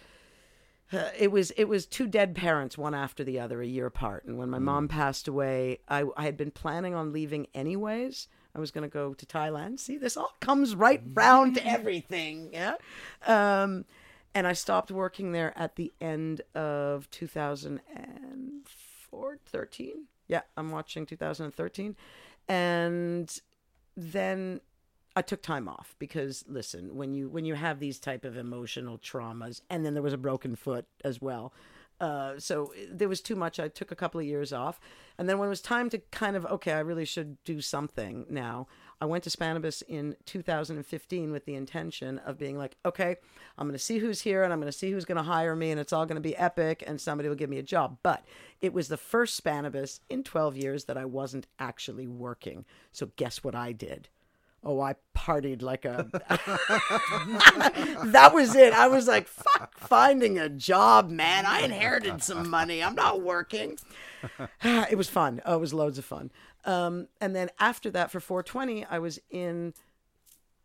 [0.93, 4.25] uh, it was it was two dead parents, one after the other, a year apart.
[4.25, 8.29] And when my mom passed away, I, I had been planning on leaving anyways.
[8.57, 9.81] I was going to go to Thailand.
[9.81, 12.49] See, this all comes right round to everything.
[12.53, 12.77] Yeah.
[13.27, 13.85] Um,
[14.35, 19.93] and I stopped working there at the end of 2004, 13.
[20.27, 21.97] Yeah, I'm watching 2013.
[22.49, 23.39] And
[23.97, 24.61] then
[25.15, 28.99] I took time off because listen, when you when you have these type of emotional
[28.99, 31.53] traumas and then there was a broken foot as well.
[32.01, 33.59] Uh, so there was too much.
[33.59, 34.81] I took a couple of years off,
[35.19, 38.27] and then when it was time to kind of okay, I really should do something
[38.29, 38.67] now.
[39.01, 43.17] I went to Spannabis in 2015 with the intention of being like, okay,
[43.59, 45.55] I'm going to see who's here and I'm going to see who's going to hire
[45.55, 47.99] me, and it's all going to be epic, and somebody will give me a job.
[48.03, 48.25] But
[48.61, 52.65] it was the first Spannabis in 12 years that I wasn't actually working.
[52.93, 54.09] So guess what I did?
[54.67, 56.09] Oh, I partied like a.
[58.11, 58.73] that was it.
[58.73, 61.47] I was like, fuck finding a job, man.
[61.47, 62.83] I inherited some money.
[62.83, 63.79] I'm not working.
[64.65, 65.41] it was fun.
[65.47, 66.33] Oh, it was loads of fun.
[66.65, 69.73] Um, and then after that, for 420, I was in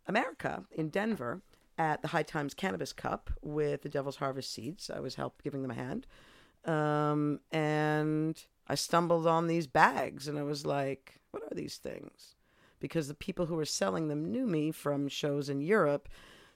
[0.08, 1.42] America, in Denver,
[1.78, 4.90] at the High Times Cannabis Cup with the Devil's Harvest Seeds.
[4.90, 6.08] I was helping giving them a hand.
[6.64, 12.34] Um, and I stumbled on these bags and I was like, what are these things?
[12.82, 16.08] Because the people who were selling them knew me from shows in Europe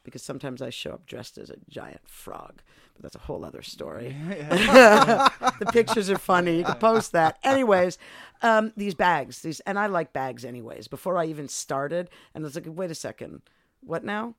[0.03, 2.63] because sometimes I show up dressed as a giant frog,
[2.95, 4.15] but that's a whole other story.
[4.29, 6.59] the pictures are funny.
[6.59, 7.39] You can post that.
[7.45, 7.97] Anyways,
[8.43, 10.89] um, these bags, these, and I like bags anyways.
[10.89, 13.43] Before I even started, and I was like, wait a second,
[13.81, 14.35] what now?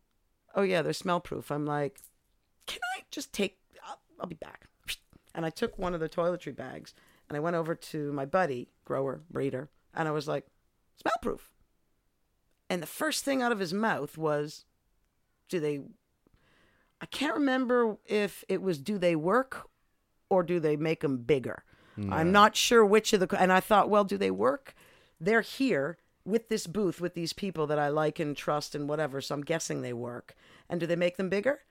[0.53, 1.51] Oh yeah, they're smell proof.
[1.51, 1.99] I'm like,
[2.65, 3.57] can I just take?
[3.87, 4.65] I'll, I'll be back.
[5.33, 6.93] And I took one of the toiletry bags,
[7.29, 10.47] and I went over to my buddy, grower, breeder, and I was like,
[10.97, 11.49] smell proof.
[12.69, 14.65] And the first thing out of his mouth was,
[15.49, 15.81] do they,
[16.99, 19.69] I can't remember if it was, do they work
[20.29, 21.63] or do they make them bigger?
[22.11, 24.75] I'm not sure which of the, and I thought, well, do they work?
[25.19, 29.19] They're here with this booth with these people that I like and trust and whatever,
[29.19, 30.35] so I'm guessing they work.
[30.69, 31.61] And do they make them bigger?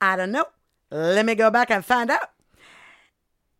[0.00, 0.44] I don't know.
[0.90, 2.30] Let me go back and find out.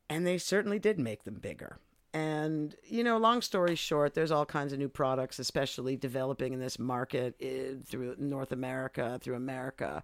[0.09, 1.79] And they certainly did make them bigger.
[2.15, 6.61] And, you know, long story short, there's all kinds of new products, especially developing in
[6.61, 10.03] this market eh, through North America, through America.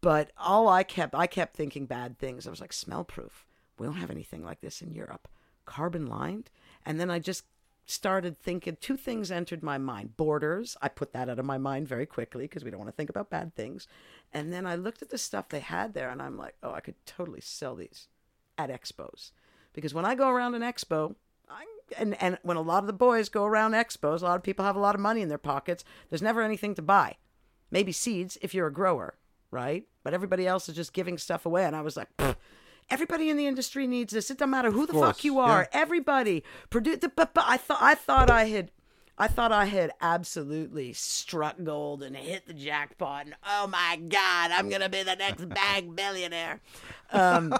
[0.00, 2.46] But all I kept, I kept thinking bad things.
[2.46, 3.44] I was like, smell proof.
[3.78, 5.26] We don't have anything like this in Europe.
[5.64, 6.50] Carbon lined.
[6.86, 7.44] And then I just
[7.86, 10.76] started thinking, two things entered my mind borders.
[10.80, 13.10] I put that out of my mind very quickly because we don't want to think
[13.10, 13.88] about bad things.
[14.32, 16.80] And then I looked at the stuff they had there and I'm like, oh, I
[16.80, 18.08] could totally sell these
[18.56, 19.32] at expos.
[19.72, 21.16] Because when I go around an expo,
[21.98, 24.64] and and when a lot of the boys go around expos, a lot of people
[24.64, 25.84] have a lot of money in their pockets.
[26.10, 27.16] There's never anything to buy.
[27.70, 29.14] Maybe seeds if you're a grower,
[29.50, 29.84] right?
[30.04, 31.64] But everybody else is just giving stuff away.
[31.64, 32.08] And I was like,
[32.90, 34.30] everybody in the industry needs this.
[34.30, 35.68] It doesn't matter who the course, fuck you are.
[35.72, 35.80] yeah.
[35.80, 36.98] Everybody produce.
[37.00, 38.70] But, but I thought I thought I had.
[39.18, 43.26] I thought I had absolutely struck gold and hit the jackpot.
[43.26, 46.60] And oh my God, I'm going to be the next bag billionaire.
[47.12, 47.54] Um,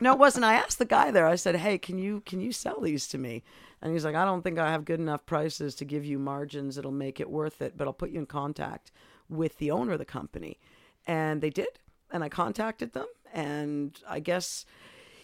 [0.00, 0.44] no, it wasn't.
[0.44, 1.26] I asked the guy there.
[1.26, 3.42] I said, "Hey, can you can you sell these to me?"
[3.80, 6.76] And he's like, "I don't think I have good enough prices to give you margins
[6.76, 8.90] that'll make it worth it, but I'll put you in contact
[9.28, 10.58] with the owner of the company."
[11.06, 11.78] And they did,
[12.10, 14.66] and I contacted them, and I guess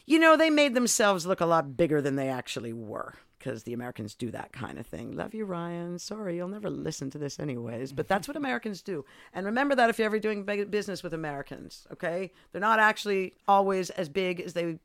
[0.09, 3.15] you know, they made themselves look a lot bigger than they actually were
[3.47, 5.13] because the Americans do that kind of thing.
[5.13, 6.01] Love you, Ryan.
[6.01, 9.05] Sorry, you'll never listen to this anyways, but that's what Americans do.
[9.33, 12.33] And remember that if you're ever doing business with Americans, okay?
[12.51, 14.81] They're not actually always as big as they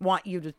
[0.00, 0.52] want you to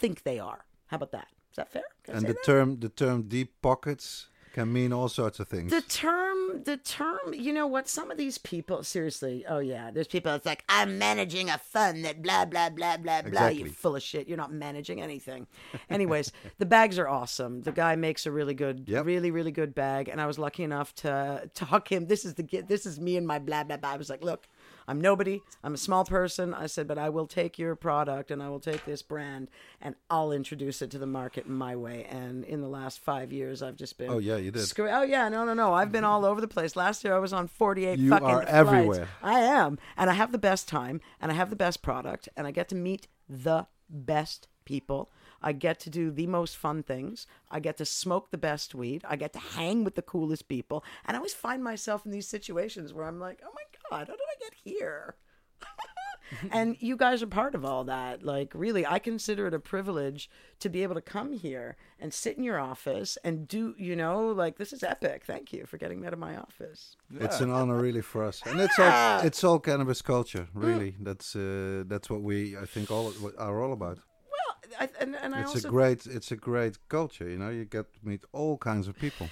[0.00, 0.64] think they are.
[0.88, 1.28] How about that?
[1.52, 1.84] Is that fair?
[2.08, 2.42] And the that?
[2.42, 5.70] term the term deep pockets can mean all sorts of things.
[5.70, 7.88] The term, the term, you know what?
[7.88, 12.04] Some of these people, seriously, oh yeah, there's people that's like, I'm managing a fund
[12.04, 13.46] that blah, blah, blah, blah, blah.
[13.48, 13.68] You Exactly.
[13.70, 14.26] full of shit.
[14.28, 15.46] You're not managing anything.
[15.88, 17.62] Anyways, the bags are awesome.
[17.62, 19.06] The guy makes a really good, Yep.
[19.06, 20.08] really, really good bag.
[20.08, 22.06] And I was lucky enough to talk him.
[22.06, 23.90] This is the, this is me and my blah, blah, blah.
[23.90, 24.48] I was like, look,
[24.88, 25.42] I'm nobody.
[25.62, 26.52] I'm a small person.
[26.54, 29.48] I said, but I will take your product and I will take this brand
[29.80, 32.06] and I'll introduce it to the market my way.
[32.10, 34.66] And in the last five years, I've just been Oh, yeah, you did.
[34.66, 35.72] Screw- oh yeah, no, no, no.
[35.74, 36.76] I've been all over the place.
[36.76, 38.50] Last year I was on 48 You fucking are flights.
[38.52, 39.08] everywhere.
[39.22, 42.46] I am, and I have the best time, and I have the best product, and
[42.46, 45.10] I get to meet the best people.
[45.42, 47.26] I get to do the most fun things.
[47.50, 49.02] I get to smoke the best weed.
[49.08, 52.28] I get to hang with the coolest people, and I always find myself in these
[52.28, 55.16] situations where I'm like, "Oh my god, how did I get here?"
[56.52, 58.22] and you guys are part of all that.
[58.22, 60.30] Like, really, I consider it a privilege
[60.60, 64.28] to be able to come here and sit in your office and do, you know,
[64.28, 65.24] like this is epic.
[65.26, 66.96] Thank you for getting me out of my office.
[67.18, 70.48] It's an honor, really, for us, and it's all it's all cannabis culture.
[70.54, 73.98] Really, that's uh, that's what we I think all are all about.
[74.34, 77.28] Well, I, and, and I It's also a great it's a great culture.
[77.28, 79.28] You know, you get to meet all kinds of people.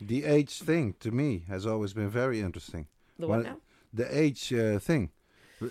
[0.00, 2.88] The age thing to me has always been very interesting.
[3.18, 3.56] the what When- now?
[3.92, 5.10] The age uh, thing.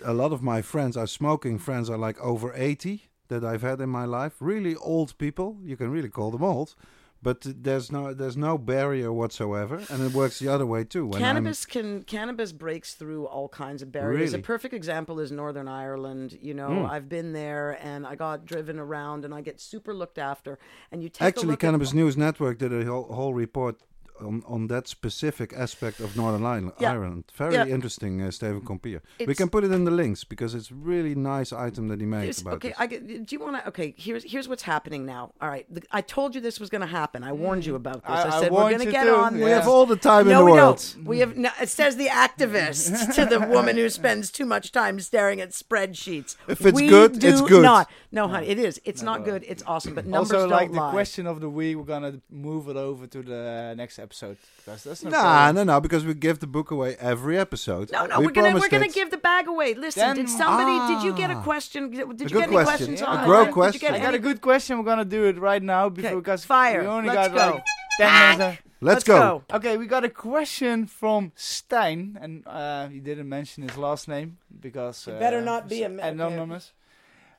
[0.06, 3.82] A lot of my friends are smoking friends are like over 80 that I've had
[3.82, 4.34] in my life.
[4.40, 5.58] Really old people.
[5.64, 6.76] You can really call them old.
[7.24, 11.06] But there's no there's no barrier whatsoever, and it works the other way too.
[11.06, 14.32] When I'm- cannabis can cannabis breaks through all kinds of barriers.
[14.32, 14.40] Really?
[14.42, 16.36] A perfect example is Northern Ireland.
[16.42, 16.90] You know, Mm.
[16.90, 20.58] I've been there and I got driven around and I get super looked after.
[20.92, 23.80] And you take Actually, look at- Cannabis News Network did a whole, whole report
[24.22, 26.74] on, on that specific aspect of Northern Ireland.
[26.80, 26.92] Yeah.
[26.94, 27.24] Ireland.
[27.36, 27.66] Very Yeah.
[27.66, 29.02] interesting, uh, Steven Compier.
[29.26, 32.06] We can put it in the links because it's a really nice item that he
[32.06, 32.78] made It's- about okay, this.
[32.80, 33.68] I do you want to?
[33.70, 35.34] Okay, here's here's what's happening now.
[35.42, 37.24] All right, the, I told you this was going to happen.
[37.24, 38.10] I warned you about this.
[38.10, 39.38] I- I, I said we're going to get too, on.
[39.38, 39.46] yeah.
[39.46, 40.78] we have all the time no, in the we world.
[40.96, 41.06] don't.
[41.06, 41.36] We have.
[41.38, 45.50] No, it says the activist to the woman who spends too much time staring at
[45.52, 46.36] spreadsheets.
[46.48, 47.64] If it's We good, do it's good.
[47.64, 47.90] Not.
[48.12, 48.80] No, honey, it is.
[48.86, 49.44] It's not good.
[49.48, 49.96] It's awesome.
[49.96, 50.92] But numbers also, don't like the lie.
[50.92, 55.04] question of the week, we're gonna move it over to the next episode because that's
[55.04, 57.92] no Nah, no, no, because we give the book away every episode.
[57.92, 59.74] No, no, we we're gonna we're gonna give the bag away.
[59.74, 60.94] Listen, Then- did somebody?
[60.94, 61.42] did you get a Ah.
[61.44, 61.90] question?
[61.92, 62.64] Did you get any question.
[62.64, 63.46] questions A on grow it?
[63.46, 63.80] Did you question.
[63.82, 64.78] get I any- got a good question.
[64.78, 66.82] We're gonna do it right now before Okay, because fire.
[66.82, 67.52] we only Let's got go.
[67.56, 67.64] like
[67.98, 68.62] ten minutes.
[68.84, 69.44] Let's, go.
[69.54, 74.40] Okay, we got a question from Stein, and uh, he didn't mention his last name
[74.60, 76.72] because It uh, better not be a s- ma- anonymous.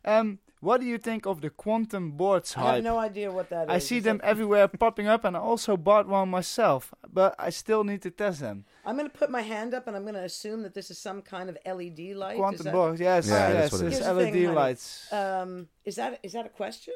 [0.04, 3.64] Um, what do you think of the quantum boards I have no idea what that
[3.68, 3.74] is.
[3.76, 7.34] I see Is them that- everywhere popping up, and I also bought one myself, but
[7.46, 8.64] I still need to test them.
[8.86, 10.98] I'm going to put my hand up and I'm going to assume that this is
[10.98, 12.34] some kind of LED light.
[12.34, 14.04] Is Quantum that- boards, yes, Yeah, yes, that's what it it's is.
[14.06, 15.12] Here's the LED thing, lights.
[15.12, 16.94] Um, is that is that a question?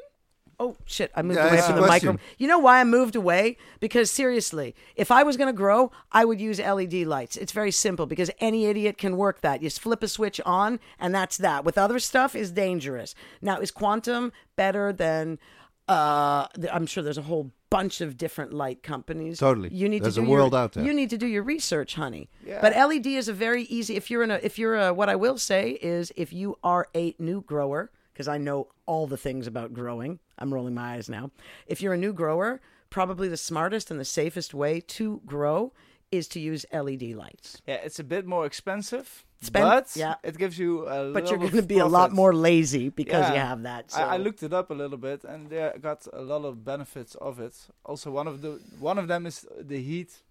[0.59, 1.11] Oh shit!
[1.15, 2.07] I moved Yeah, away from the question.
[2.13, 2.21] micro.
[2.39, 3.57] You know why I moved away?
[3.79, 7.37] Because seriously, if I was going to grow, I would use LED lights.
[7.37, 9.61] It's very simple because any idiot can work that.
[9.61, 11.63] You just flip a switch on, and that's that.
[11.63, 13.13] With other stuff, is dangerous.
[13.39, 15.37] Now, is quantum better than?
[15.87, 19.39] Uh, I'm sure there's a whole bunch of different light companies.
[19.39, 19.69] Totally.
[19.69, 20.83] You need There's to a do world your, out there.
[20.83, 22.29] You need to do your research, honey.
[22.45, 22.59] Yeah.
[22.61, 23.95] But LED is a very easy.
[23.95, 26.87] If you're in a, if you're a, what I will say is, if you are
[26.95, 30.17] a new grower, because I know all the things about growing.
[30.39, 31.29] I'm rolling my eyes now.
[31.67, 35.71] If you're a new grower, probably the smartest and the safest way to grow
[36.11, 37.61] is to use LED lights.
[37.67, 40.15] Yeah, it's a bit more expensive, Spend- but yeah.
[40.23, 43.35] it gives you a But you're going to be a lot more lazy because you
[43.35, 43.91] have that.
[43.91, 44.01] So.
[44.01, 47.13] I, I looked it up a little bit, and they got a lot of benefits
[47.15, 47.55] of it.
[47.85, 50.23] Also, one of the one of them is the heat.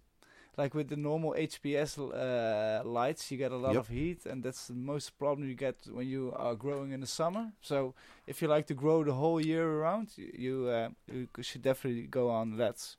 [0.57, 3.77] Like with the normal HPS uh, lights, you get a lot Yep.
[3.77, 7.07] of heat, and that's the most problem you get when you are growing in the
[7.07, 7.51] summer.
[7.61, 7.93] So,
[8.25, 11.61] if you like to grow the whole year around, you you, uh, you c- should
[11.61, 12.95] definitely go on that.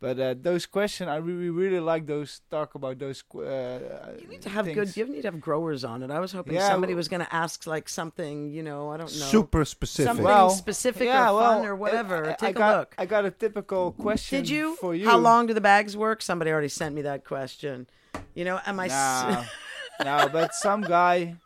[0.00, 2.40] But uh, those questions, I really really like those.
[2.50, 3.20] Talk about those.
[3.20, 4.76] qu- Uh, you need to have things.
[4.78, 4.96] good.
[4.96, 6.10] You need to have growers on it.
[6.10, 8.48] I was hoping Yeah, somebody w- was going to ask like something.
[8.50, 9.26] You know, I don't know.
[9.28, 10.06] Super specific.
[10.08, 12.28] Something Well, specific yeah, or fun or whatever.
[12.28, 12.94] I- I Take a got- look.
[12.96, 14.38] I got a typical question.
[14.40, 14.76] Did you?
[14.76, 15.04] For you.
[15.06, 16.22] How long do the bags work?
[16.22, 17.86] Somebody already sent me that question.
[18.34, 18.86] You know, am I?
[18.86, 19.46] s-
[20.00, 21.36] No, no, but some guy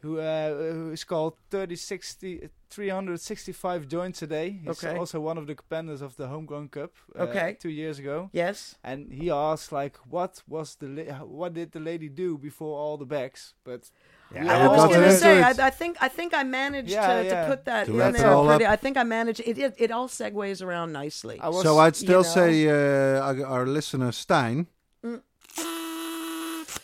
[0.00, 4.50] who uh, who is called 3060, 365 joints a day.
[4.64, 4.96] He's Okay.
[4.98, 6.92] also one of the competitors of the Homegrown Cup.
[7.18, 7.56] Uh, Okay.
[7.60, 8.76] Two years ago, yes.
[8.82, 12.96] and he asked like, what was the la- what did the lady do before all
[12.98, 13.54] the bags?
[13.64, 13.90] But
[14.34, 15.42] Yeah, we I was going to say.
[15.42, 17.30] I, I think I think I managed Yeah, to, yeah.
[17.42, 18.66] to put that To in wrap it there all pretty.
[18.66, 18.72] up.
[18.72, 19.40] I think I managed.
[19.50, 21.36] It, it it all segues around nicely.
[21.40, 22.34] I was So I'd still know.
[22.38, 24.66] say uh, our, our listener Stein.
[25.04, 25.22] Mm.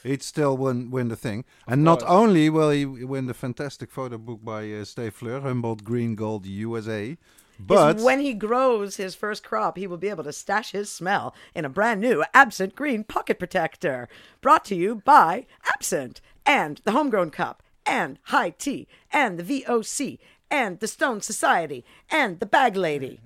[0.04, 4.18] He'd still win win the thing, and not only will he win the fantastic photo
[4.18, 7.16] book by uh, Stay Fleur, Humboldt Green Gold USA,
[7.58, 11.34] but when he grows his first crop, he will be able to stash his smell
[11.54, 14.08] in a brand new Abscent Green Pocket Protector.
[14.40, 20.18] Brought to you by Abscent and the Homegrown Cup and High Tea and the VOC
[20.50, 23.20] and the Stone Society and the Bag Lady.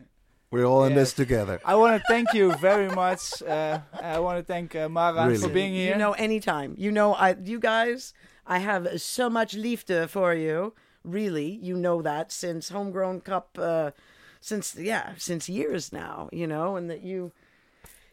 [0.50, 1.60] We're all in this together.
[1.64, 3.42] I want to thank you very much.
[3.42, 5.38] Uh, I want to thank uh, Mara Really.
[5.38, 5.92] for being here.
[5.92, 6.74] You know, anytime.
[6.78, 8.14] You know, I, you guys,
[8.46, 10.74] I have so much liefde for you.
[11.04, 13.92] Really, you know that since Homegrown Cup, uh,
[14.40, 16.28] since yeah, since years now.
[16.32, 17.32] You know, and that you.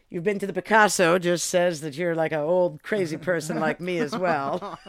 [0.08, 3.80] You've been to the Picasso just says that you're like an old crazy person like
[3.80, 4.78] me as well.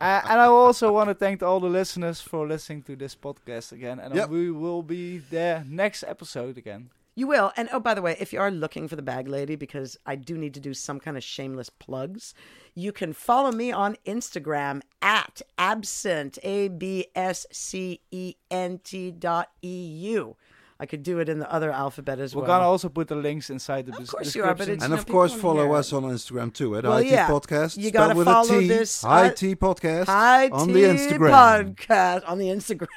[0.00, 3.72] Uh, and I also want to thank all the listeners for listening to this podcast
[3.72, 3.98] again.
[3.98, 4.30] And Yep.
[4.30, 6.88] we will be there next episode again.
[7.14, 7.52] You will.
[7.56, 10.16] And oh, by the way, if you are looking for the bag lady, because I
[10.16, 12.32] do need to do some kind of shameless plugs,
[12.74, 19.10] you can follow me on Instagram at abscent, A B S C E N T
[19.10, 19.84] dot E
[20.14, 20.36] U.
[20.82, 22.40] I could do it in the other alphabet as well.
[22.42, 24.72] We're gonna also put the links inside the Of des- course you are, but description.
[24.76, 27.28] it's- And of course, follow hear us on Instagram too at Well, IT yeah.
[27.28, 27.76] Podcast.
[27.76, 28.68] You gotta with follow a T.
[28.68, 31.76] this, uh, IT Podcast Hi on the Instagram.
[31.76, 32.88] podcast on the Instagram.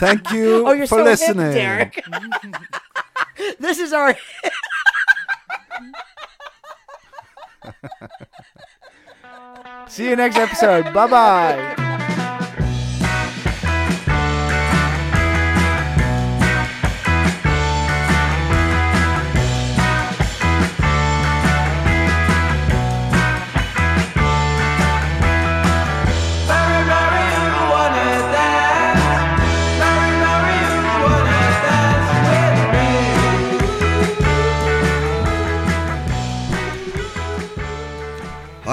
[0.00, 1.52] Thank you Oh, you're for so listening.
[1.52, 2.04] hip, Derek.
[3.60, 4.16] this is our.
[9.88, 10.92] See you next episode.
[10.94, 11.74] Bye bye.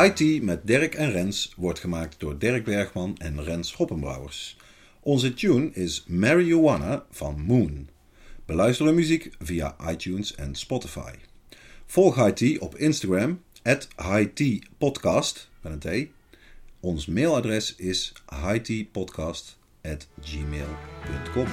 [0.09, 4.57] Tea met Dirk en Rens wordt gemaakt door Dirk Bergman en Rens Hoppenbrouwers.
[4.99, 7.89] Onze tune is Marijuana van Moon.
[8.45, 11.13] Beluister de muziek via iTunes en Spotify.
[11.85, 13.87] Volg Tea op Instagram, at
[14.77, 16.09] Podcast met een T.
[16.79, 18.13] Ons mailadres is
[18.43, 21.47] highteapodcast at gmail.com.